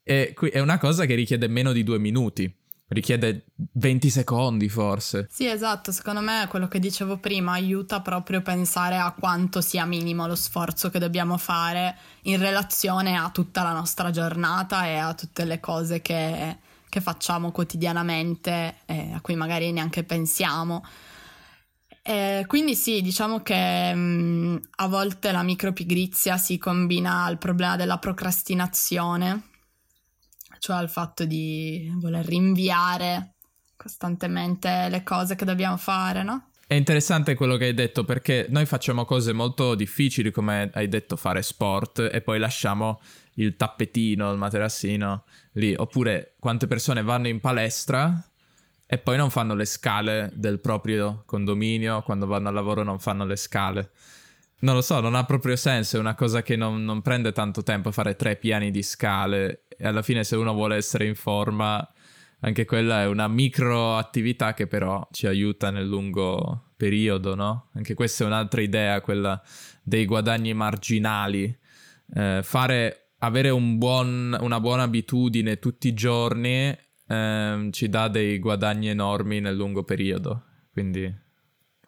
E 0.03 0.35
è 0.51 0.59
una 0.59 0.79
cosa 0.79 1.07
che 1.07 1.15
richiede 1.15 1.49
meno 1.49 1.73
di 1.73 1.83
due 1.83 1.99
minuti 1.99 2.53
richiede 2.89 3.47
20 3.73 4.11
secondi 4.11 4.69
forse. 4.69 5.27
Sì, 5.31 5.47
esatto, 5.47 5.93
secondo 5.93 6.21
me 6.21 6.47
quello 6.49 6.69
che 6.69 6.79
dicevo 6.79 7.19
prima 7.19 7.53
aiuta 7.53 8.01
proprio 8.01 8.39
a 8.39 8.43
pensare 8.43 8.97
a 8.97 9.13
quanto 9.13 9.61
sia 9.61 9.85
minimo 9.85 10.27
lo 10.27 10.35
sforzo 10.35 10.91
che 10.91 10.99
dobbiamo 10.99 11.37
fare 11.39 11.97
in 12.23 12.39
relazione 12.39 13.17
a 13.17 13.31
tutta 13.31 13.63
la 13.63 13.73
nostra 13.73 14.11
giornata 14.11 14.87
e 14.87 14.97
a 14.97 15.15
tutte 15.15 15.45
le 15.45 15.61
cose 15.61 16.03
che, 16.03 16.59
che 16.89 17.01
facciamo 17.01 17.51
quotidianamente 17.51 18.77
e 18.87 19.13
a 19.13 19.21
cui 19.21 19.35
magari 19.35 19.73
neanche 19.73 20.05
pensiamo. 20.05 20.85
E 22.07 22.45
quindi 22.47 22.75
sì, 22.75 23.01
diciamo 23.01 23.41
che 23.41 23.95
mh, 23.95 24.61
a 24.77 24.89
volte 24.89 25.33
la 25.33 25.43
micropigrizia 25.43 26.37
si 26.37 26.59
combina 26.59 27.25
al 27.25 27.39
problema 27.39 27.77
della 27.77 27.97
procrastinazione, 27.97 29.54
cioè 30.65 30.77
al 30.77 30.89
fatto 30.89 31.27
di 31.27 31.93
voler 31.97 32.25
rinviare 32.25 33.35
costantemente 33.77 34.89
le 34.89 35.03
cose 35.03 35.35
che 35.35 35.45
dobbiamo 35.45 35.77
fare, 35.77 36.23
no? 36.23 36.49
È 36.67 36.73
interessante 36.73 37.35
quello 37.35 37.59
che 37.59 37.67
hai 37.67 37.75
detto 37.75 38.03
perché 38.05 38.47
noi 38.49 38.65
facciamo 38.65 39.05
cose 39.05 39.35
molto 39.35 39.75
difficili, 39.75 40.31
come 40.31 40.71
hai 40.73 40.89
detto, 40.89 41.17
fare 41.17 41.43
sport 41.43 42.09
e 42.11 42.23
poi 42.23 42.39
lasciamo 42.39 43.03
il 43.35 43.57
tappetino, 43.57 44.33
il 44.33 44.39
materassino 44.39 45.25
lì. 45.53 45.75
Oppure 45.77 46.35
quante 46.39 46.67
persone 46.67 47.03
vanno 47.03 47.29
in 47.29 47.41
palestra 47.41 48.27
e 48.87 48.97
poi 48.97 49.19
non 49.19 49.29
fanno 49.29 49.55
le 49.55 49.67
scale 49.67 50.31
del 50.33 50.61
proprio 50.61 51.25
condominio, 51.27 52.01
quando 52.01 52.25
vanno 52.25 52.49
al 52.49 52.55
lavoro 52.55 52.83
non 52.83 52.99
fanno 52.99 53.27
le 53.27 53.37
scale. 53.37 53.91
Non 54.61 54.75
lo 54.75 54.81
so, 54.81 55.01
non 55.01 55.15
ha 55.15 55.25
proprio 55.25 55.57
senso, 55.57 55.99
è 55.99 56.01
una 56.01 56.15
cosa 56.15 56.41
che 56.41 56.57
non, 56.57 56.87
non 56.87 57.03
prende 57.03 57.33
tanto 57.33 57.63
tempo 57.63 57.91
fare 57.91 58.17
tre 58.17 58.37
piani 58.37 58.71
di 58.71 58.83
scale 58.83 59.64
e 59.77 59.87
alla 59.87 60.03
fine 60.03 60.25
se 60.25 60.37
uno 60.37 60.53
vuole 60.53 60.77
essere 60.77 61.07
in 61.07 61.15
forma, 61.15 61.87
anche 62.41 62.65
quella 62.65 63.03
è 63.03 63.07
una 63.07 63.29
micro 63.29 63.97
attività 63.97 64.55
che 64.55 64.67
però 64.67 65.07
ci 65.11 65.27
aiuta 65.27 65.71
nel 65.71 65.87
lungo 65.87 66.73
periodo, 66.77 67.35
no? 67.35 67.71
Anche 67.75 67.95
questa 67.95 68.25
è 68.25 68.27
un'altra 68.27 68.61
idea, 68.61 69.01
quella 69.01 69.41
dei 69.83 70.05
guadagni 70.05 70.53
marginali. 70.53 71.59
Eh, 72.15 72.41
fare, 72.43 73.13
avere 73.19 73.51
un 73.51 73.79
buon, 73.79 74.37
una 74.39 74.61
buona 74.61 74.83
abitudine 74.83 75.59
tutti 75.59 75.89
i 75.89 75.95
giorni 75.95 76.77
ehm, 77.09 77.71
ci 77.71 77.89
dà 77.89 78.09
dei 78.09 78.39
guadagni 78.39 78.89
enormi 78.89 79.41
nel 79.41 79.57
lungo 79.57 79.85
periodo. 79.85 80.45
Quindi, 80.73 81.13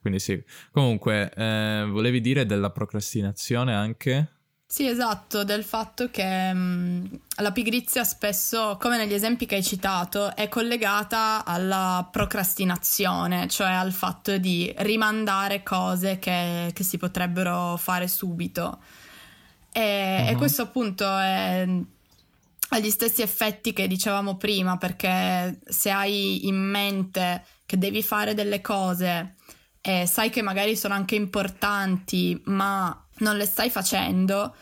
quindi 0.01 0.19
sì. 0.19 0.43
Comunque, 0.71 1.33
eh, 1.35 1.87
volevi 1.89 2.21
dire 2.21 2.47
della 2.47 2.71
procrastinazione 2.71 3.75
anche? 3.75 4.36
Sì, 4.69 4.89
esatto, 4.89 5.45
del 5.45 5.63
fatto 5.63 6.11
che 6.11 6.53
mh, 6.53 7.21
la 7.37 7.53
pigrizia 7.53 8.03
spesso, 8.03 8.77
come 8.81 8.97
negli 8.99 9.15
esempi 9.15 9.47
che 9.47 9.55
hai 9.55 9.63
citato, 9.63 10.35
è 10.35 10.49
collegata 10.49 11.45
alla 11.45 12.07
procrastinazione, 12.11 13.47
cioè 13.49 13.71
al 13.71 13.93
fatto 13.93 14.37
di 14.39 14.73
rimandare 14.79 15.63
cose 15.63 16.19
che, 16.19 16.73
che 16.75 16.83
si 16.83 16.99
potrebbero 16.99 17.77
fare 17.77 18.09
subito. 18.09 18.81
E, 19.73 20.23
uh-huh. 20.25 20.31
e 20.31 20.35
questo 20.35 20.63
appunto 20.63 21.05
è 21.17 21.67
ha 22.69 22.79
gli 22.81 22.91
stessi 22.91 23.23
effetti 23.23 23.73
che 23.73 23.87
dicevamo 23.87 24.37
prima, 24.37 24.77
perché 24.77 25.61
se 25.65 25.91
hai 25.91 26.47
in 26.49 26.57
mente 26.57 27.45
che 27.65 27.79
devi 27.79 28.03
fare 28.03 28.35
delle 28.35 28.61
cose 28.61 29.37
e 29.81 30.07
sai 30.07 30.31
che 30.31 30.43
magari 30.43 30.77
sono 30.77 30.95
anche 30.95 31.15
importanti, 31.15 32.41
ma 32.47 33.06
non 33.19 33.37
le 33.37 33.47
stai 33.47 33.71
facendo, 33.71 34.55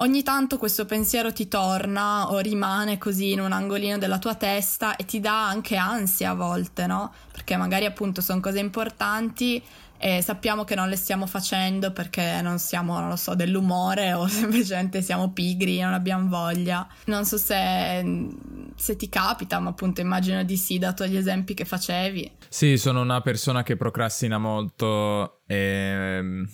ogni 0.00 0.22
tanto 0.22 0.58
questo 0.58 0.84
pensiero 0.84 1.32
ti 1.32 1.48
torna 1.48 2.30
o 2.30 2.38
rimane 2.38 2.98
così 2.98 3.32
in 3.32 3.40
un 3.40 3.52
angolino 3.52 3.98
della 3.98 4.18
tua 4.18 4.34
testa 4.34 4.96
e 4.96 5.04
ti 5.04 5.20
dà 5.20 5.48
anche 5.48 5.76
ansia 5.76 6.30
a 6.30 6.34
volte, 6.34 6.86
no? 6.86 7.12
Perché 7.32 7.56
magari 7.56 7.84
appunto 7.84 8.20
sono 8.20 8.40
cose 8.40 8.58
importanti 8.58 9.62
e 10.00 10.22
sappiamo 10.22 10.62
che 10.62 10.76
non 10.76 10.88
le 10.88 10.94
stiamo 10.94 11.26
facendo 11.26 11.90
perché 11.90 12.40
non 12.40 12.60
siamo, 12.60 13.00
non 13.00 13.08
lo 13.08 13.16
so, 13.16 13.34
dell'umore 13.34 14.12
o 14.12 14.26
semplicemente 14.28 15.02
siamo 15.02 15.32
pigri, 15.32 15.80
non 15.80 15.92
abbiamo 15.92 16.28
voglia. 16.28 16.86
Non 17.06 17.24
so 17.24 17.36
se, 17.36 18.28
se 18.76 18.96
ti 18.96 19.08
capita, 19.08 19.58
ma 19.58 19.70
appunto 19.70 20.00
immagino 20.00 20.44
di 20.44 20.56
sì, 20.56 20.78
dato 20.78 21.04
gli 21.06 21.16
esempi 21.16 21.54
che 21.54 21.64
facevi. 21.64 22.30
Sì, 22.48 22.78
sono 22.78 23.00
una 23.00 23.20
persona 23.20 23.64
che 23.64 23.76
procrastina 23.76 24.38
molto 24.38 25.40
e 25.46 26.46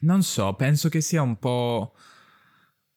non 0.00 0.22
so, 0.22 0.54
penso 0.54 0.88
che 0.88 1.00
sia 1.00 1.22
un 1.22 1.38
po' 1.38 1.94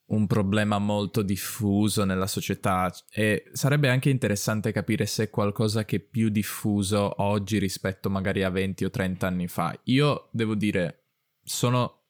un 0.10 0.26
problema 0.26 0.80
molto 0.80 1.22
diffuso 1.22 2.04
nella 2.04 2.26
società 2.26 2.92
e 3.12 3.50
sarebbe 3.52 3.90
anche 3.90 4.10
interessante 4.10 4.72
capire 4.72 5.06
se 5.06 5.26
è 5.26 5.30
qualcosa 5.30 5.86
che 5.86 5.98
è 5.98 6.00
più 6.00 6.30
diffuso 6.30 7.22
oggi 7.22 7.60
rispetto 7.60 8.10
magari 8.10 8.44
a 8.44 8.50
20 8.50 8.86
o 8.86 8.90
30 8.90 9.28
anni 9.28 9.48
fa. 9.48 9.78
Io 9.84 10.30
devo 10.32 10.56
dire, 10.56 11.10
sono 11.44 12.06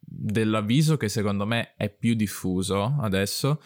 dell'avviso 0.00 0.96
che 0.96 1.08
secondo 1.08 1.46
me 1.46 1.74
è 1.76 1.90
più 1.90 2.14
diffuso 2.14 2.96
adesso, 3.00 3.62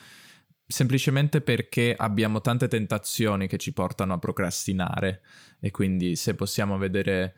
semplicemente 0.67 1.41
perché 1.41 1.95
abbiamo 1.97 2.43
tante 2.43 2.69
tentazioni 2.69 3.47
che 3.47 3.57
ci 3.57 3.73
portano 3.73 4.15
a 4.15 4.19
procrastinare 4.19 5.23
e 5.61 5.71
quindi 5.71 6.15
se 6.15 6.35
possiamo 6.35 6.77
vedere 6.77 7.35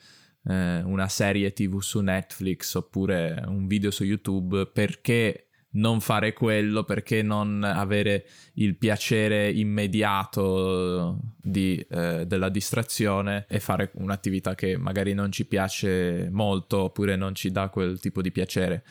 eh, 0.51 0.83
una 0.83 1.09
serie 1.09 1.53
tv 1.53 1.81
su 1.81 2.01
Netflix 2.01 2.75
oppure 2.75 3.43
un 3.47 3.67
video 3.67 3.91
su 3.91 4.05
YouTube 4.05 4.67
perché 4.67 5.51
non 5.73 6.01
fare 6.01 6.33
quello, 6.33 6.83
perché 6.83 7.23
non 7.23 7.63
avere 7.63 8.27
il 8.55 8.77
piacere 8.77 9.51
immediato 9.51 11.19
di, 11.41 11.77
eh, 11.89 12.27
della 12.27 12.49
distrazione 12.49 13.47
e 13.49 13.61
fare 13.61 13.91
un'attività 13.95 14.57
che 14.57 14.77
magari 14.77 15.15
non 15.15 15.31
ci 15.31 15.47
piace 15.47 16.29
molto 16.31 16.79
oppure 16.85 17.15
non 17.15 17.35
ci 17.37 17.53
dà 17.53 17.69
quel 17.69 18.01
tipo 18.01 18.21
di 18.21 18.33
piacere. 18.33 18.83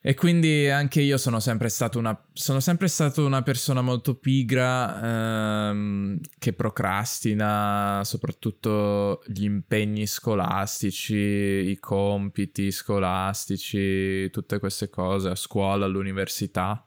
E 0.00 0.14
quindi 0.14 0.68
anche 0.68 1.00
io 1.00 1.18
sono 1.18 1.40
sempre 1.40 1.68
stato 1.68 1.98
una, 1.98 2.16
sempre 2.32 2.86
stato 2.86 3.26
una 3.26 3.42
persona 3.42 3.82
molto 3.82 4.14
pigra 4.14 5.70
ehm, 5.70 6.20
che 6.38 6.52
procrastina 6.52 8.02
soprattutto 8.04 9.22
gli 9.26 9.42
impegni 9.42 10.06
scolastici, 10.06 11.16
i 11.16 11.76
compiti 11.80 12.70
scolastici, 12.70 14.30
tutte 14.30 14.60
queste 14.60 14.88
cose 14.88 15.30
a 15.30 15.34
scuola, 15.34 15.86
all'università. 15.86 16.84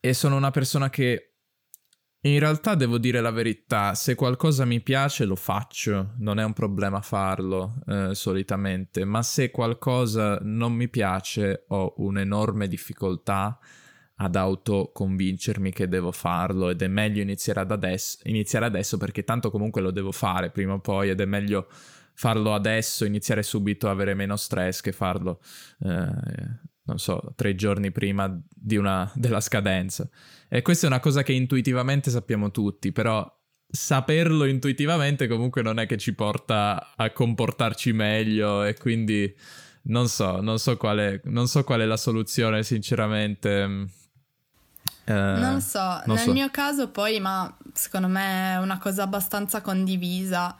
E 0.00 0.14
sono 0.14 0.36
una 0.36 0.50
persona 0.50 0.90
che 0.90 1.27
in 2.22 2.38
realtà 2.40 2.74
devo 2.74 2.98
dire 2.98 3.20
la 3.20 3.30
verità, 3.30 3.94
se 3.94 4.14
qualcosa 4.14 4.64
mi 4.64 4.80
piace 4.80 5.24
lo 5.24 5.36
faccio, 5.36 6.14
non 6.18 6.40
è 6.40 6.44
un 6.44 6.52
problema 6.52 7.00
farlo 7.00 7.80
eh, 7.86 8.14
solitamente, 8.14 9.04
ma 9.04 9.22
se 9.22 9.50
qualcosa 9.50 10.38
non 10.42 10.72
mi 10.72 10.88
piace 10.88 11.64
ho 11.68 11.94
un'enorme 11.98 12.66
difficoltà 12.66 13.58
ad 14.20 14.34
autoconvincermi 14.34 15.70
che 15.70 15.86
devo 15.86 16.10
farlo 16.10 16.70
ed 16.70 16.82
è 16.82 16.88
meglio 16.88 17.22
iniziare, 17.22 17.60
adesso, 17.60 18.18
iniziare 18.24 18.66
adesso 18.66 18.96
perché 18.96 19.22
tanto 19.22 19.50
comunque 19.50 19.80
lo 19.80 19.92
devo 19.92 20.10
fare 20.10 20.50
prima 20.50 20.72
o 20.72 20.80
poi 20.80 21.10
ed 21.10 21.20
è 21.20 21.24
meglio 21.24 21.68
farlo 22.14 22.52
adesso, 22.52 23.04
iniziare 23.04 23.44
subito, 23.44 23.88
avere 23.88 24.14
meno 24.14 24.34
stress 24.34 24.80
che 24.80 24.90
farlo, 24.90 25.40
eh, 25.84 26.10
non 26.88 26.98
so, 26.98 27.32
tre 27.36 27.54
giorni 27.54 27.92
prima 27.92 28.24
una, 28.70 29.10
della 29.14 29.40
scadenza. 29.40 30.08
E 30.48 30.62
questa 30.62 30.86
è 30.86 30.88
una 30.88 31.00
cosa 31.00 31.22
che 31.22 31.32
intuitivamente 31.32 32.10
sappiamo 32.10 32.50
tutti, 32.50 32.92
però 32.92 33.30
saperlo 33.70 34.46
intuitivamente 34.46 35.28
comunque 35.28 35.60
non 35.60 35.78
è 35.78 35.84
che 35.84 35.98
ci 35.98 36.14
porta 36.14 36.94
a 36.96 37.10
comportarci 37.10 37.92
meglio 37.92 38.64
e 38.64 38.74
quindi 38.74 39.32
non 39.82 40.08
so, 40.08 40.40
non 40.40 40.58
so 40.58 40.78
qual 40.78 41.20
non 41.24 41.46
so 41.46 41.62
qual 41.64 41.80
è 41.80 41.84
la 41.84 41.98
soluzione 41.98 42.62
sinceramente. 42.62 43.86
Eh, 45.04 45.12
non 45.12 45.60
so, 45.60 46.00
non 46.06 46.16
nel 46.16 46.24
so. 46.24 46.32
mio 46.32 46.50
caso 46.50 46.88
poi, 46.88 47.20
ma 47.20 47.54
secondo 47.74 48.08
me 48.08 48.54
è 48.54 48.58
una 48.58 48.78
cosa 48.78 49.02
abbastanza 49.02 49.60
condivisa. 49.60 50.56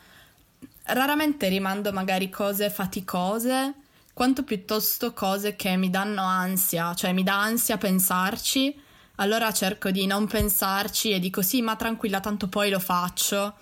Raramente 0.84 1.48
rimando 1.48 1.90
magari 1.92 2.28
cose 2.28 2.68
faticose, 2.68 3.74
quanto 4.18 4.42
piuttosto 4.42 5.12
cose 5.12 5.54
che 5.54 5.76
mi 5.76 5.90
danno 5.90 6.22
ansia, 6.22 6.92
cioè 6.94 7.12
mi 7.12 7.22
dà 7.22 7.40
ansia 7.40 7.78
pensarci 7.78 8.87
allora 9.20 9.52
cerco 9.52 9.90
di 9.90 10.07
non 10.07 10.26
pensarci 10.26 11.11
e 11.11 11.18
dico 11.18 11.42
sì, 11.42 11.61
ma 11.61 11.76
tranquilla, 11.76 12.20
tanto 12.20 12.48
poi 12.48 12.70
lo 12.70 12.78
faccio. 12.78 13.54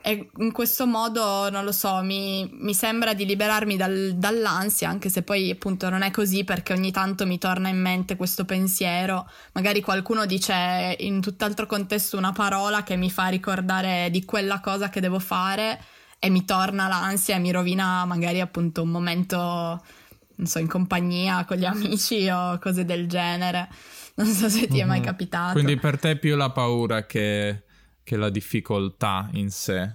E 0.00 0.30
in 0.36 0.52
questo 0.52 0.86
modo, 0.86 1.50
non 1.50 1.64
lo 1.64 1.72
so, 1.72 2.00
mi, 2.02 2.48
mi 2.60 2.72
sembra 2.72 3.12
di 3.12 3.26
liberarmi 3.26 3.76
dal, 3.76 4.12
dall'ansia, 4.14 4.88
anche 4.88 5.08
se 5.08 5.22
poi 5.22 5.50
appunto 5.50 5.88
non 5.90 6.02
è 6.02 6.10
così 6.10 6.44
perché 6.44 6.72
ogni 6.72 6.92
tanto 6.92 7.26
mi 7.26 7.38
torna 7.38 7.68
in 7.68 7.80
mente 7.80 8.16
questo 8.16 8.44
pensiero. 8.44 9.28
Magari 9.52 9.80
qualcuno 9.80 10.24
dice 10.24 10.96
in 11.00 11.20
tutt'altro 11.20 11.66
contesto 11.66 12.16
una 12.16 12.32
parola 12.32 12.82
che 12.82 12.96
mi 12.96 13.10
fa 13.10 13.26
ricordare 13.26 14.08
di 14.10 14.24
quella 14.24 14.60
cosa 14.60 14.88
che 14.88 15.00
devo 15.00 15.18
fare 15.18 15.78
e 16.18 16.30
mi 16.30 16.44
torna 16.44 16.88
l'ansia 16.88 17.36
e 17.36 17.38
mi 17.38 17.50
rovina 17.50 18.04
magari 18.04 18.40
appunto 18.40 18.82
un 18.82 18.88
momento, 18.88 19.36
non 19.36 20.46
so, 20.46 20.58
in 20.58 20.68
compagnia 20.68 21.44
con 21.44 21.56
gli 21.56 21.64
amici 21.64 22.28
o 22.28 22.58
cose 22.58 22.84
del 22.84 23.06
genere. 23.06 23.68
Non 24.16 24.26
so 24.26 24.48
se 24.48 24.66
ti 24.66 24.78
è 24.78 24.84
mai 24.84 25.00
mhm. 25.00 25.04
capitato. 25.04 25.52
Quindi 25.52 25.76
per 25.76 25.98
te 25.98 26.12
è 26.12 26.18
più 26.18 26.36
la 26.36 26.50
paura 26.50 27.04
che, 27.04 27.64
che 28.02 28.16
la 28.16 28.30
difficoltà 28.30 29.28
in 29.32 29.50
sé. 29.50 29.94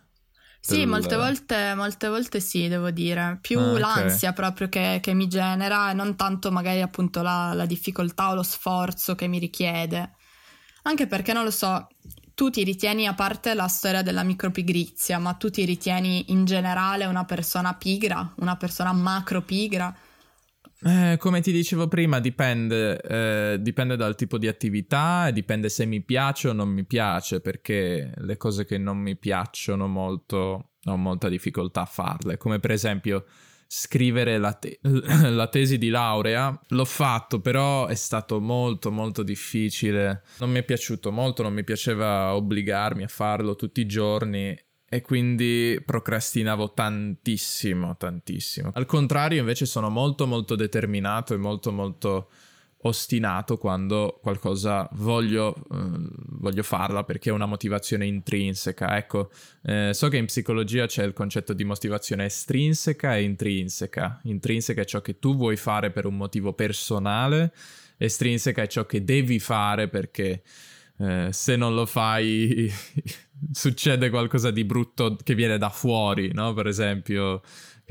Sì, 0.64 0.78
del... 0.78 0.88
molte, 0.88 1.16
volte, 1.16 1.74
molte 1.74 2.08
volte 2.08 2.40
sì, 2.40 2.68
devo 2.68 2.92
dire. 2.92 3.40
Più 3.42 3.60
ah, 3.60 3.80
l'ansia 3.80 4.30
okay. 4.30 4.34
proprio 4.34 4.70
che, 4.70 5.00
che, 5.02 5.16
mi 5.16 5.28
genera 5.28 5.90
e 5.90 5.94
non 5.94 6.16
tanto 6.16 6.52
magari 6.52 6.82
appunto 6.82 7.24
la, 7.24 7.54
la 7.54 7.66
difficoltà 7.66 8.30
o 8.30 8.36
lo 8.36 8.44
sforzo 8.44 9.16
che 9.16 9.28
mi 9.28 9.40
richiede. 9.40 10.12
Anche 10.84 11.08
perché 11.08 11.34
non 11.34 11.44
lo 11.44 11.52
so, 11.52 11.88
tu 12.42 12.50
ti 12.50 12.64
ritieni, 12.64 13.06
a 13.06 13.14
parte 13.14 13.54
la 13.54 13.68
storia 13.68 14.02
della 14.02 14.24
micropigrizia, 14.24 15.20
ma 15.20 15.34
tu 15.34 15.52
ti 15.52 15.64
ritieni 15.64 16.32
in 16.32 16.46
generale 16.46 17.06
una 17.06 17.24
persona 17.24 17.76
pigra, 17.76 18.34
una 18.38 18.56
persona 18.56 18.92
macropigra? 18.94 19.96
Eh, 20.84 21.18
come 21.20 21.42
ti 21.42 21.52
dicevo 21.52 21.88
prima, 21.88 22.20
dipende, 22.20 23.00
eh, 23.00 23.58
dipende 23.62 23.96
dal 23.96 24.16
tipo 24.16 24.40
di 24.40 24.48
attività 24.48 25.28
e 25.28 25.34
dipende 25.34 25.70
se 25.70 25.86
mi 25.86 26.02
piace 26.02 26.48
o 26.48 26.54
non 26.54 26.70
mi 26.70 26.84
piace, 26.84 27.42
perché 27.42 28.12
le 28.16 28.38
cose 28.38 28.66
che 28.66 28.80
non 28.80 28.98
mi 28.98 29.16
piacciono 29.16 29.86
molto 29.86 30.72
ho 30.84 30.98
molta 30.98 31.30
difficoltà 31.30 31.82
a 31.82 31.86
farle, 31.86 32.38
come 32.38 32.58
per 32.58 32.72
esempio 32.72 33.26
scrivere 33.74 34.38
la, 34.38 34.52
te- 34.52 34.80
la, 34.84 35.48
tesi 35.48 35.78
di 35.78 35.88
laurea. 35.88 36.60
L'ho 36.70 36.84
fatto, 36.84 37.40
però 37.40 37.88
è 37.88 37.96
stato 37.96 38.42
molto 38.42 38.92
molto 38.92 39.24
difficile. 39.24 40.24
Non 40.40 40.52
mi 40.52 40.60
è 40.60 40.64
piaciuto 40.64 41.10
molto, 41.10 41.42
non 41.42 41.54
mi 41.54 41.64
piaceva 41.64 42.36
obbligarmi 42.36 43.04
a 43.04 43.08
farlo 43.08 43.56
tutti 43.56 43.80
i 43.80 43.86
giorni 43.86 44.54
e 44.94 45.02
quindi 45.02 45.82
procrastinavo 45.86 46.74
tantissimo, 46.74 47.96
tantissimo. 47.96 48.72
Al 48.74 48.86
contrario, 48.86 49.40
invece 49.40 49.66
sono 49.66 49.90
molto 49.90 50.28
molto 50.28 50.56
determinato 50.56 51.34
e 51.34 51.38
molto 51.38 51.72
molto 51.72 52.30
ostinato 52.84 53.58
quando 53.58 54.20
qualcosa 54.22 54.88
voglio, 54.94 55.56
eh, 55.56 56.10
voglio 56.40 56.64
farla 56.64 57.04
perché 57.04 57.30
è 57.30 57.34
una 57.34 57.46
motivazione 57.46 58.06
intrinseca. 58.06 58.98
Ecco, 58.98 59.32
eh, 59.64 59.92
so 59.94 60.08
che 60.08 60.18
in 60.18 60.26
psicologia 60.26 60.86
c'è 60.86 61.04
il 61.04 61.14
concetto 61.14 61.54
di 61.54 61.64
motivazione 61.64 62.26
estrinseca 62.26 63.16
e 63.16 63.24
intrinseca. 63.24 64.20
Intrinseca 64.24 64.82
è 64.82 64.86
ciò 64.86 65.02
che 65.02 65.20
tu 65.20 65.36
vuoi 65.36 65.58
fare 65.58 65.92
per 65.92 66.06
un 66.06 66.18
motivo 66.18 66.54
personale, 66.54 67.54
estrinseca 67.98 68.64
è 68.64 68.68
ciò 68.68 68.86
che 68.86 69.04
devi 69.04 69.40
fare 69.40 69.88
perché 69.88 70.42
eh, 70.98 71.30
se 71.32 71.56
non 71.56 71.74
lo 71.74 71.86
fai 71.86 72.72
succede 73.52 74.10
qualcosa 74.10 74.52
di 74.52 74.64
brutto 74.64 75.18
che 75.22 75.36
viene 75.36 75.58
da 75.58 75.70
fuori, 75.70 76.32
no? 76.32 76.54
Per 76.54 76.68
esempio 76.68 77.42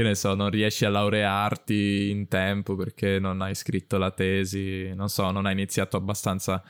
che 0.02 0.08
ne 0.08 0.14
so, 0.14 0.34
non 0.34 0.50
riesci 0.50 0.84
a 0.84 0.90
laurearti 0.90 2.10
in 2.10 2.28
tempo 2.28 2.74
perché 2.74 3.18
non 3.18 3.40
hai 3.42 3.54
scritto 3.54 3.98
la 3.98 4.10
tesi, 4.10 4.92
non 4.94 5.08
so, 5.08 5.30
non 5.30 5.46
hai 5.46 5.52
iniziato 5.52 5.96
abbastanza 5.96 6.62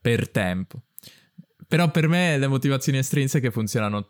per 0.00 0.28
tempo. 0.28 0.82
Però 1.68 1.90
per 1.90 2.08
me 2.08 2.38
le 2.38 2.46
motivazioni 2.46 2.98
estrinseche 2.98 3.50
funzionano 3.50 4.08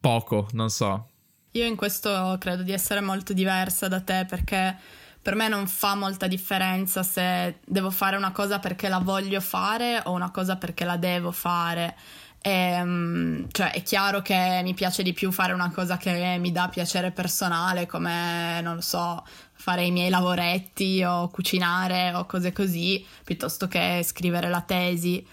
poco, 0.00 0.48
non 0.52 0.70
so. 0.70 1.10
Io 1.52 1.64
in 1.64 1.76
questo 1.76 2.36
credo 2.40 2.62
di 2.62 2.72
essere 2.72 3.00
molto 3.00 3.32
diversa 3.32 3.86
da 3.86 4.00
te 4.00 4.26
perché 4.28 4.76
per 5.22 5.34
me 5.34 5.48
non 5.48 5.66
fa 5.66 5.94
molta 5.94 6.26
differenza 6.26 7.02
se 7.02 7.60
devo 7.64 7.90
fare 7.90 8.16
una 8.16 8.32
cosa 8.32 8.58
perché 8.58 8.88
la 8.88 8.98
voglio 8.98 9.40
fare 9.40 10.00
o 10.04 10.12
una 10.12 10.30
cosa 10.30 10.56
perché 10.56 10.84
la 10.84 10.96
devo 10.96 11.30
fare. 11.30 11.96
E, 12.46 12.50
ehm, 12.50 13.48
cioè, 13.52 13.70
è 13.72 13.82
chiaro 13.82 14.20
che 14.20 14.60
mi 14.62 14.74
piace 14.74 15.02
di 15.02 15.14
più 15.14 15.32
fare 15.32 15.54
una 15.54 15.70
cosa 15.70 15.96
che 15.96 16.36
mi 16.38 16.52
dà 16.52 16.68
piacere 16.68 17.10
personale, 17.10 17.86
come, 17.86 18.60
non 18.60 18.74
lo 18.74 18.80
so, 18.82 19.24
fare 19.54 19.84
i 19.84 19.90
miei 19.90 20.10
lavoretti 20.10 21.02
o 21.02 21.28
cucinare 21.30 22.12
o 22.12 22.26
cose 22.26 22.52
così, 22.52 23.02
piuttosto 23.24 23.66
che 23.66 24.02
scrivere 24.04 24.50
la 24.50 24.60
tesi. 24.60 25.26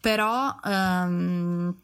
Però, 0.00 0.54
um, 0.64 1.74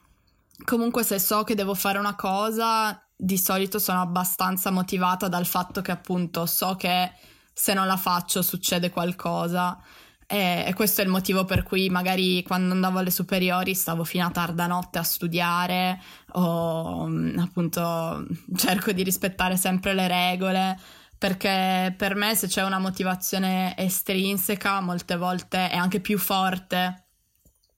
comunque, 0.63 1.05
se 1.05 1.19
so 1.21 1.43
che 1.43 1.55
devo 1.55 1.73
fare 1.75 1.99
una 1.99 2.15
cosa, 2.15 3.01
di 3.17 3.39
solito 3.39 3.79
sono 3.79 4.03
abbastanza 4.03 4.71
motivata 4.71 5.27
dal 5.29 5.47
fatto 5.47 5.81
che 5.81 5.91
appunto 5.91 6.45
so 6.45 6.77
che 6.77 7.13
se 7.51 7.73
non 7.73 7.87
la 7.87 7.97
faccio 7.97 8.43
succede 8.43 8.91
qualcosa 8.91 9.81
e, 10.27 10.73
questo 10.75 11.01
è 11.01 11.05
il 11.05 11.11
motivo 11.11 11.45
per 11.45 11.63
cui 11.63 11.89
magari 11.89 12.43
quando 12.43 12.75
andavo 12.75 12.99
alle 12.99 13.11
superiori 13.11 13.75
stavo 13.75 14.03
fino 14.03 14.27
a 14.27 14.31
tarda 14.31 14.67
notte 14.67 14.99
a 14.99 15.03
studiare 15.05 16.01
o 16.33 17.07
mm, 17.07 17.39
appunto 17.39 18.27
cerco 18.57 18.91
di 18.93 19.05
rispettare 19.05 19.57
sempre 19.57 19.95
le 19.95 20.09
regole 20.09 20.79
perché 21.17 21.95
per 21.97 22.15
me 22.15 22.35
se 22.35 22.49
c'è 22.49 22.65
una 22.65 22.79
motivazione 22.79 23.77
estrinseca 23.77 24.81
molte 24.81 25.17
volte 25.17 25.71
è 25.71 25.77
anche 25.77 26.01
più 26.01 26.19
forte 26.19 27.05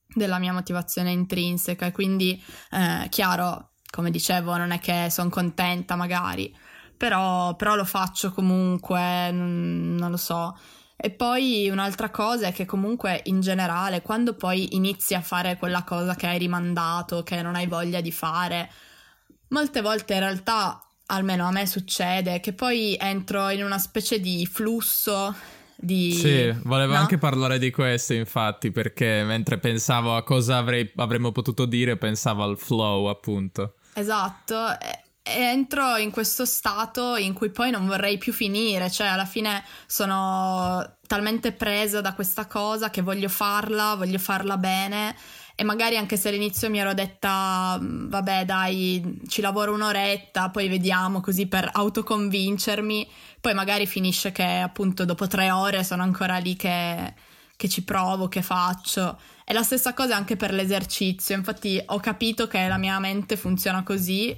della 0.09 0.39
mia 0.39 0.53
motivazione 0.53 1.13
intrinseca. 1.13 1.87
E 1.87 1.93
quindi 1.93 2.43
eh, 2.71 3.09
chiaro 3.11 3.73
come 3.91 4.11
dicevo 4.11 4.57
non 4.57 4.71
è 4.71 4.81
che 4.81 5.09
sono 5.11 5.29
contenta 5.29 5.97
magari 5.97 6.55
però, 6.99 7.55
però 7.55 7.77
lo 7.77 7.85
faccio 7.85 8.33
comunque 8.33 9.31
non, 9.31 9.95
non 9.95 10.11
lo 10.11 10.17
so 10.17 10.59
e 11.01 11.11
poi 11.11 11.69
un'altra 11.71 12.11
cosa 12.11 12.49
è 12.49 12.53
che 12.53 12.65
comunque 12.65 13.21
in 13.27 13.41
generale 13.41 14.03
quando 14.03 14.35
poi 14.35 14.75
inizi 14.75 15.15
a 15.15 15.21
fare 15.21 15.57
quella 15.57 15.85
cosa 15.85 16.17
che 16.17 16.27
hai 16.27 16.39
rimandato, 16.39 17.23
che 17.23 17.41
non 17.41 17.55
hai 17.55 17.69
voglia 17.69 18.01
di 18.01 18.11
fare, 18.11 18.69
molte 19.51 19.81
volte 19.81 20.15
in 20.15 20.21
realtà, 20.21 20.83
almeno 21.07 21.47
a 21.47 21.53
me 21.53 21.67
succede, 21.67 22.41
che 22.41 22.53
poi 22.53 22.97
entro 22.99 23.49
in 23.51 23.63
una 23.63 23.79
specie 23.79 24.19
di 24.19 24.45
flusso 24.45 25.33
di... 25.77 26.13
Sì, 26.15 26.53
volevo 26.65 26.95
no? 26.95 26.99
anche 26.99 27.17
parlare 27.17 27.61
di 27.61 27.71
questo 27.71 28.15
infatti, 28.15 28.73
perché 28.73 29.23
mentre 29.23 29.59
pensavo 29.59 30.17
a 30.17 30.25
cosa 30.25 30.57
avrei, 30.57 30.91
avremmo 30.97 31.31
potuto 31.31 31.65
dire, 31.65 31.97
pensavo 31.97 32.43
al 32.43 32.59
flow 32.59 33.07
appunto. 33.07 33.75
Esatto, 33.95 34.57
entro 35.37 35.97
in 35.97 36.11
questo 36.11 36.45
stato 36.45 37.17
in 37.17 37.33
cui 37.33 37.51
poi 37.51 37.71
non 37.71 37.87
vorrei 37.87 38.19
più 38.19 38.33
finire, 38.33 38.91
cioè 38.91 39.09
alla 39.09 39.25
fine 39.25 39.65
sono 39.87 40.97
talmente 41.07 41.53
presa 41.53 42.01
da 42.01 42.15
questa 42.15 42.47
cosa 42.47 42.91
che 42.91 43.03
voglio 43.03 43.29
farla, 43.29 43.95
voglio 43.95 44.19
farla 44.19 44.57
bene. 44.57 45.17
E 45.55 45.65
magari 45.65 45.97
anche 45.97 46.17
se 46.17 46.29
all'inizio 46.29 46.71
mi 46.71 46.79
ero 46.79 46.95
detta 46.95 47.77
mm, 47.81 48.09
vabbè 48.09 48.45
dai 48.45 49.21
ci 49.27 49.41
lavoro 49.41 49.73
un'oretta 49.75 50.51
poi 50.51 50.69
vediamo 50.69 51.21
così 51.21 51.49
per 51.49 51.69
autoconvincermi 51.73 53.09
poi 53.41 53.55
magari 53.55 53.87
finisce 53.87 54.31
che 54.31 54.45
appunto 54.45 55.05
dopo 55.05 55.27
tre 55.27 55.51
ore 55.51 55.83
sono 55.83 56.05
ancora 56.05 56.37
lì 56.39 56.55
che, 56.55 57.13
che 57.57 57.69
ci 57.69 57.83
provo, 57.83 58.29
che 58.29 58.43
faccio. 58.43 59.19
E 59.45 59.53
la 59.53 59.63
stessa 59.63 59.95
cosa 59.95 60.15
anche 60.15 60.37
per 60.37 60.53
l'esercizio 60.53 61.35
infatti 61.35 61.83
ho 61.85 61.99
capito 61.99 62.47
che 62.47 62.69
la 62.69 62.79
mia 62.79 62.99
mente 63.01 63.37
funziona 63.37 63.83
così 63.83 64.37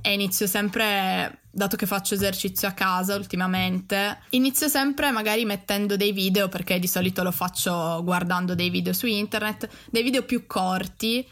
e 0.00 0.12
inizio 0.12 0.46
sempre, 0.46 1.40
dato 1.50 1.76
che 1.76 1.86
faccio 1.86 2.14
esercizio 2.14 2.68
a 2.68 2.72
casa 2.72 3.14
ultimamente, 3.14 4.18
inizio 4.30 4.68
sempre 4.68 5.10
magari 5.10 5.44
mettendo 5.44 5.96
dei 5.96 6.12
video, 6.12 6.48
perché 6.48 6.78
di 6.78 6.86
solito 6.86 7.22
lo 7.22 7.32
faccio 7.32 8.02
guardando 8.04 8.54
dei 8.54 8.70
video 8.70 8.92
su 8.92 9.06
internet, 9.06 9.68
dei 9.90 10.02
video 10.02 10.22
più 10.22 10.46
corti. 10.46 11.26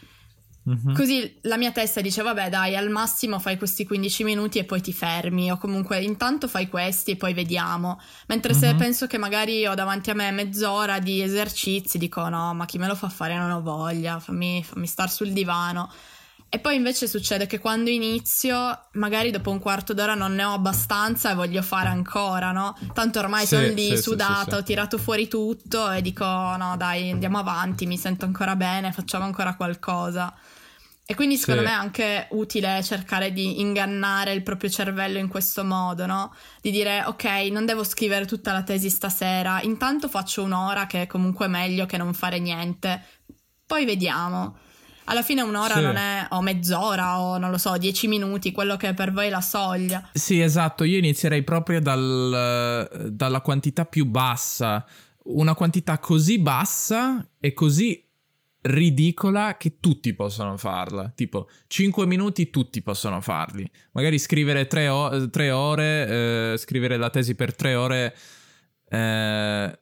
Mm-hmm. 0.67 0.95
Così 0.95 1.37
la 1.41 1.57
mia 1.57 1.71
testa 1.71 2.01
dice: 2.01 2.23
Vabbè, 2.23 2.49
dai, 2.49 2.75
al 2.75 2.89
massimo 2.89 3.37
fai 3.37 3.55
questi 3.55 3.85
15 3.85 4.23
minuti 4.23 4.57
e 4.57 4.63
poi 4.63 4.81
ti 4.81 4.93
fermi, 4.93 5.51
o 5.51 5.57
comunque 5.57 6.01
intanto 6.01 6.47
fai 6.47 6.67
questi 6.67 7.11
e 7.11 7.15
poi 7.17 7.33
vediamo. 7.33 8.01
Mentre 8.27 8.53
mm-hmm. 8.53 8.61
se 8.61 8.75
penso 8.75 9.05
che 9.05 9.19
magari 9.19 9.67
ho 9.67 9.75
davanti 9.75 10.09
a 10.09 10.15
me 10.15 10.31
mezz'ora 10.31 10.97
di 10.99 11.21
esercizi, 11.21 11.99
dico: 11.99 12.27
No, 12.29 12.55
ma 12.55 12.65
chi 12.65 12.79
me 12.79 12.87
lo 12.87 12.95
fa 12.95 13.09
fare? 13.09 13.37
Non 13.37 13.51
ho 13.51 13.61
voglia, 13.61 14.19
fammi, 14.19 14.63
fammi 14.63 14.87
star 14.87 15.11
sul 15.11 15.31
divano. 15.31 15.91
E 16.47 16.59
poi 16.59 16.75
invece 16.75 17.07
succede 17.07 17.47
che 17.47 17.59
quando 17.59 17.89
inizio, 17.89 18.87
magari 18.93 19.29
dopo 19.29 19.51
un 19.51 19.59
quarto 19.59 19.93
d'ora 19.93 20.13
non 20.13 20.35
ne 20.35 20.45
ho 20.45 20.53
abbastanza 20.53 21.31
e 21.31 21.35
voglio 21.35 21.61
fare 21.61 21.89
ancora, 21.89 22.51
no? 22.51 22.77
Tanto 22.93 23.19
ormai 23.19 23.45
sì, 23.45 23.55
sono 23.55 23.67
lì 23.67 23.89
sì, 23.89 24.01
sudata, 24.01 24.51
sì, 24.51 24.55
ho 24.55 24.63
tirato 24.63 24.97
fuori 24.97 25.27
tutto 25.27 25.91
e 25.91 26.01
dico 26.01 26.23
no 26.23 26.75
dai 26.77 27.11
andiamo 27.11 27.39
avanti, 27.39 27.85
mi 27.85 27.97
sento 27.97 28.23
ancora 28.23 28.55
bene, 28.55 28.93
facciamo 28.93 29.25
ancora 29.25 29.55
qualcosa. 29.55 30.33
E 31.07 31.13
quindi 31.13 31.35
secondo 31.35 31.61
me 31.61 31.69
è 31.69 31.73
anche 31.73 32.27
utile 32.31 32.81
cercare 32.81 33.31
di 33.31 33.59
ingannare 33.59 34.31
il 34.31 34.41
proprio 34.41 34.69
cervello 34.69 35.19
in 35.19 35.27
questo 35.27 35.63
modo, 35.63 36.05
no? 36.05 36.33
Di 36.61 36.71
dire 36.71 37.03
ok, 37.05 37.25
non 37.51 37.65
devo 37.65 37.83
scrivere 37.83 38.25
tutta 38.25 38.53
la 38.53 38.63
tesi 38.63 38.89
stasera, 38.89 39.61
intanto 39.61 40.07
faccio 40.07 40.41
un'ora 40.41 40.87
che 40.87 41.01
è 41.01 41.07
comunque 41.07 41.47
meglio 41.47 41.85
che 41.85 41.97
non 41.97 42.13
fare 42.13 42.39
niente, 42.39 43.03
poi 43.65 43.85
vediamo 43.85 44.57
alla 45.05 45.21
fine 45.21 45.41
un'ora 45.41 45.75
sì. 45.75 45.81
non 45.81 45.95
è, 45.95 46.27
o 46.29 46.41
mezz'ora, 46.41 47.19
o 47.19 47.37
non 47.37 47.49
lo 47.49 47.57
so, 47.57 47.77
dieci 47.77 48.07
minuti, 48.07 48.51
quello 48.51 48.77
che 48.77 48.89
è 48.89 48.93
per 48.93 49.11
voi 49.11 49.29
la 49.29 49.41
soglia. 49.41 50.07
Sì, 50.13 50.41
esatto, 50.41 50.83
io 50.83 50.97
inizierei 50.97 51.43
proprio 51.43 51.81
dal, 51.81 53.09
dalla 53.11 53.41
quantità 53.41 53.85
più 53.85 54.05
bassa. 54.05 54.85
Una 55.25 55.55
quantità 55.55 55.97
così 55.97 56.37
bassa 56.39 57.27
e 57.39 57.53
così 57.53 58.03
ridicola 58.61 59.57
che 59.57 59.79
tutti 59.79 60.13
possono 60.13 60.57
farla. 60.57 61.11
Tipo, 61.13 61.49
5 61.67 62.05
minuti 62.05 62.49
tutti 62.49 62.81
possono 62.81 63.21
farli. 63.21 63.69
Magari 63.91 64.17
scrivere 64.19 64.67
3 64.67 64.87
o- 64.87 65.29
ore, 65.51 66.53
eh, 66.53 66.57
scrivere 66.57 66.97
la 66.97 67.09
tesi 67.09 67.35
per 67.35 67.55
3 67.55 67.75
ore 67.75 68.15
eh, 68.89 69.79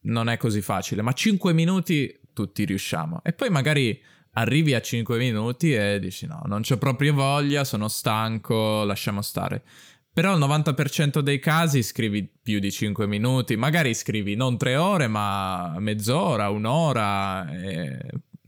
non 0.00 0.28
è 0.28 0.36
così 0.36 0.60
facile, 0.60 1.02
ma 1.02 1.12
5 1.12 1.52
minuti 1.52 2.20
tutti 2.32 2.64
riusciamo. 2.64 3.22
E 3.22 3.32
poi 3.32 3.50
magari 3.50 4.00
arrivi 4.32 4.74
a 4.74 4.80
5 4.80 5.18
minuti 5.18 5.74
e 5.74 5.98
dici 5.98 6.26
no, 6.26 6.42
non 6.46 6.62
c'ho 6.62 6.78
proprio 6.78 7.14
voglia, 7.14 7.64
sono 7.64 7.88
stanco, 7.88 8.84
lasciamo 8.84 9.22
stare. 9.22 9.62
Però 10.12 10.34
il 10.34 10.42
90% 10.42 11.20
dei 11.20 11.38
casi 11.38 11.82
scrivi 11.82 12.28
più 12.42 12.58
di 12.58 12.72
5 12.72 13.06
minuti, 13.06 13.56
magari 13.56 13.94
scrivi 13.94 14.34
non 14.34 14.58
3 14.58 14.76
ore 14.76 15.06
ma 15.06 15.76
mezz'ora, 15.78 16.50
un'ora 16.50 17.48
e, 17.52 17.98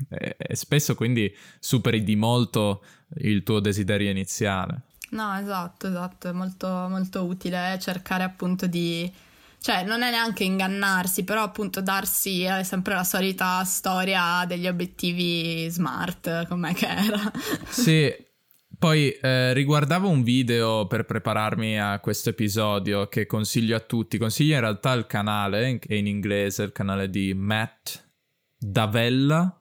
e, 0.08 0.56
spesso 0.56 0.94
quindi 0.96 1.32
superi 1.60 2.02
di 2.02 2.16
molto 2.16 2.82
il 3.18 3.44
tuo 3.44 3.60
desiderio 3.60 4.10
iniziale. 4.10 4.82
No, 5.10 5.36
esatto, 5.38 5.88
esatto, 5.88 6.28
è 6.28 6.32
molto, 6.32 6.68
molto 6.88 7.24
utile 7.24 7.78
cercare 7.80 8.24
appunto 8.24 8.66
di... 8.66 9.10
Cioè, 9.62 9.84
non 9.84 10.02
è 10.02 10.10
neanche 10.10 10.42
ingannarsi, 10.44 11.22
però 11.22 11.42
appunto 11.42 11.82
darsi 11.82 12.42
è 12.42 12.62
sempre 12.62 12.94
la 12.94 13.04
solita 13.04 13.62
storia 13.64 14.44
degli 14.46 14.66
obiettivi 14.66 15.68
smart, 15.68 16.46
com'è 16.46 16.72
che 16.72 16.86
era. 16.86 17.30
Sì, 17.68 18.10
poi 18.78 19.10
eh, 19.10 19.52
riguardavo 19.52 20.08
un 20.08 20.22
video 20.22 20.86
per 20.86 21.04
prepararmi 21.04 21.78
a 21.78 22.00
questo 22.00 22.30
episodio 22.30 23.08
che 23.08 23.26
consiglio 23.26 23.76
a 23.76 23.80
tutti. 23.80 24.16
Consiglio 24.16 24.54
in 24.54 24.60
realtà 24.60 24.92
il 24.92 25.06
canale, 25.06 25.78
è 25.86 25.92
in 25.92 26.06
inglese, 26.06 26.62
il 26.62 26.72
canale 26.72 27.10
di 27.10 27.34
Matt 27.34 28.02
Davella, 28.56 29.60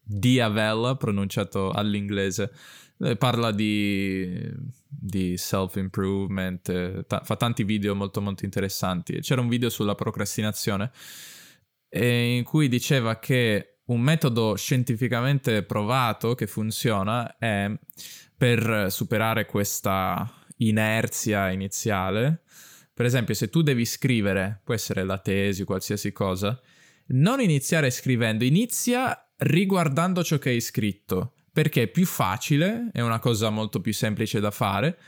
Diavella, 0.00 0.94
pronunciato 0.94 1.72
all'inglese. 1.72 2.52
Eh, 3.00 3.16
parla 3.16 3.50
di, 3.50 4.50
di 4.86 5.36
self-improvement, 5.36 6.68
eh, 6.68 7.04
fa 7.06 7.36
tanti 7.36 7.64
video 7.64 7.94
molto 7.94 8.20
molto 8.20 8.44
interessanti. 8.44 9.20
C'era 9.20 9.40
un 9.40 9.48
video 9.48 9.68
sulla 9.68 9.94
procrastinazione 9.94 10.90
in 11.96 12.42
cui 12.42 12.66
diceva 12.68 13.20
che 13.20 13.78
un 13.86 14.00
metodo 14.00 14.56
scientificamente 14.56 15.62
provato 15.62 16.34
che 16.34 16.48
funziona 16.48 17.36
è 17.36 17.70
per 18.36 18.86
superare 18.90 19.46
questa 19.46 20.28
inerzia 20.56 21.50
iniziale. 21.50 22.42
Per 22.92 23.04
esempio, 23.04 23.34
se 23.34 23.48
tu 23.48 23.62
devi 23.62 23.84
scrivere, 23.84 24.60
può 24.64 24.74
essere 24.74 25.04
la 25.04 25.18
tesi, 25.18 25.64
qualsiasi 25.64 26.12
cosa, 26.12 26.60
non 27.08 27.40
iniziare 27.40 27.90
scrivendo, 27.90 28.44
inizia 28.44 29.16
riguardando 29.36 30.24
ciò 30.24 30.38
che 30.38 30.50
hai 30.50 30.60
scritto, 30.60 31.33
perché 31.54 31.82
è 31.82 31.86
più 31.86 32.04
facile, 32.04 32.90
è 32.92 33.00
una 33.00 33.20
cosa 33.20 33.48
molto 33.48 33.80
più 33.80 33.94
semplice 33.94 34.40
da 34.40 34.50
fare, 34.50 34.98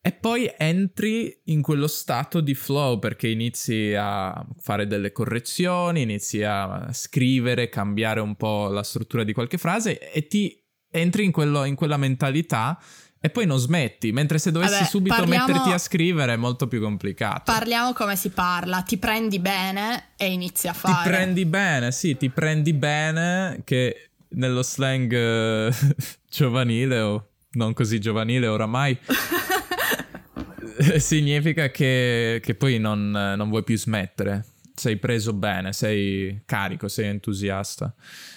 e 0.00 0.10
poi 0.10 0.50
entri 0.56 1.42
in 1.44 1.60
quello 1.60 1.86
stato 1.86 2.40
di 2.40 2.54
flow 2.54 2.98
perché 2.98 3.28
inizi 3.28 3.94
a 3.94 4.44
fare 4.56 4.86
delle 4.86 5.12
correzioni, 5.12 6.00
inizi 6.00 6.42
a 6.42 6.88
scrivere, 6.92 7.68
cambiare 7.68 8.20
un 8.20 8.34
po' 8.34 8.68
la 8.68 8.82
struttura 8.82 9.22
di 9.22 9.34
qualche 9.34 9.58
frase 9.58 10.10
e 10.10 10.26
ti 10.26 10.60
entri 10.90 11.24
in, 11.24 11.30
quello, 11.30 11.64
in 11.64 11.74
quella 11.74 11.98
mentalità 11.98 12.80
e 13.20 13.30
poi 13.30 13.46
non 13.46 13.58
smetti, 13.58 14.10
mentre 14.12 14.38
se 14.38 14.50
dovessi 14.50 14.72
Vabbè, 14.72 14.84
subito 14.86 15.14
parliamo, 15.14 15.46
metterti 15.46 15.70
a 15.70 15.78
scrivere 15.78 16.32
è 16.32 16.36
molto 16.36 16.66
più 16.66 16.80
complicato. 16.80 17.52
Parliamo 17.52 17.92
come 17.92 18.16
si 18.16 18.30
parla, 18.30 18.80
ti 18.80 18.96
prendi 18.96 19.38
bene 19.38 20.14
e 20.16 20.32
inizi 20.32 20.68
a 20.68 20.72
fare. 20.72 21.04
Ti 21.04 21.08
prendi 21.08 21.44
bene, 21.44 21.92
sì, 21.92 22.16
ti 22.16 22.30
prendi 22.30 22.72
bene 22.72 23.60
che 23.62 24.11
nello 24.34 24.62
slang 24.62 25.12
uh, 25.12 25.72
giovanile 26.28 27.00
o 27.00 27.28
non 27.52 27.72
così 27.74 28.00
giovanile 28.00 28.46
oramai 28.46 28.98
significa 30.96 31.70
che, 31.70 32.40
che 32.42 32.54
poi 32.54 32.78
non, 32.78 33.10
non 33.10 33.48
vuoi 33.48 33.62
più 33.62 33.76
smettere 33.76 34.46
sei 34.74 34.96
preso 34.96 35.32
bene, 35.32 35.72
sei 35.72 36.42
carico, 36.44 36.88
sei 36.88 37.06
entusiasta. 37.06 37.94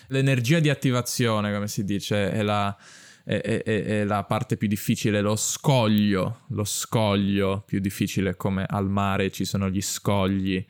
L'energia 0.07 0.59
di 0.59 0.69
attivazione, 0.69 1.53
come 1.53 1.67
si 1.67 1.83
dice, 1.83 2.31
è 2.31 2.41
la, 2.41 2.75
è, 3.23 3.39
è, 3.39 3.63
è 3.63 4.03
la 4.03 4.23
parte 4.23 4.57
più 4.57 4.67
difficile, 4.67 5.21
lo 5.21 5.35
scoglio, 5.35 6.41
lo 6.49 6.63
scoglio 6.63 7.63
più 7.65 7.79
difficile 7.79 8.35
come 8.35 8.65
al 8.67 8.89
mare 8.89 9.31
ci 9.31 9.45
sono 9.45 9.69
gli 9.69 9.81
scogli. 9.81 10.63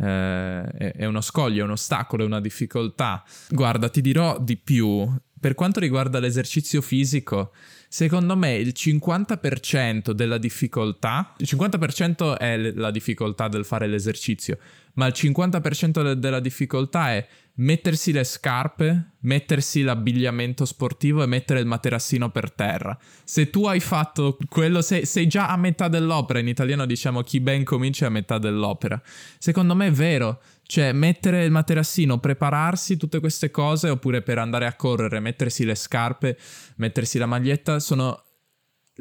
Eh, 0.00 0.92
è 0.92 1.04
uno 1.04 1.20
scoglio, 1.20 1.62
è 1.62 1.64
un 1.64 1.72
ostacolo, 1.72 2.22
è 2.22 2.26
una 2.26 2.40
difficoltà. 2.40 3.24
Guarda, 3.50 3.88
ti 3.88 4.00
dirò 4.00 4.38
di 4.40 4.56
più. 4.56 5.10
Per 5.40 5.54
quanto 5.54 5.78
riguarda 5.78 6.18
l'esercizio 6.18 6.80
fisico, 6.80 7.52
secondo 7.88 8.36
me 8.36 8.56
il 8.56 8.72
50% 8.76 10.10
della 10.10 10.38
difficoltà, 10.38 11.34
il 11.38 11.46
50% 11.48 12.36
è 12.36 12.56
la 12.56 12.90
difficoltà 12.90 13.46
del 13.46 13.64
fare 13.64 13.86
l'esercizio, 13.86 14.58
ma 14.94 15.06
il 15.06 15.14
50% 15.16 16.02
de- 16.02 16.18
della 16.18 16.40
difficoltà 16.40 17.12
è 17.12 17.26
mettersi 17.58 18.12
le 18.12 18.24
scarpe, 18.24 19.14
mettersi 19.20 19.82
l'abbigliamento 19.82 20.64
sportivo 20.64 21.22
e 21.22 21.26
mettere 21.26 21.60
il 21.60 21.66
materassino 21.66 22.30
per 22.30 22.52
terra. 22.52 22.96
Se 23.24 23.50
tu 23.50 23.66
hai 23.66 23.80
fatto 23.80 24.36
quello, 24.48 24.80
sei, 24.82 25.06
sei, 25.06 25.26
già 25.26 25.48
a 25.48 25.56
metà 25.56 25.88
dell'opera. 25.88 26.38
In 26.38 26.48
italiano 26.48 26.86
diciamo 26.86 27.22
chi 27.22 27.40
ben 27.40 27.64
comincia 27.64 28.06
a 28.06 28.10
metà 28.10 28.38
dell'opera. 28.38 29.00
Secondo 29.38 29.74
me 29.74 29.88
è 29.88 29.92
vero. 29.92 30.40
Cioè, 30.62 30.92
mettere 30.92 31.44
il 31.44 31.50
materassino, 31.50 32.18
prepararsi 32.18 32.96
tutte 32.96 33.20
queste 33.20 33.50
cose, 33.50 33.88
oppure 33.88 34.20
per 34.20 34.38
andare 34.38 34.66
a 34.66 34.74
correre, 34.74 35.18
mettersi 35.18 35.64
le 35.64 35.74
scarpe, 35.74 36.38
mettersi 36.76 37.18
la 37.18 37.26
maglietta, 37.26 37.80
sono 37.80 38.22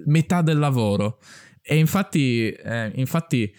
metà 0.06 0.42
del 0.42 0.58
lavoro. 0.58 1.20
E 1.62 1.76
infatti, 1.78 2.50
eh, 2.50 2.92
infatti 2.96 3.54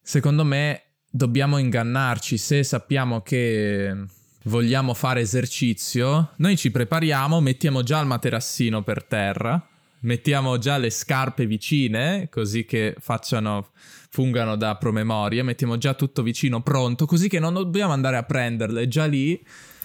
secondo 0.00 0.44
me 0.44 0.82
dobbiamo 1.10 1.58
ingannarci 1.58 2.38
se 2.38 2.62
sappiamo 2.62 3.20
che 3.22 4.06
vogliamo 4.44 4.94
fare 4.94 5.20
esercizio, 5.20 6.32
noi 6.36 6.56
ci 6.56 6.70
prepariamo, 6.70 7.40
mettiamo 7.40 7.82
già 7.82 8.00
il 8.00 8.06
materassino 8.06 8.82
per 8.82 9.04
terra, 9.04 9.64
mettiamo 10.00 10.58
già 10.58 10.78
le 10.78 10.90
scarpe 10.90 11.46
vicine, 11.46 12.28
così 12.30 12.64
che 12.64 12.94
facciano, 12.98 13.68
fungano 14.10 14.56
da 14.56 14.76
promemoria, 14.76 15.44
mettiamo 15.44 15.78
già 15.78 15.94
tutto 15.94 16.22
vicino, 16.22 16.62
pronto, 16.62 17.06
così 17.06 17.28
che 17.28 17.38
non 17.38 17.54
dobbiamo 17.54 17.92
andare 17.92 18.16
a 18.16 18.22
prenderle, 18.22 18.88
già 18.88 19.06
lì 19.06 19.40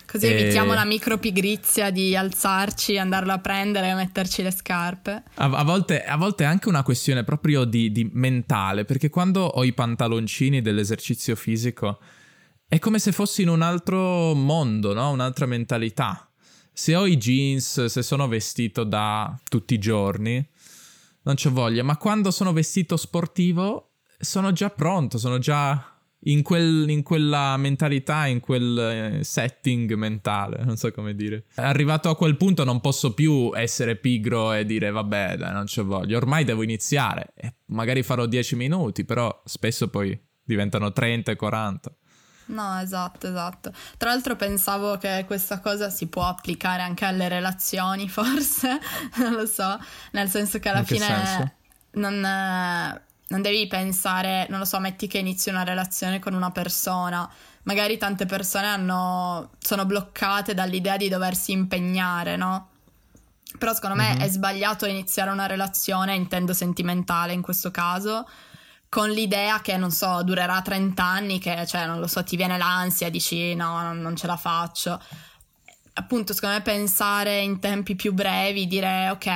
Così 0.09 0.27
e... 0.27 0.39
evitiamo 0.39 0.73
la 0.73 0.85
micropigrizia 0.85 1.91
di 1.91 2.15
alzarci, 2.15 2.97
andarlo 2.97 3.33
a 3.33 3.39
prendere 3.39 3.89
e 3.89 3.93
metterci 3.93 4.41
le 4.41 4.51
scarpe. 4.51 5.23
A, 5.33 5.49
a, 5.49 5.63
volte, 5.63 6.01
a 6.03 6.15
volte, 6.15 6.45
è 6.45 6.47
anche 6.47 6.69
una 6.69 6.81
questione 6.81 7.25
proprio 7.25 7.65
di, 7.65 7.91
di 7.91 8.09
mentale, 8.13 8.85
perché 8.85 9.09
quando 9.09 9.41
ho 9.41 9.65
i 9.65 9.73
pantaloncini 9.73 10.61
dell'esercizio 10.61 11.35
fisico 11.35 11.99
è 12.67 12.79
come 12.79 12.99
se 12.99 13.11
fossi 13.11 13.43
in 13.43 13.49
un 13.49 13.61
altro 13.61 14.33
mondo, 14.33 14.93
no? 14.93 15.09
Un'altra 15.11 15.45
mentalità. 15.45 16.29
Se 16.73 16.95
ho 16.95 17.05
i 17.05 17.17
jeans, 17.17 17.85
se 17.85 18.03
sono 18.03 18.27
vestito 18.27 18.83
da 18.83 19.39
tutti 19.49 19.73
i 19.73 19.79
giorni, 19.79 20.45
non 21.23 21.35
c'ho 21.35 21.51
voglia, 21.51 21.83
ma 21.83 21.97
quando 21.97 22.29
sono 22.29 22.51
vestito 22.53 22.97
sportivo 22.97 23.93
sono 24.19 24.51
già 24.51 24.69
pronto, 24.69 25.17
sono 25.17 25.37
già 25.37 25.97
in, 26.21 26.41
quel, 26.41 26.89
in, 26.89 27.03
quella 27.03 27.55
mentalità, 27.57 28.25
in 28.25 28.41
quel 28.41 28.79
eh, 29.19 29.23
setting 29.23 29.93
mentale, 29.93 30.63
non 30.65 30.75
so 30.75 30.91
come 30.91 31.15
dire. 31.15 31.45
Arrivato 31.55 32.09
a 32.09 32.17
quel 32.17 32.35
punto 32.35 32.63
non 32.63 32.81
posso 32.81 33.13
più 33.13 33.51
essere 33.55 33.95
pigro 33.95 34.51
e 34.53 34.65
dire 34.65 34.91
vabbè, 34.91 35.37
dai, 35.37 35.53
non 35.53 35.65
c'ho 35.65 35.85
voglia. 35.85 36.17
Ormai 36.17 36.43
devo 36.43 36.63
iniziare. 36.63 37.31
E 37.35 37.55
magari 37.67 38.03
farò 38.03 38.25
10 38.25 38.55
minuti, 38.55 39.05
però 39.05 39.41
spesso 39.45 39.89
poi 39.89 40.19
diventano 40.43 40.91
30 40.91 41.31
e 41.31 41.35
40. 41.35 41.95
No, 42.47 42.79
esatto, 42.79 43.27
esatto. 43.27 43.71
Tra 43.97 44.09
l'altro 44.09 44.35
pensavo 44.35 44.97
che 44.97 45.23
questa 45.25 45.59
cosa 45.59 45.89
si 45.89 46.07
può 46.07 46.25
applicare 46.25 46.81
anche 46.81 47.05
alle 47.05 47.27
relazioni, 47.27 48.07
forse, 48.09 48.79
non 49.15 49.33
lo 49.33 49.45
so, 49.45 49.79
nel 50.11 50.29
senso 50.29 50.59
che 50.59 50.69
alla 50.69 50.83
fine 50.83 51.05
senso? 51.05 51.51
non 51.91 52.99
non 53.29 53.41
devi 53.41 53.67
pensare, 53.67 54.47
non 54.49 54.59
lo 54.59 54.65
so, 54.65 54.79
metti 54.79 55.07
che 55.07 55.17
inizi 55.17 55.49
una 55.49 55.63
relazione 55.63 56.19
con 56.19 56.33
una 56.33 56.51
persona, 56.51 57.29
magari 57.63 57.97
tante 57.97 58.25
persone 58.25 58.67
hanno, 58.67 59.51
sono 59.59 59.85
bloccate 59.85 60.53
dall'idea 60.53 60.95
di 60.95 61.09
doversi 61.09 61.51
impegnare, 61.51 62.37
no? 62.37 62.69
Però 63.57 63.73
secondo 63.73 63.95
me 63.95 64.13
mm-hmm. 64.13 64.21
è 64.21 64.29
sbagliato 64.29 64.85
iniziare 64.85 65.31
una 65.31 65.45
relazione, 65.45 66.15
intendo 66.15 66.53
sentimentale 66.53 67.33
in 67.33 67.41
questo 67.41 67.71
caso, 67.71 68.27
con 68.89 69.09
l'idea 69.09 69.61
che, 69.61 69.77
non 69.77 69.91
so, 69.91 70.23
durerà 70.23 70.61
30 70.61 71.03
anni, 71.03 71.39
che, 71.39 71.65
cioè, 71.67 71.85
non 71.85 71.99
lo 71.99 72.07
so, 72.07 72.23
ti 72.23 72.35
viene 72.35 72.57
l'ansia, 72.57 73.09
dici 73.09 73.53
no, 73.55 73.93
non, 73.93 74.15
ce 74.15 74.27
la 74.27 74.37
faccio. 74.37 75.01
Appunto, 75.93 76.33
secondo 76.33 76.55
me 76.57 76.61
pensare 76.61 77.39
in 77.41 77.59
tempi 77.59 77.95
più 77.95 78.13
brevi, 78.13 78.67
dire 78.67 79.09
ok, 79.09 79.27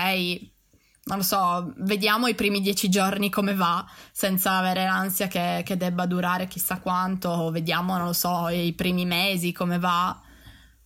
non 1.04 1.18
lo 1.18 1.24
so, 1.24 1.74
vediamo 1.78 2.28
i 2.28 2.36
primi 2.36 2.62
dieci 2.62 2.88
giorni 2.88 3.30
come 3.30 3.56
va, 3.56 3.86
senza 4.12 4.58
avere 4.58 4.86
l'ansia 4.86 5.28
che, 5.28 5.64
che 5.66 5.76
debba 5.76 6.06
durare 6.06 6.48
chissà 6.48 6.80
quanto, 6.80 7.30
o 7.30 7.52
vediamo, 7.52 7.98
non 7.98 8.08
lo 8.08 8.14
so, 8.14 8.48
i 8.50 8.74
primi 8.74 9.06
mesi 9.06 9.52
come 9.52 9.80
va. 9.80 10.20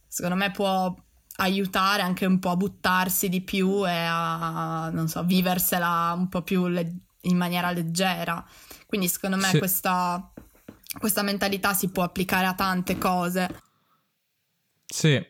Secondo 0.07 0.38
me 0.38 0.51
può 0.51 0.95
aiutare 1.38 2.01
anche 2.01 2.26
un 2.26 2.39
po' 2.39 2.51
a 2.51 2.55
buttarsi 2.55 3.28
di 3.30 3.41
più 3.41 3.86
e 3.88 3.91
a, 3.91 4.89
non 4.91 5.07
so, 5.09 5.24
viversela 5.24 6.13
un 6.16 6.30
po' 6.30 6.41
più 6.41 6.68
le- 6.68 7.05
in 7.26 7.38
maniera 7.38 7.71
leggera. 7.71 8.43
Quindi 8.86 9.07
secondo 9.07 9.38
me 9.38 9.49
sì. 9.49 9.57
questa, 9.57 10.32
questa 10.99 11.21
mentalità 11.21 11.73
si 11.73 11.89
può 11.89 12.03
applicare 12.03 12.47
a 12.47 12.53
tante 12.55 12.97
cose. 12.97 13.61
Sì, 14.86 15.23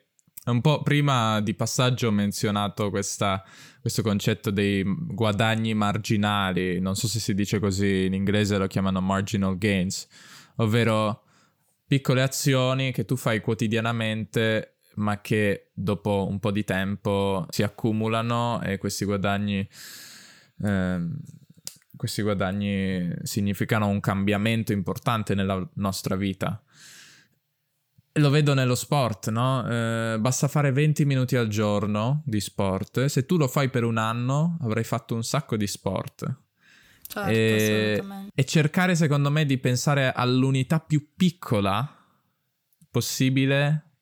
un 0.46 0.62
po' 0.62 0.82
prima 0.82 1.42
di 1.42 1.54
passaggio 1.54 2.08
ho 2.08 2.12
menzionato 2.12 2.90
questa 2.90 3.44
questo 3.86 4.02
concetto 4.02 4.50
dei 4.50 4.84
guadagni 4.84 5.76
marginali, 5.76 6.80
non 6.80 6.96
so 6.96 7.08
se 7.08 7.20
si 7.20 7.36
dice 7.36 7.60
così 7.60 8.06
in 8.06 8.16
inglese, 8.16 8.58
lo 8.58 8.66
chiamano 8.66 9.00
marginal 9.00 9.60
gains, 9.60 10.08
ovvero 10.56 11.22
piccole 11.86 12.24
azioni 12.24 12.92
che 12.92 13.06
tu 13.06 13.16
fai 13.16 13.42
quotidianamente 13.42 14.78
ma 14.96 15.22
che 15.22 15.70
dopo 15.76 16.26
un 16.28 16.40
po' 16.40 16.50
di 16.50 16.64
tempo 16.64 17.46
si 17.50 17.62
accumulano 17.62 18.60
e 18.64 18.80
questi 18.80 19.06
guadagni, 19.06 19.60
eh, 20.64 21.08
questi 21.96 22.22
guadagni 22.22 23.14
significano 23.24 23.88
un 23.88 24.00
cambiamento 24.00 24.72
importante 24.72 25.36
nella 25.36 25.68
nostra 25.76 26.16
vita. 26.16 26.62
Lo 28.18 28.30
vedo 28.30 28.54
nello 28.54 28.76
sport, 28.76 29.30
no? 29.30 29.68
Eh, 29.68 30.18
basta 30.20 30.48
fare 30.48 30.72
20 30.72 31.04
minuti 31.04 31.36
al 31.36 31.48
giorno 31.48 32.24
di 32.26 32.40
sport. 32.40 33.06
Se 33.06 33.26
tu 33.26 33.38
lo 33.38 33.48
fai 33.48 33.70
per 33.70 33.84
un 33.84 33.98
anno, 33.98 34.58
avrai 34.62 34.86
fatto 34.86 35.16
un 35.16 35.24
sacco 35.24 35.58
di 35.58 35.68
sport. 35.68 36.44
Certo, 37.08 37.30
e, 37.30 38.04
e 38.34 38.46
cercare, 38.46 38.96
secondo 38.96 39.30
me, 39.30 39.46
di 39.46 39.58
pensare 39.58 40.12
all'unità 40.14 40.80
più 40.80 41.10
piccola 41.16 41.90
possibile 42.90 43.95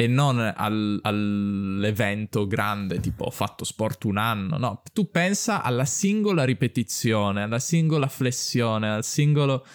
e 0.00 0.06
non 0.06 0.38
al, 0.38 0.98
all'evento 1.02 2.46
grande, 2.46 3.00
tipo 3.00 3.24
ho 3.24 3.30
fatto 3.30 3.64
sport 3.64 4.04
un 4.04 4.16
anno. 4.16 4.56
No, 4.56 4.82
tu 4.94 5.10
pensa 5.10 5.62
alla 5.62 5.84
singola 5.84 6.44
ripetizione, 6.44 7.42
alla 7.42 7.58
singola 7.58 8.08
flessione, 8.08 8.88
al 8.88 9.04
singolo, 9.04 9.66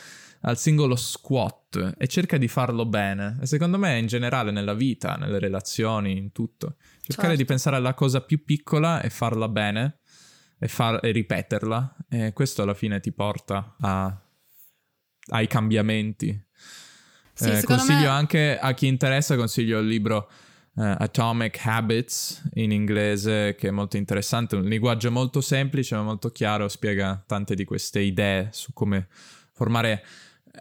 al 0.41 0.57
singolo 0.57 0.95
squat 0.95 1.93
e 1.95 2.07
cerca 2.07 2.38
di 2.38 2.47
farlo 2.47 2.88
bene. 2.88 3.38
E 3.39 3.45
secondo 3.45 3.78
me 3.78 3.99
in 3.99 4.07
generale 4.07 4.49
nella 4.49 4.73
vita, 4.73 5.13
nelle 5.13 5.38
relazioni, 5.38 6.17
in 6.17 6.32
tutto. 6.32 6.78
Cercare 7.01 7.28
certo. 7.28 7.41
di 7.43 7.45
pensare 7.45 7.76
alla 7.76 7.93
cosa 7.93 8.21
più 8.21 8.43
piccola 8.43 9.01
e 9.01 9.11
farla 9.11 9.47
bene 9.47 9.99
e, 10.57 10.67
far, 10.67 11.05
e 11.05 11.11
ripeterla. 11.11 11.97
E 12.09 12.34
questo 12.34 12.63
alla 12.63 12.73
fine 12.73 12.99
ti 12.99 13.11
porta 13.11 13.76
a, 13.80 14.21
ai 15.34 15.45
cambiamenti. 15.45 16.43
Sì, 17.36 17.49
eh, 17.49 17.63
consiglio 17.63 17.99
me... 17.99 18.07
anche 18.07 18.57
a 18.57 18.73
chi 18.73 18.88
interessa, 18.88 19.36
consiglio 19.36 19.79
il 19.79 19.88
libro 19.88 20.29
uh, 20.75 20.95
Atomic 20.97 21.59
Habits 21.65 22.49
in 22.53 22.71
inglese, 22.71 23.55
che 23.55 23.67
è 23.67 23.71
molto 23.71 23.97
interessante, 23.97 24.55
un 24.55 24.63
linguaggio 24.63 25.11
molto 25.11 25.41
semplice 25.41 25.95
ma 25.95 26.03
molto 26.03 26.29
chiaro, 26.29 26.69
spiega 26.69 27.21
tante 27.27 27.53
di 27.53 27.65
queste 27.65 27.99
idee 27.99 28.49
su 28.51 28.71
come 28.71 29.07
formare 29.51 30.03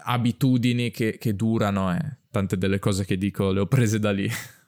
abitudini 0.02 0.90
che, 0.90 1.16
che 1.16 1.36
durano 1.36 1.94
e 1.94 2.16
tante 2.30 2.58
delle 2.58 2.80
cose 2.80 3.04
che 3.04 3.16
dico 3.16 3.52
le 3.52 3.60
ho 3.60 3.66
prese 3.66 3.98
da 3.98 4.10
lì. 4.10 4.28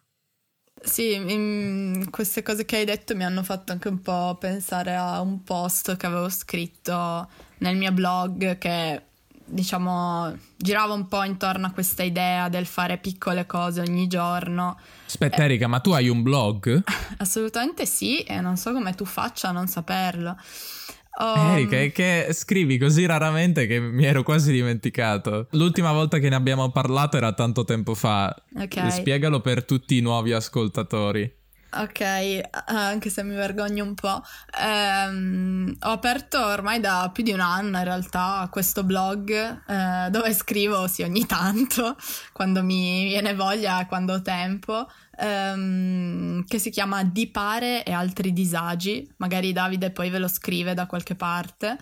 Sì, 0.78 2.06
queste 2.10 2.42
cose 2.42 2.64
che 2.64 2.76
hai 2.76 2.84
detto 2.84 3.16
mi 3.16 3.24
hanno 3.24 3.42
fatto 3.42 3.72
anche 3.72 3.88
un 3.88 4.00
po' 4.02 4.36
pensare 4.38 4.94
a 4.94 5.20
un 5.20 5.42
post 5.42 5.96
che 5.96 6.06
avevo 6.06 6.28
scritto 6.28 7.28
nel 7.58 7.76
mio 7.76 7.90
blog 7.90 8.56
che 8.58 9.02
diciamo 9.46 10.36
girava 10.56 10.92
un 10.92 11.06
po' 11.08 11.22
intorno 11.22 11.66
a 11.66 11.70
questa 11.70 12.02
idea 12.02 12.48
del 12.48 12.66
fare 12.66 12.98
piccole 12.98 13.46
cose 13.46 13.80
ogni 13.80 14.06
giorno. 14.06 14.78
Aspetta 15.06 15.42
eh, 15.42 15.44
Erika, 15.44 15.66
ma 15.66 15.80
tu 15.80 15.92
hai 15.92 16.08
un 16.08 16.22
blog? 16.22 16.82
Assolutamente 17.18 17.86
sì, 17.86 18.20
e 18.20 18.40
non 18.40 18.56
so 18.56 18.72
come 18.72 18.94
tu 18.94 19.04
faccia 19.04 19.48
a 19.48 19.52
non 19.52 19.68
saperlo. 19.68 20.36
Um... 21.18 21.52
Erika, 21.52 21.80
è 21.80 21.92
che 21.92 22.28
scrivi 22.32 22.76
così 22.76 23.06
raramente 23.06 23.66
che 23.66 23.80
mi 23.80 24.04
ero 24.04 24.22
quasi 24.22 24.52
dimenticato. 24.52 25.46
L'ultima 25.52 25.92
volta 25.92 26.18
che 26.18 26.28
ne 26.28 26.34
abbiamo 26.34 26.70
parlato 26.70 27.16
era 27.16 27.32
tanto 27.32 27.64
tempo 27.64 27.94
fa. 27.94 28.34
Ok. 28.54 28.92
Spiegalo 28.92 29.40
per 29.40 29.64
tutti 29.64 29.96
i 29.96 30.00
nuovi 30.00 30.32
ascoltatori. 30.32 31.44
Ok, 31.78 32.40
anche 32.66 33.10
se 33.10 33.22
mi 33.22 33.34
vergogno 33.34 33.84
un 33.84 33.94
po'. 33.94 34.22
Ehm, 34.58 35.76
ho 35.80 35.90
aperto 35.90 36.42
ormai 36.42 36.80
da 36.80 37.10
più 37.12 37.22
di 37.22 37.32
un 37.32 37.40
anno 37.40 37.78
in 37.78 37.84
realtà 37.84 38.48
questo 38.50 38.82
blog 38.82 39.30
eh, 39.30 40.10
dove 40.10 40.32
scrivo 40.32 40.86
sì 40.86 41.02
ogni 41.02 41.26
tanto, 41.26 41.96
quando 42.32 42.62
mi 42.62 43.04
viene 43.04 43.34
voglia, 43.34 43.84
quando 43.86 44.14
ho 44.14 44.22
tempo, 44.22 44.88
ehm, 45.18 46.44
che 46.46 46.58
si 46.58 46.70
chiama 46.70 47.04
Di 47.04 47.28
pare 47.28 47.84
e 47.84 47.92
altri 47.92 48.32
disagi. 48.32 49.06
Magari 49.18 49.52
Davide 49.52 49.90
poi 49.90 50.08
ve 50.08 50.18
lo 50.18 50.28
scrive 50.28 50.72
da 50.74 50.86
qualche 50.86 51.14
parte, 51.14 51.76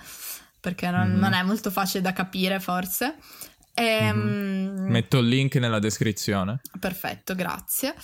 perché 0.61 0.91
non, 0.91 1.09
mm-hmm. 1.09 1.19
non 1.19 1.33
è 1.35 1.43
molto 1.43 1.71
facile 1.71 2.03
da 2.03 2.13
capire 2.13 2.59
forse. 2.59 3.17
Ehm, 3.75 4.19
mm-hmm. 4.19 4.91
Metto 4.91 5.19
il 5.19 5.29
link 5.29 5.55
nella 5.57 5.79
descrizione. 5.79 6.61
Perfetto, 6.79 7.35
grazie. 7.35 7.95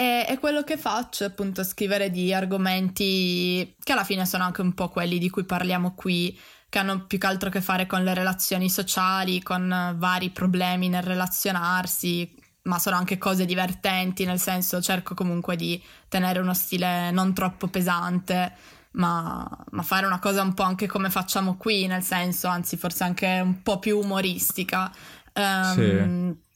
E, 0.00 0.24
e, 0.26 0.38
quello 0.38 0.62
che 0.62 0.78
faccio 0.78 1.24
è 1.24 1.26
appunto 1.26 1.62
scrivere 1.62 2.08
di 2.08 2.32
argomenti 2.32 3.76
che 3.78 3.92
alla 3.92 4.02
fine 4.02 4.24
sono 4.24 4.44
anche 4.44 4.62
un 4.62 4.72
po' 4.72 4.88
quelli 4.88 5.18
di 5.18 5.28
cui 5.28 5.44
parliamo 5.44 5.92
qui, 5.94 6.40
che 6.70 6.78
hanno 6.78 7.04
più 7.04 7.18
che 7.18 7.26
altro 7.26 7.50
a 7.50 7.52
che 7.52 7.60
fare 7.60 7.84
con 7.84 8.02
le 8.02 8.14
relazioni 8.14 8.70
sociali, 8.70 9.42
con 9.42 9.94
vari 9.98 10.30
problemi 10.30 10.88
nel 10.88 11.02
relazionarsi, 11.02 12.34
ma 12.62 12.78
sono 12.78 12.96
anche 12.96 13.18
cose 13.18 13.44
divertenti, 13.44 14.24
nel 14.24 14.38
senso 14.38 14.80
cerco 14.80 15.12
comunque 15.12 15.54
di 15.54 15.78
tenere 16.08 16.38
uno 16.38 16.54
stile 16.54 17.10
non 17.10 17.34
troppo 17.34 17.66
pesante, 17.66 18.54
ma, 18.92 19.46
ma 19.68 19.82
fare 19.82 20.06
una 20.06 20.18
cosa 20.18 20.40
un 20.40 20.54
po' 20.54 20.62
anche 20.62 20.86
come 20.86 21.10
facciamo 21.10 21.58
qui, 21.58 21.86
nel 21.86 22.02
senso, 22.02 22.48
anzi 22.48 22.78
forse 22.78 23.04
anche 23.04 23.40
un 23.44 23.60
po' 23.60 23.78
più 23.78 23.98
umoristica. 23.98 24.90
Um, 25.34 25.74
sì 25.74 26.48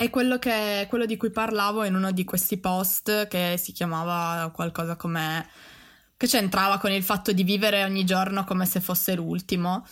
è 0.00 0.08
quello, 0.08 0.38
che, 0.38 0.86
quello 0.88 1.04
di 1.04 1.18
cui 1.18 1.30
parlavo 1.30 1.84
in 1.84 1.94
uno 1.94 2.10
di 2.10 2.24
questi 2.24 2.56
post 2.56 3.28
che 3.28 3.56
si 3.58 3.72
chiamava 3.72 4.50
qualcosa 4.50 4.96
come... 4.96 5.46
che 6.16 6.26
c'entrava 6.26 6.78
con 6.78 6.90
il 6.90 7.02
fatto 7.02 7.32
di 7.32 7.44
vivere 7.44 7.84
ogni 7.84 8.06
giorno 8.06 8.44
come 8.44 8.64
se 8.64 8.80
fosse 8.80 9.14
l'ultimo. 9.14 9.86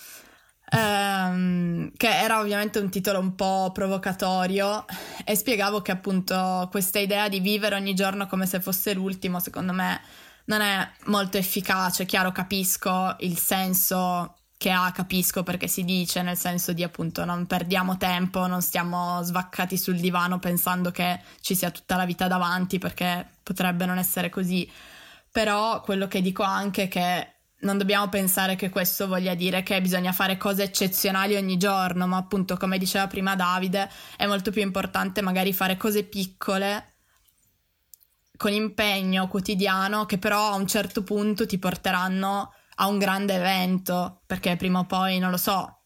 Um, 0.70 1.92
che 1.94 2.08
era 2.08 2.40
ovviamente 2.40 2.78
un 2.78 2.88
titolo 2.88 3.18
un 3.18 3.34
po' 3.34 3.70
provocatorio 3.70 4.86
e 5.26 5.34
spiegavo 5.34 5.82
che 5.82 5.92
appunto 5.92 6.68
questa 6.70 6.98
idea 6.98 7.28
di 7.28 7.40
vivere 7.40 7.74
ogni 7.74 7.94
giorno 7.94 8.26
come 8.26 8.46
se 8.46 8.60
fosse 8.60 8.92
l'ultimo 8.92 9.40
secondo 9.40 9.72
me 9.72 10.00
non 10.46 10.60
è 10.60 10.90
molto 11.06 11.38
efficace, 11.38 12.04
chiaro 12.04 12.32
capisco 12.32 13.14
il 13.20 13.38
senso 13.38 14.37
che 14.58 14.70
ha, 14.70 14.90
capisco 14.90 15.44
perché 15.44 15.68
si 15.68 15.84
dice, 15.84 16.20
nel 16.20 16.36
senso 16.36 16.72
di 16.72 16.82
appunto 16.82 17.24
non 17.24 17.46
perdiamo 17.46 17.96
tempo, 17.96 18.46
non 18.48 18.60
stiamo 18.60 19.22
svaccati 19.22 19.78
sul 19.78 20.00
divano 20.00 20.40
pensando 20.40 20.90
che 20.90 21.20
ci 21.40 21.54
sia 21.54 21.70
tutta 21.70 21.96
la 21.96 22.04
vita 22.04 22.26
davanti 22.26 22.78
perché 22.78 23.26
potrebbe 23.42 23.86
non 23.86 23.98
essere 23.98 24.30
così. 24.30 24.68
Però 25.30 25.80
quello 25.80 26.08
che 26.08 26.20
dico 26.20 26.42
anche 26.42 26.84
è 26.84 26.88
che 26.88 27.32
non 27.60 27.78
dobbiamo 27.78 28.08
pensare 28.08 28.56
che 28.56 28.68
questo 28.68 29.06
voglia 29.06 29.34
dire 29.34 29.62
che 29.62 29.80
bisogna 29.80 30.12
fare 30.12 30.36
cose 30.36 30.64
eccezionali 30.64 31.36
ogni 31.36 31.56
giorno, 31.56 32.08
ma 32.08 32.16
appunto 32.16 32.56
come 32.56 32.78
diceva 32.78 33.06
prima 33.06 33.36
Davide, 33.36 33.88
è 34.16 34.26
molto 34.26 34.50
più 34.50 34.62
importante 34.62 35.22
magari 35.22 35.52
fare 35.52 35.76
cose 35.76 36.02
piccole 36.02 36.94
con 38.36 38.52
impegno 38.52 39.28
quotidiano 39.28 40.06
che 40.06 40.18
però 40.18 40.52
a 40.52 40.54
un 40.54 40.66
certo 40.66 41.02
punto 41.02 41.46
ti 41.46 41.58
porteranno 41.58 42.52
a 42.80 42.86
un 42.86 42.98
grande 42.98 43.34
evento, 43.34 44.22
perché 44.26 44.56
prima 44.56 44.80
o 44.80 44.86
poi, 44.86 45.18
non 45.18 45.30
lo 45.30 45.36
so, 45.36 45.82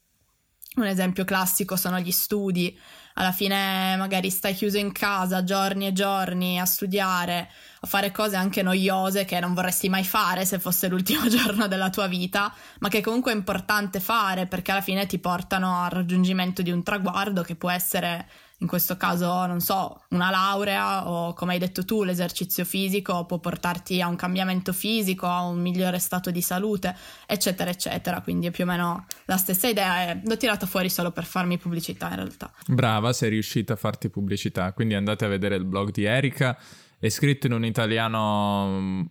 un 0.77 0.87
esempio 0.87 1.25
classico 1.25 1.77
sono 1.77 1.99
gli 1.99 2.11
studi. 2.11 2.79
Alla 3.15 3.33
fine 3.33 3.95
magari 3.97 4.31
stai 4.31 4.55
chiuso 4.55 4.79
in 4.79 4.93
casa 4.93 5.45
giorni 5.45 5.87
e 5.87 5.93
giorni 5.93 6.59
a 6.59 6.65
studiare, 6.65 7.51
a 7.85 7.87
fare 7.89 8.13
cose 8.13 8.37
anche 8.37 8.63
noiose 8.63 9.25
che 9.25 9.41
non 9.41 9.55
vorresti 9.55 9.89
mai 9.89 10.05
fare 10.05 10.45
se 10.45 10.61
fosse 10.61 10.89
l'ultimo 10.89 11.27
giorno 11.29 11.67
della 11.67 11.91
tua 11.91 12.07
vita, 12.07 12.55
ma 12.79 12.89
che 12.89 13.01
comunque 13.01 13.33
è 13.33 13.35
importante 13.35 13.99
fare 13.99 14.47
perché 14.47 14.71
alla 14.71 14.81
fine 14.81 15.07
ti 15.07 15.19
portano 15.19 15.83
al 15.83 15.91
raggiungimento 15.91 16.63
di 16.63 16.71
un 16.71 16.85
traguardo 16.85 17.43
che 17.43 17.57
può 17.57 17.71
essere 17.71 18.29
in 18.63 18.69
questo 18.69 18.97
caso, 18.97 19.45
non 19.47 19.61
so, 19.61 20.05
una 20.11 20.31
laurea 20.31 21.09
o 21.09 21.35
come 21.35 21.55
hai 21.55 21.59
detto 21.59 21.85
tu, 21.85 22.05
l'esercizio 22.05 22.65
fisico 22.65 23.27
può 23.27 23.39
portarti 23.39 24.01
a 24.01 24.07
un 24.07 24.15
cambiamento 24.15 24.73
fisico, 24.73 25.27
a 25.27 25.43
un 25.43 25.61
migliore 25.61 25.99
stato 25.99 26.31
di 26.31 26.41
salute, 26.41 26.97
eccetera, 27.27 27.71
eccetera. 27.71 28.21
Quindi 28.21 28.47
è 28.47 28.51
più 28.53 28.63
o 28.63 28.69
meno 28.69 29.07
la 29.25 29.37
stessa 29.37 29.67
idea 29.67 30.17
l'ho 30.23 30.37
tirata 30.37 30.67
fuori 30.67 30.89
solo 30.89 31.11
per 31.11 31.25
farmi 31.25 31.59
pubblicità 31.59 32.09
in 32.11 32.15
realtà. 32.15 32.53
Brava, 32.69 33.13
sei 33.13 33.31
riuscita 33.31 33.73
a 33.73 33.77
farti 33.77 34.09
pubblicità, 34.09 34.73
quindi 34.73 34.95
andate 34.95 35.25
a 35.25 35.29
vedere 35.29 35.57
il 35.57 35.65
blog 35.65 35.91
di 35.91 36.05
Erika, 36.05 36.57
è 37.03 37.09
scritto 37.09 37.49
in 37.49 37.53
un 37.53 37.65
italiano 37.65 38.79
mm, 38.81 39.03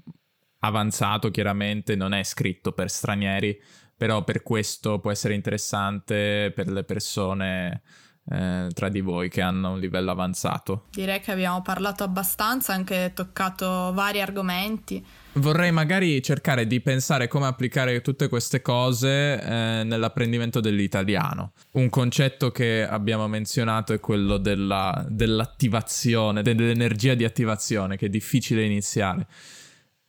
avanzato, 0.60 1.30
chiaramente 1.30 1.98
non 1.98 2.14
è 2.14 2.24
scritto 2.24 2.72
per 2.72 2.90
stranieri, 2.90 3.62
però 3.98 4.24
per 4.24 4.44
questo 4.44 5.00
può 5.00 5.12
essere 5.12 5.34
interessante 5.34 6.54
per 6.56 6.70
le 6.70 6.86
persone 6.86 7.82
eh, 8.30 8.70
tra 8.74 8.88
di 8.88 9.02
voi 9.02 9.28
che 9.28 9.42
hanno 9.42 9.72
un 9.72 9.80
livello 9.80 10.12
avanzato. 10.12 10.86
Direi 10.90 11.20
che 11.20 11.34
abbiamo 11.34 11.62
parlato 11.62 12.06
abbastanza, 12.06 12.72
anche 12.74 13.12
toccato 13.14 13.92
vari 13.94 14.22
argomenti. 14.22 15.06
Vorrei 15.36 15.72
magari 15.72 16.22
cercare 16.22 16.68
di 16.68 16.82
pensare 16.82 17.30
come 17.30 17.46
applicare 17.46 18.02
tutte 18.02 18.28
queste 18.28 18.62
cose 18.62 19.42
eh, 19.42 19.84
nell'apprendimento 19.86 20.60
dell'italiano. 20.60 21.54
Un 21.72 21.90
concetto 21.90 22.52
che 22.52 22.86
abbiamo 22.86 23.30
menzionato 23.30 23.94
è 23.94 24.00
quello 24.02 24.38
della, 24.38 25.06
dell'attivazione, 25.08 26.42
dell'energia 26.42 27.14
di 27.14 27.24
attivazione, 27.24 27.96
che 27.96 28.08
è 28.08 28.10
difficile 28.10 28.66
iniziare. 28.66 29.26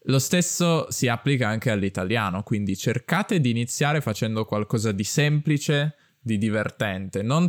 Lo 0.07 0.19
stesso 0.19 0.91
si 0.91 1.07
applica 1.07 1.47
anche 1.47 1.71
all'italiano, 1.71 2.43
quindi 2.43 2.77
cercate 2.77 3.41
di 3.41 3.51
iniziare 3.51 4.01
facendo 4.01 4.45
qualcosa 4.45 4.91
di 4.91 5.05
semplice, 5.05 5.95
di 6.21 6.37
divertente, 6.37 7.23
non 7.23 7.49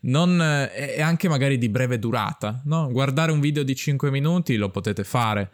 Non, 0.00 0.40
è 0.40 1.00
anche 1.00 1.28
magari 1.28 1.58
di 1.58 1.68
breve 1.68 1.98
durata, 1.98 2.62
no? 2.64 2.88
Guardare 2.90 3.30
un 3.30 3.40
video 3.40 3.62
di 3.62 3.74
5 3.74 4.10
minuti 4.10 4.56
lo 4.56 4.70
potete 4.70 5.04
fare. 5.04 5.50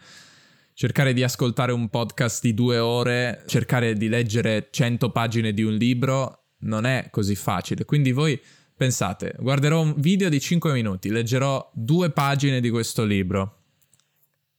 Cercare 0.74 1.12
di 1.12 1.22
ascoltare 1.22 1.70
un 1.72 1.90
podcast 1.90 2.42
di 2.42 2.54
due 2.54 2.78
ore, 2.78 3.44
cercare 3.46 3.94
di 3.94 4.08
leggere 4.08 4.68
100 4.70 5.10
pagine 5.10 5.52
di 5.52 5.62
un 5.62 5.74
libro 5.74 6.44
non 6.60 6.86
è 6.86 7.08
così 7.10 7.34
facile. 7.34 7.84
Quindi 7.84 8.12
voi 8.12 8.40
pensate, 8.74 9.34
guarderò 9.38 9.82
un 9.82 9.94
video 9.98 10.28
di 10.28 10.40
5 10.40 10.72
minuti, 10.72 11.10
leggerò 11.10 11.70
due 11.74 12.10
pagine 12.10 12.60
di 12.60 12.70
questo 12.70 13.04
libro 13.04 13.58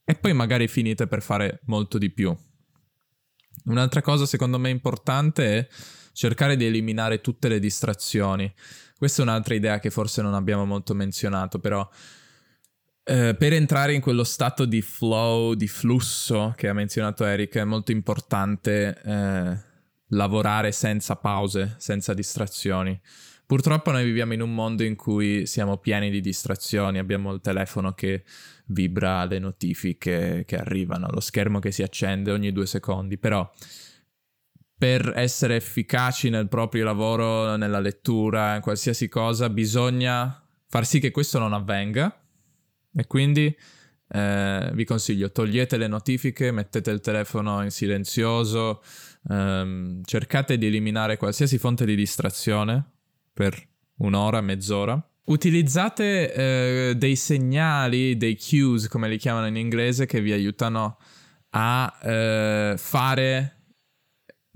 e 0.04 0.14
poi 0.14 0.32
magari 0.32 0.68
finite 0.68 1.06
per 1.08 1.20
fare 1.20 1.60
molto 1.64 1.98
di 1.98 2.10
più. 2.10 2.34
Un'altra 3.66 4.00
cosa 4.00 4.24
secondo 4.24 4.58
me 4.58 4.70
importante 4.70 5.58
è 5.58 5.68
cercare 6.12 6.56
di 6.56 6.64
eliminare 6.64 7.20
tutte 7.20 7.48
le 7.48 7.58
distrazioni. 7.58 8.52
Questa 8.96 9.20
è 9.20 9.24
un'altra 9.24 9.54
idea 9.54 9.80
che 9.80 9.90
forse 9.90 10.22
non 10.22 10.34
abbiamo 10.34 10.64
molto 10.64 10.94
menzionato, 10.94 11.58
però 11.58 11.86
eh, 13.04 13.34
per 13.38 13.52
entrare 13.52 13.92
in 13.92 14.00
quello 14.00 14.24
stato 14.24 14.64
di 14.64 14.80
flow, 14.80 15.52
di 15.52 15.68
flusso 15.68 16.54
che 16.56 16.68
ha 16.68 16.72
menzionato 16.72 17.24
Eric, 17.24 17.56
è 17.56 17.64
molto 17.64 17.92
importante 17.92 18.98
eh, 19.04 19.58
lavorare 20.08 20.72
senza 20.72 21.16
pause, 21.16 21.74
senza 21.78 22.14
distrazioni. 22.14 22.98
Purtroppo 23.46 23.90
noi 23.90 24.04
viviamo 24.04 24.32
in 24.32 24.40
un 24.40 24.54
mondo 24.54 24.84
in 24.84 24.96
cui 24.96 25.44
siamo 25.46 25.76
pieni 25.76 26.08
di 26.08 26.22
distrazioni, 26.22 26.98
abbiamo 26.98 27.30
il 27.34 27.42
telefono 27.42 27.92
che 27.92 28.24
vibra 28.66 29.26
le 29.26 29.38
notifiche 29.38 30.44
che 30.46 30.56
arrivano, 30.56 31.08
lo 31.10 31.20
schermo 31.20 31.58
che 31.58 31.70
si 31.70 31.82
accende 31.82 32.30
ogni 32.30 32.52
due 32.52 32.64
secondi, 32.64 33.18
però 33.18 33.48
per 34.76 35.12
essere 35.14 35.56
efficaci 35.56 36.30
nel 36.30 36.48
proprio 36.48 36.84
lavoro, 36.84 37.56
nella 37.56 37.80
lettura, 37.80 38.54
in 38.54 38.62
qualsiasi 38.62 39.08
cosa, 39.08 39.50
bisogna 39.50 40.42
far 40.66 40.86
sì 40.86 40.98
che 40.98 41.10
questo 41.10 41.38
non 41.38 41.52
avvenga 41.52 42.18
e 42.94 43.06
quindi 43.06 43.54
eh, 44.08 44.70
vi 44.72 44.84
consiglio, 44.84 45.32
togliete 45.32 45.76
le 45.76 45.88
notifiche, 45.88 46.52
mettete 46.52 46.90
il 46.90 47.00
telefono 47.00 47.62
in 47.62 47.70
silenzioso, 47.70 48.82
ehm, 49.28 50.02
cercate 50.04 50.58
di 50.58 50.66
eliminare 50.66 51.16
qualsiasi 51.16 51.58
fonte 51.58 51.84
di 51.84 51.96
distrazione 51.96 52.84
per 53.32 53.60
un'ora, 53.98 54.40
mezz'ora. 54.40 55.02
Utilizzate 55.26 56.32
eh, 56.34 56.94
dei 56.96 57.16
segnali, 57.16 58.16
dei 58.16 58.36
cues, 58.36 58.88
come 58.88 59.08
li 59.08 59.16
chiamano 59.16 59.46
in 59.46 59.56
inglese, 59.56 60.06
che 60.06 60.20
vi 60.20 60.32
aiutano 60.32 60.98
a 61.50 61.98
eh, 62.02 62.74
fare 62.76 63.62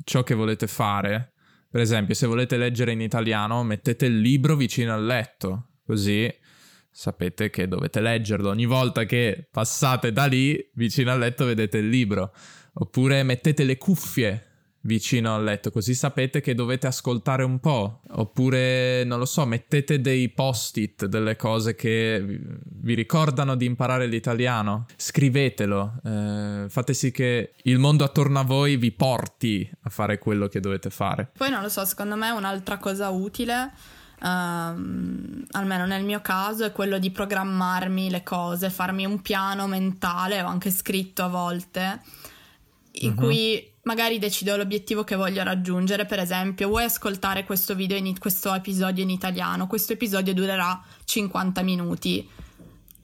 ciò 0.04 0.22
che 0.22 0.34
volete 0.34 0.66
fare. 0.66 1.32
Per 1.70 1.80
esempio, 1.80 2.14
se 2.14 2.26
volete 2.26 2.56
leggere 2.56 2.92
in 2.92 3.00
italiano, 3.00 3.62
mettete 3.62 4.06
il 4.06 4.20
libro 4.20 4.56
vicino 4.56 4.94
al 4.94 5.04
letto, 5.04 5.70
così 5.84 6.32
sapete 6.98 7.48
che 7.48 7.68
dovete 7.68 8.00
leggerlo. 8.00 8.48
Ogni 8.48 8.66
volta 8.66 9.04
che 9.04 9.46
passate 9.52 10.12
da 10.12 10.26
lì, 10.26 10.58
vicino 10.74 11.12
al 11.12 11.20
letto, 11.20 11.44
vedete 11.44 11.78
il 11.78 11.88
libro. 11.88 12.34
Oppure 12.72 13.22
mettete 13.22 13.62
le 13.62 13.78
cuffie 13.78 14.46
vicino 14.80 15.32
al 15.32 15.44
letto, 15.44 15.70
così 15.70 15.94
sapete 15.94 16.40
che 16.40 16.56
dovete 16.56 16.88
ascoltare 16.88 17.44
un 17.44 17.60
po'. 17.60 18.00
Oppure, 18.10 19.04
non 19.04 19.20
lo 19.20 19.26
so, 19.26 19.46
mettete 19.46 20.00
dei 20.00 20.28
post-it, 20.30 21.06
delle 21.06 21.36
cose 21.36 21.76
che 21.76 22.20
vi 22.20 22.94
ricordano 22.94 23.54
di 23.54 23.66
imparare 23.66 24.06
l'italiano. 24.06 24.86
Scrivetelo, 24.96 26.00
eh, 26.04 26.64
fate 26.68 26.94
sì 26.94 27.12
che 27.12 27.52
il 27.62 27.78
mondo 27.78 28.02
attorno 28.02 28.40
a 28.40 28.44
voi 28.44 28.76
vi 28.76 28.90
porti 28.90 29.70
a 29.82 29.88
fare 29.88 30.18
quello 30.18 30.48
che 30.48 30.58
dovete 30.58 30.90
fare. 30.90 31.30
Poi 31.36 31.50
non 31.50 31.62
lo 31.62 31.68
so, 31.68 31.84
secondo 31.84 32.16
me 32.16 32.30
un'altra 32.30 32.78
cosa 32.78 33.08
utile. 33.10 33.70
Um, 34.20 35.44
almeno 35.52 35.86
nel 35.86 36.02
mio 36.02 36.20
caso 36.20 36.64
è 36.64 36.72
quello 36.72 36.98
di 36.98 37.10
programmarmi 37.10 38.10
le 38.10 38.22
cose, 38.24 38.70
farmi 38.70 39.04
un 39.04 39.22
piano 39.22 39.66
mentale, 39.66 40.42
ho 40.42 40.46
anche 40.46 40.70
scritto 40.70 41.22
a 41.22 41.28
volte, 41.28 42.02
in 42.92 43.10
uh-huh. 43.10 43.16
cui 43.16 43.72
magari 43.82 44.18
decido 44.18 44.56
l'obiettivo 44.56 45.04
che 45.04 45.14
voglio 45.14 45.42
raggiungere, 45.44 46.04
per 46.04 46.18
esempio, 46.18 46.68
vuoi 46.68 46.84
ascoltare 46.84 47.44
questo 47.44 47.74
video 47.74 47.96
in, 47.96 48.18
questo 48.18 48.52
episodio 48.52 49.02
in 49.02 49.10
italiano? 49.10 49.66
Questo 49.66 49.92
episodio 49.92 50.34
durerà 50.34 50.82
50 51.04 51.62
minuti. 51.62 52.28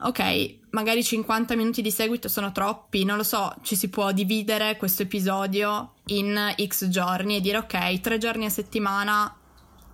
Ok, 0.01 0.57
magari 0.71 1.01
50 1.01 1.55
minuti 1.55 1.81
di 1.81 1.89
seguito 1.89 2.27
sono 2.27 2.51
troppi, 2.51 3.05
non 3.05 3.15
lo 3.15 3.23
so, 3.23 3.55
ci 3.61 3.77
si 3.77 3.87
può 3.87 4.11
dividere 4.11 4.75
questo 4.75 5.03
episodio 5.03 5.93
in 6.07 6.53
X 6.61 6.89
giorni 6.89 7.37
e 7.37 7.41
dire 7.41 7.59
ok, 7.59 8.01
tre 8.01 8.17
giorni 8.17 8.43
a 8.43 8.49
settimana 8.49 9.33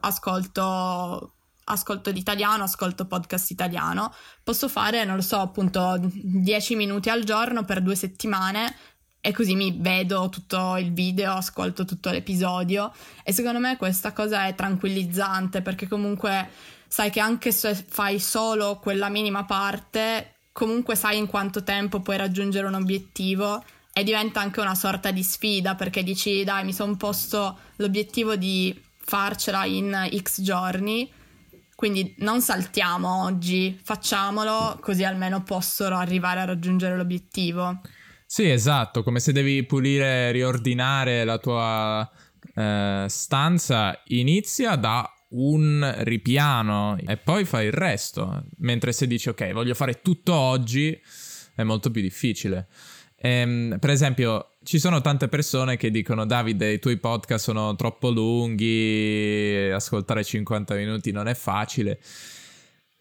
ascolto 0.02 1.36
ascolto 1.64 2.10
l'italiano, 2.12 2.64
ascolto 2.64 3.06
podcast 3.06 3.52
italiano. 3.52 4.14
Posso 4.44 4.68
fare, 4.68 5.06
non 5.06 5.16
lo 5.16 5.22
so, 5.22 5.40
appunto 5.40 6.00
10 6.02 6.76
minuti 6.76 7.10
al 7.10 7.24
giorno 7.24 7.64
per 7.64 7.82
due 7.82 7.96
settimane 7.96 8.76
e 9.22 9.32
così 9.32 9.56
mi 9.56 9.78
vedo 9.80 10.30
tutto 10.30 10.78
il 10.78 10.92
video, 10.92 11.34
ascolto 11.34 11.86
tutto 11.86 12.10
l'episodio 12.10 12.92
e 13.24 13.32
secondo 13.32 13.60
me 13.60 13.78
questa 13.78 14.14
cosa 14.14 14.48
è 14.48 14.56
tranquillizzante 14.56 15.62
perché 15.62 15.88
comunque 15.88 16.50
sai 16.88 17.12
che 17.12 17.20
anche 17.20 17.52
se 17.52 17.76
fai 17.76 18.20
solo 18.20 18.80
quella 18.80 19.10
minima 19.10 19.46
parte, 19.46 20.38
comunque 20.52 20.96
sai 20.96 21.20
in 21.20 21.28
quanto 21.28 21.64
tempo 21.64 22.02
puoi 22.02 22.18
raggiungere 22.18 22.66
un 22.66 22.74
obiettivo 22.74 23.64
e 23.94 24.04
diventa 24.04 24.42
anche 24.42 24.60
una 24.60 24.76
sorta 24.76 25.12
di 25.12 25.22
sfida 25.22 25.76
perché 25.76 26.02
dici 26.02 26.44
dai 26.44 26.66
mi 26.66 26.74
sono 26.74 26.96
posto 26.96 27.60
l'obiettivo 27.76 28.36
di 28.36 28.90
farcela 29.04 29.66
in 29.66 30.10
x 30.22 30.42
giorni 30.42 31.20
quindi 31.82 32.14
non 32.20 32.42
saltiamo 32.42 33.24
oggi, 33.24 33.76
facciamolo 33.82 34.78
così 34.80 35.04
almeno 35.04 35.42
posso 35.42 35.86
arrivare 35.86 36.42
a 36.42 36.46
raggiungere 36.46 36.96
l'obiettivo. 36.96 37.82
Sì, 38.24 38.48
esatto, 38.48 39.02
come 39.02 39.20
se 39.20 39.32
devi 39.32 39.66
pulire, 39.66 40.32
riordinare 40.32 41.24
la 41.24 41.40
tua 41.40 42.08
eh, 42.54 43.06
stanza, 43.10 44.00
inizia 44.10 44.76
da 44.76 45.12
un 45.30 45.96
ripiano 46.02 46.98
e 47.04 47.18
poi 47.18 47.46
fai 47.46 47.66
il 47.66 47.74
resto, 47.74 48.44
mentre 48.58 48.94
se 48.94 49.08
dici 49.08 49.30
ok, 49.30 49.52
voglio 49.52 49.74
fare 49.74 50.02
tutto 50.04 50.36
oggi 50.36 50.96
è 51.56 51.64
molto 51.64 51.90
più 51.90 52.04
difficile. 52.04 52.68
Ehm, 53.16 53.78
per 53.80 53.90
esempio, 53.90 54.51
ci 54.64 54.78
sono 54.80 55.02
tante 55.02 55.28
persone 55.28 55.76
che 55.76 55.90
dicono 55.90 56.26
Davide, 56.26 56.72
i 56.72 56.80
tuoi 56.80 56.98
podcast 56.98 57.46
sono 57.46 57.76
troppo 57.76 58.10
lunghi, 58.12 59.72
ascoltare 59.74 60.24
50 60.24 60.76
minuti 60.76 61.12
non 61.12 61.28
è 61.28 61.34
facile. 61.34 62.00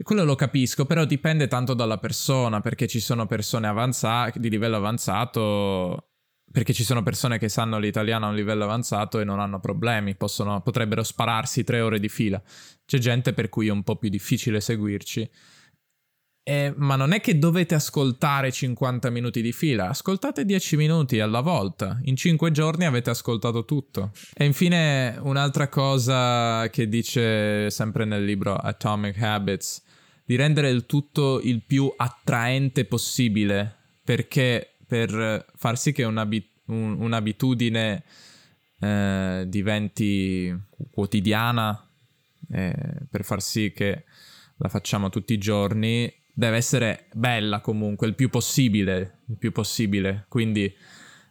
Quello 0.02 0.24
lo 0.24 0.34
capisco, 0.34 0.86
però 0.86 1.04
dipende 1.04 1.46
tanto 1.46 1.74
dalla 1.74 1.98
persona, 1.98 2.60
perché 2.60 2.86
ci 2.86 3.00
sono 3.00 3.26
persone 3.26 3.66
avanzate, 3.66 4.40
di 4.40 4.48
livello 4.48 4.76
avanzato, 4.76 6.12
perché 6.50 6.72
ci 6.72 6.84
sono 6.84 7.02
persone 7.02 7.38
che 7.38 7.50
sanno 7.50 7.78
l'italiano 7.78 8.24
a 8.24 8.30
un 8.30 8.34
livello 8.34 8.64
avanzato 8.64 9.20
e 9.20 9.24
non 9.24 9.38
hanno 9.38 9.60
problemi, 9.60 10.16
possono, 10.16 10.62
potrebbero 10.62 11.02
spararsi 11.02 11.62
tre 11.64 11.82
ore 11.82 12.00
di 12.00 12.08
fila. 12.08 12.42
C'è 12.86 12.96
gente 12.96 13.34
per 13.34 13.50
cui 13.50 13.68
è 13.68 13.70
un 13.70 13.82
po' 13.82 13.96
più 13.96 14.08
difficile 14.08 14.62
seguirci. 14.62 15.30
Eh, 16.42 16.72
ma 16.76 16.96
non 16.96 17.12
è 17.12 17.20
che 17.20 17.38
dovete 17.38 17.74
ascoltare 17.74 18.50
50 18.50 19.10
minuti 19.10 19.42
di 19.42 19.52
fila, 19.52 19.88
ascoltate 19.88 20.44
10 20.44 20.76
minuti 20.76 21.20
alla 21.20 21.40
volta. 21.40 22.00
In 22.04 22.16
5 22.16 22.50
giorni 22.50 22.86
avete 22.86 23.10
ascoltato 23.10 23.64
tutto. 23.64 24.12
E 24.34 24.44
infine 24.46 25.16
un'altra 25.20 25.68
cosa 25.68 26.68
che 26.70 26.88
dice 26.88 27.70
sempre 27.70 28.04
nel 28.04 28.24
libro 28.24 28.56
Atomic 28.56 29.20
Habits 29.22 29.82
di 30.24 30.36
rendere 30.36 30.70
il 30.70 30.86
tutto 30.86 31.40
il 31.40 31.62
più 31.62 31.92
attraente 31.96 32.84
possibile, 32.84 33.76
perché 34.02 34.76
per 34.86 35.46
far 35.56 35.78
sì 35.78 35.92
che 35.92 36.04
un'abit- 36.04 36.62
un- 36.66 36.96
un'abitudine 37.00 38.02
eh, 38.80 39.44
diventi 39.46 40.56
quotidiana, 40.90 41.88
eh, 42.50 42.74
per 43.10 43.24
far 43.24 43.42
sì 43.42 43.72
che 43.72 44.04
la 44.56 44.68
facciamo 44.68 45.10
tutti 45.10 45.32
i 45.32 45.38
giorni, 45.38 46.12
deve 46.40 46.56
essere 46.56 47.06
bella 47.12 47.60
comunque, 47.60 48.06
il 48.06 48.14
più 48.14 48.30
possibile, 48.30 49.20
il 49.28 49.36
più 49.36 49.52
possibile. 49.52 50.24
Quindi, 50.26 50.74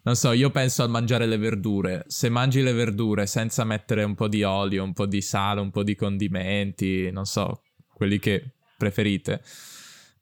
non 0.03 0.16
so, 0.16 0.32
io 0.34 0.51
penso 0.51 0.84
al 0.84 0.91
mangiare 0.91 1.26
le 1.26 1.38
verdure. 1.38 2.03
Se 2.05 2.30
mangi 2.30 2.62
le 2.62 2.74
verdure 2.74 3.26
senza 3.26 3.64
mettere 3.64 4.03
un 4.03 4.14
po' 4.14 4.28
di 4.28 4.43
olio, 4.43 4.84
un 4.84 4.93
po' 4.93 5.07
di 5.07 5.22
sale, 5.22 5.62
un 5.62 5.72
po' 5.72 5.82
di 5.82 5.95
condimenti, 5.95 7.10
non 7.10 7.26
so, 7.26 7.64
quelli 7.91 8.20
che 8.20 8.53
preferite. 8.78 9.41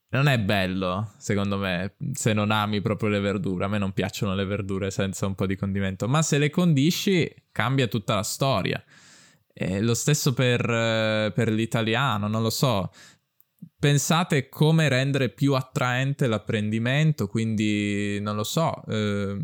Non 0.09 0.27
è 0.27 0.39
bello, 0.39 1.11
secondo 1.17 1.57
me, 1.57 1.95
se 2.13 2.31
non 2.31 2.49
ami 2.49 2.79
proprio 2.79 3.09
le 3.09 3.19
verdure. 3.19 3.65
A 3.65 3.67
me 3.67 3.77
non 3.77 3.91
piacciono 3.91 4.35
le 4.35 4.45
verdure 4.45 4.89
senza 4.89 5.25
un 5.25 5.35
po' 5.35 5.45
di 5.45 5.57
condimento, 5.57 6.07
ma 6.07 6.21
se 6.21 6.37
le 6.37 6.49
condisci 6.49 7.29
cambia 7.51 7.87
tutta 7.87 8.15
la 8.15 8.23
storia. 8.23 8.81
E 9.51 9.81
lo 9.81 9.95
stesso 9.95 10.33
per, 10.33 10.61
eh, 10.61 11.31
per 11.35 11.51
l'italiano, 11.51 12.29
non 12.29 12.41
lo 12.41 12.51
so. 12.51 12.89
Pensate 13.79 14.49
come 14.49 14.89
rendere 14.89 15.29
più 15.29 15.53
attraente 15.53 16.27
l'apprendimento, 16.27 17.27
quindi 17.27 18.19
non 18.21 18.35
lo 18.35 18.43
so, 18.43 18.83
eh, 18.87 19.37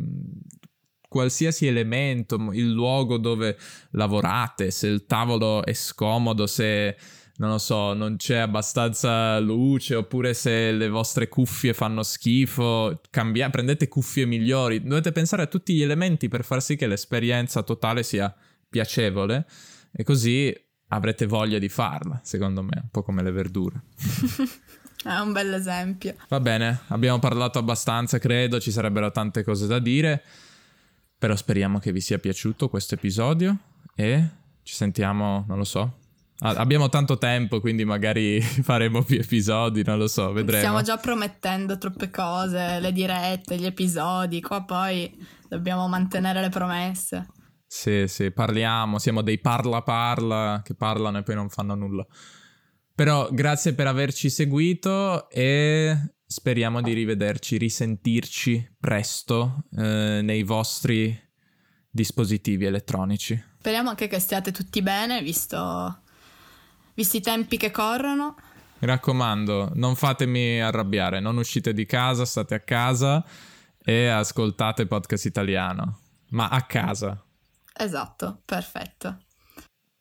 qualsiasi 1.07 1.67
elemento, 1.67 2.35
il 2.51 2.71
luogo 2.71 3.17
dove 3.17 3.55
lavorate, 3.91 4.71
se 4.71 4.87
il 4.87 5.05
tavolo 5.05 5.63
è 5.63 5.73
scomodo, 5.73 6.47
se 6.47 6.97
non 7.35 7.49
lo 7.49 7.57
so, 7.57 7.93
non 7.93 8.15
c'è 8.17 8.37
abbastanza 8.37 9.39
luce 9.39 9.95
oppure 9.95 10.33
se 10.33 10.71
le 10.71 10.89
vostre 10.89 11.27
cuffie 11.27 11.73
fanno 11.73 12.03
schifo, 12.03 13.01
cambia- 13.09 13.49
prendete 13.49 13.87
cuffie 13.87 14.25
migliori. 14.25 14.81
Dovete 14.81 15.11
pensare 15.11 15.43
a 15.43 15.47
tutti 15.47 15.73
gli 15.73 15.81
elementi 15.81 16.27
per 16.27 16.43
far 16.43 16.61
sì 16.61 16.75
che 16.75 16.87
l'esperienza 16.87 17.63
totale 17.63 18.03
sia 18.03 18.33
piacevole 18.69 19.45
e 19.91 20.03
così 20.03 20.55
avrete 20.93 21.25
voglia 21.25 21.57
di 21.57 21.69
farla, 21.69 22.19
secondo 22.23 22.61
me, 22.61 22.71
un 22.75 22.89
po' 22.91 23.03
come 23.03 23.23
le 23.23 23.31
verdure. 23.31 23.81
È 25.03 25.17
un 25.19 25.33
bel 25.33 25.53
esempio. 25.53 26.15
Va 26.29 26.39
bene, 26.39 26.81
abbiamo 26.87 27.19
parlato 27.19 27.59
abbastanza, 27.59 28.19
credo, 28.19 28.59
ci 28.59 28.71
sarebbero 28.71 29.11
tante 29.11 29.43
cose 29.43 29.67
da 29.67 29.79
dire, 29.79 30.23
però 31.17 31.35
speriamo 31.35 31.79
che 31.79 31.91
vi 31.91 31.99
sia 31.99 32.19
piaciuto 32.19 32.69
questo 32.69 32.93
episodio 32.95 33.57
e 33.95 34.27
ci 34.61 34.73
sentiamo, 34.73 35.43
non 35.47 35.57
lo 35.57 35.65
so, 35.65 35.97
abbiamo 36.39 36.87
tanto 36.87 37.17
tempo, 37.17 37.59
quindi 37.59 37.83
magari 37.83 38.39
faremo 38.41 39.03
più 39.03 39.19
episodi, 39.19 39.83
non 39.83 39.97
lo 39.97 40.07
so, 40.07 40.31
vedremo. 40.31 40.59
Stiamo 40.59 40.81
già 40.83 40.97
promettendo 40.97 41.77
troppe 41.77 42.09
cose, 42.09 42.79
le 42.79 42.93
dirette, 42.93 43.57
gli 43.57 43.65
episodi, 43.65 44.41
qua 44.41 44.63
poi 44.63 45.13
dobbiamo 45.49 45.87
mantenere 45.89 46.39
le 46.39 46.49
promesse. 46.49 47.27
Sì, 47.73 48.07
sì, 48.07 48.29
parliamo, 48.29 48.99
siamo 48.99 49.23
dei 49.23 49.39
parla 49.39 49.81
parla 49.81 50.61
che 50.63 50.75
parlano 50.75 51.17
e 51.17 51.23
poi 51.23 51.33
non 51.33 51.49
fanno 51.49 51.73
nulla. 51.73 52.05
Però 52.93 53.27
grazie 53.31 53.73
per 53.73 53.87
averci 53.87 54.29
seguito 54.29 55.27
e 55.27 55.97
speriamo 56.23 56.83
di 56.83 56.93
rivederci, 56.93 57.57
risentirci 57.57 58.75
presto 58.79 59.63
eh, 59.75 60.19
nei 60.21 60.43
vostri 60.43 61.19
dispositivi 61.89 62.65
elettronici. 62.65 63.43
Speriamo 63.57 63.89
anche 63.89 64.05
che 64.05 64.19
stiate 64.19 64.51
tutti 64.51 64.83
bene, 64.83 65.23
visto 65.23 66.03
visti 66.93 67.17
i 67.17 67.21
tempi 67.21 67.57
che 67.57 67.71
corrono. 67.71 68.35
Mi 68.77 68.87
raccomando, 68.87 69.71
non 69.73 69.95
fatemi 69.95 70.61
arrabbiare, 70.61 71.19
non 71.19 71.37
uscite 71.37 71.73
di 71.73 71.87
casa, 71.87 72.23
state 72.23 72.53
a 72.53 72.59
casa 72.59 73.25
e 73.83 74.05
ascoltate 74.05 74.85
podcast 74.85 75.25
italiano, 75.25 76.01
ma 76.29 76.49
a 76.49 76.61
casa. 76.61 77.19
Esatto, 77.73 78.41
perfetto. 78.45 79.17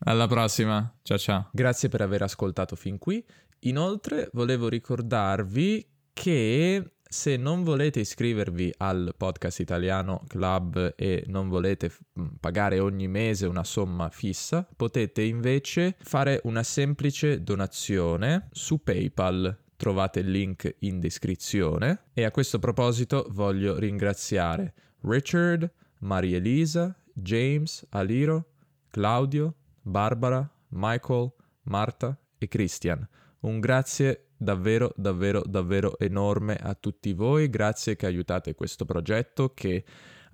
Alla 0.05 0.27
prossima, 0.27 0.93
ciao 1.03 1.18
ciao. 1.18 1.49
Grazie 1.53 1.89
per 1.89 2.01
aver 2.01 2.23
ascoltato 2.23 2.77
fin 2.77 2.99
qui. 2.99 3.25
Inoltre 3.61 4.29
volevo 4.33 4.68
ricordarvi 4.68 5.87
che 6.12 6.95
se 7.12 7.37
non 7.37 7.62
volete 7.62 8.01
iscrivervi 8.01 8.73
al 8.79 9.14
podcast 9.16 9.61
italiano 9.61 10.25
club 10.27 10.95
e 10.97 11.25
non 11.27 11.49
volete 11.49 11.93
mm, 12.18 12.27
pagare 12.41 12.79
ogni 12.81 13.07
mese 13.07 13.47
una 13.47 13.64
somma 13.64 14.09
fissa, 14.09 14.66
potete 14.75 15.23
invece 15.23 15.97
fare 16.01 16.41
una 16.45 16.62
semplice 16.62 17.43
donazione 17.43 18.49
su 18.51 18.83
PayPal. 18.83 19.59
Trovate 19.77 20.20
il 20.20 20.31
link 20.31 20.77
in 20.81 21.01
descrizione. 21.01 22.05
E 22.14 22.25
a 22.25 22.31
questo 22.31 22.59
proposito 22.59 23.27
voglio 23.31 23.79
ringraziare 23.79 24.73
Richard, 25.03 25.70
Maria 25.99 26.37
Elisa, 26.39 26.97
James, 27.13 27.87
Aliro, 27.91 28.53
Claudio, 28.89 29.55
Barbara, 29.81 30.49
Michael, 30.69 31.33
Marta 31.63 32.19
e 32.39 32.49
Christian. 32.49 33.07
Un 33.41 33.61
grazie 33.61 34.29
davvero, 34.37 34.93
davvero, 34.97 35.43
davvero 35.47 35.99
enorme 35.99 36.57
a 36.57 36.75
tutti 36.75 37.13
voi. 37.13 37.49
Grazie 37.49 37.97
che 37.97 38.07
aiutate 38.07 38.55
questo 38.55 38.85
progetto 38.85 39.53
che 39.55 39.85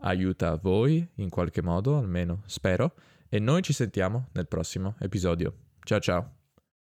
aiuta 0.01 0.57
voi 0.57 1.07
in 1.17 1.29
qualche 1.29 1.63
modo, 1.63 1.97
almeno 1.97 2.43
spero. 2.47 2.95
E 3.29 3.39
noi 3.39 3.63
ci 3.63 3.73
sentiamo 3.73 4.29
nel 4.33 4.49
prossimo 4.49 4.97
episodio. 5.01 5.55
Ciao 5.81 6.01
ciao. 6.01 6.38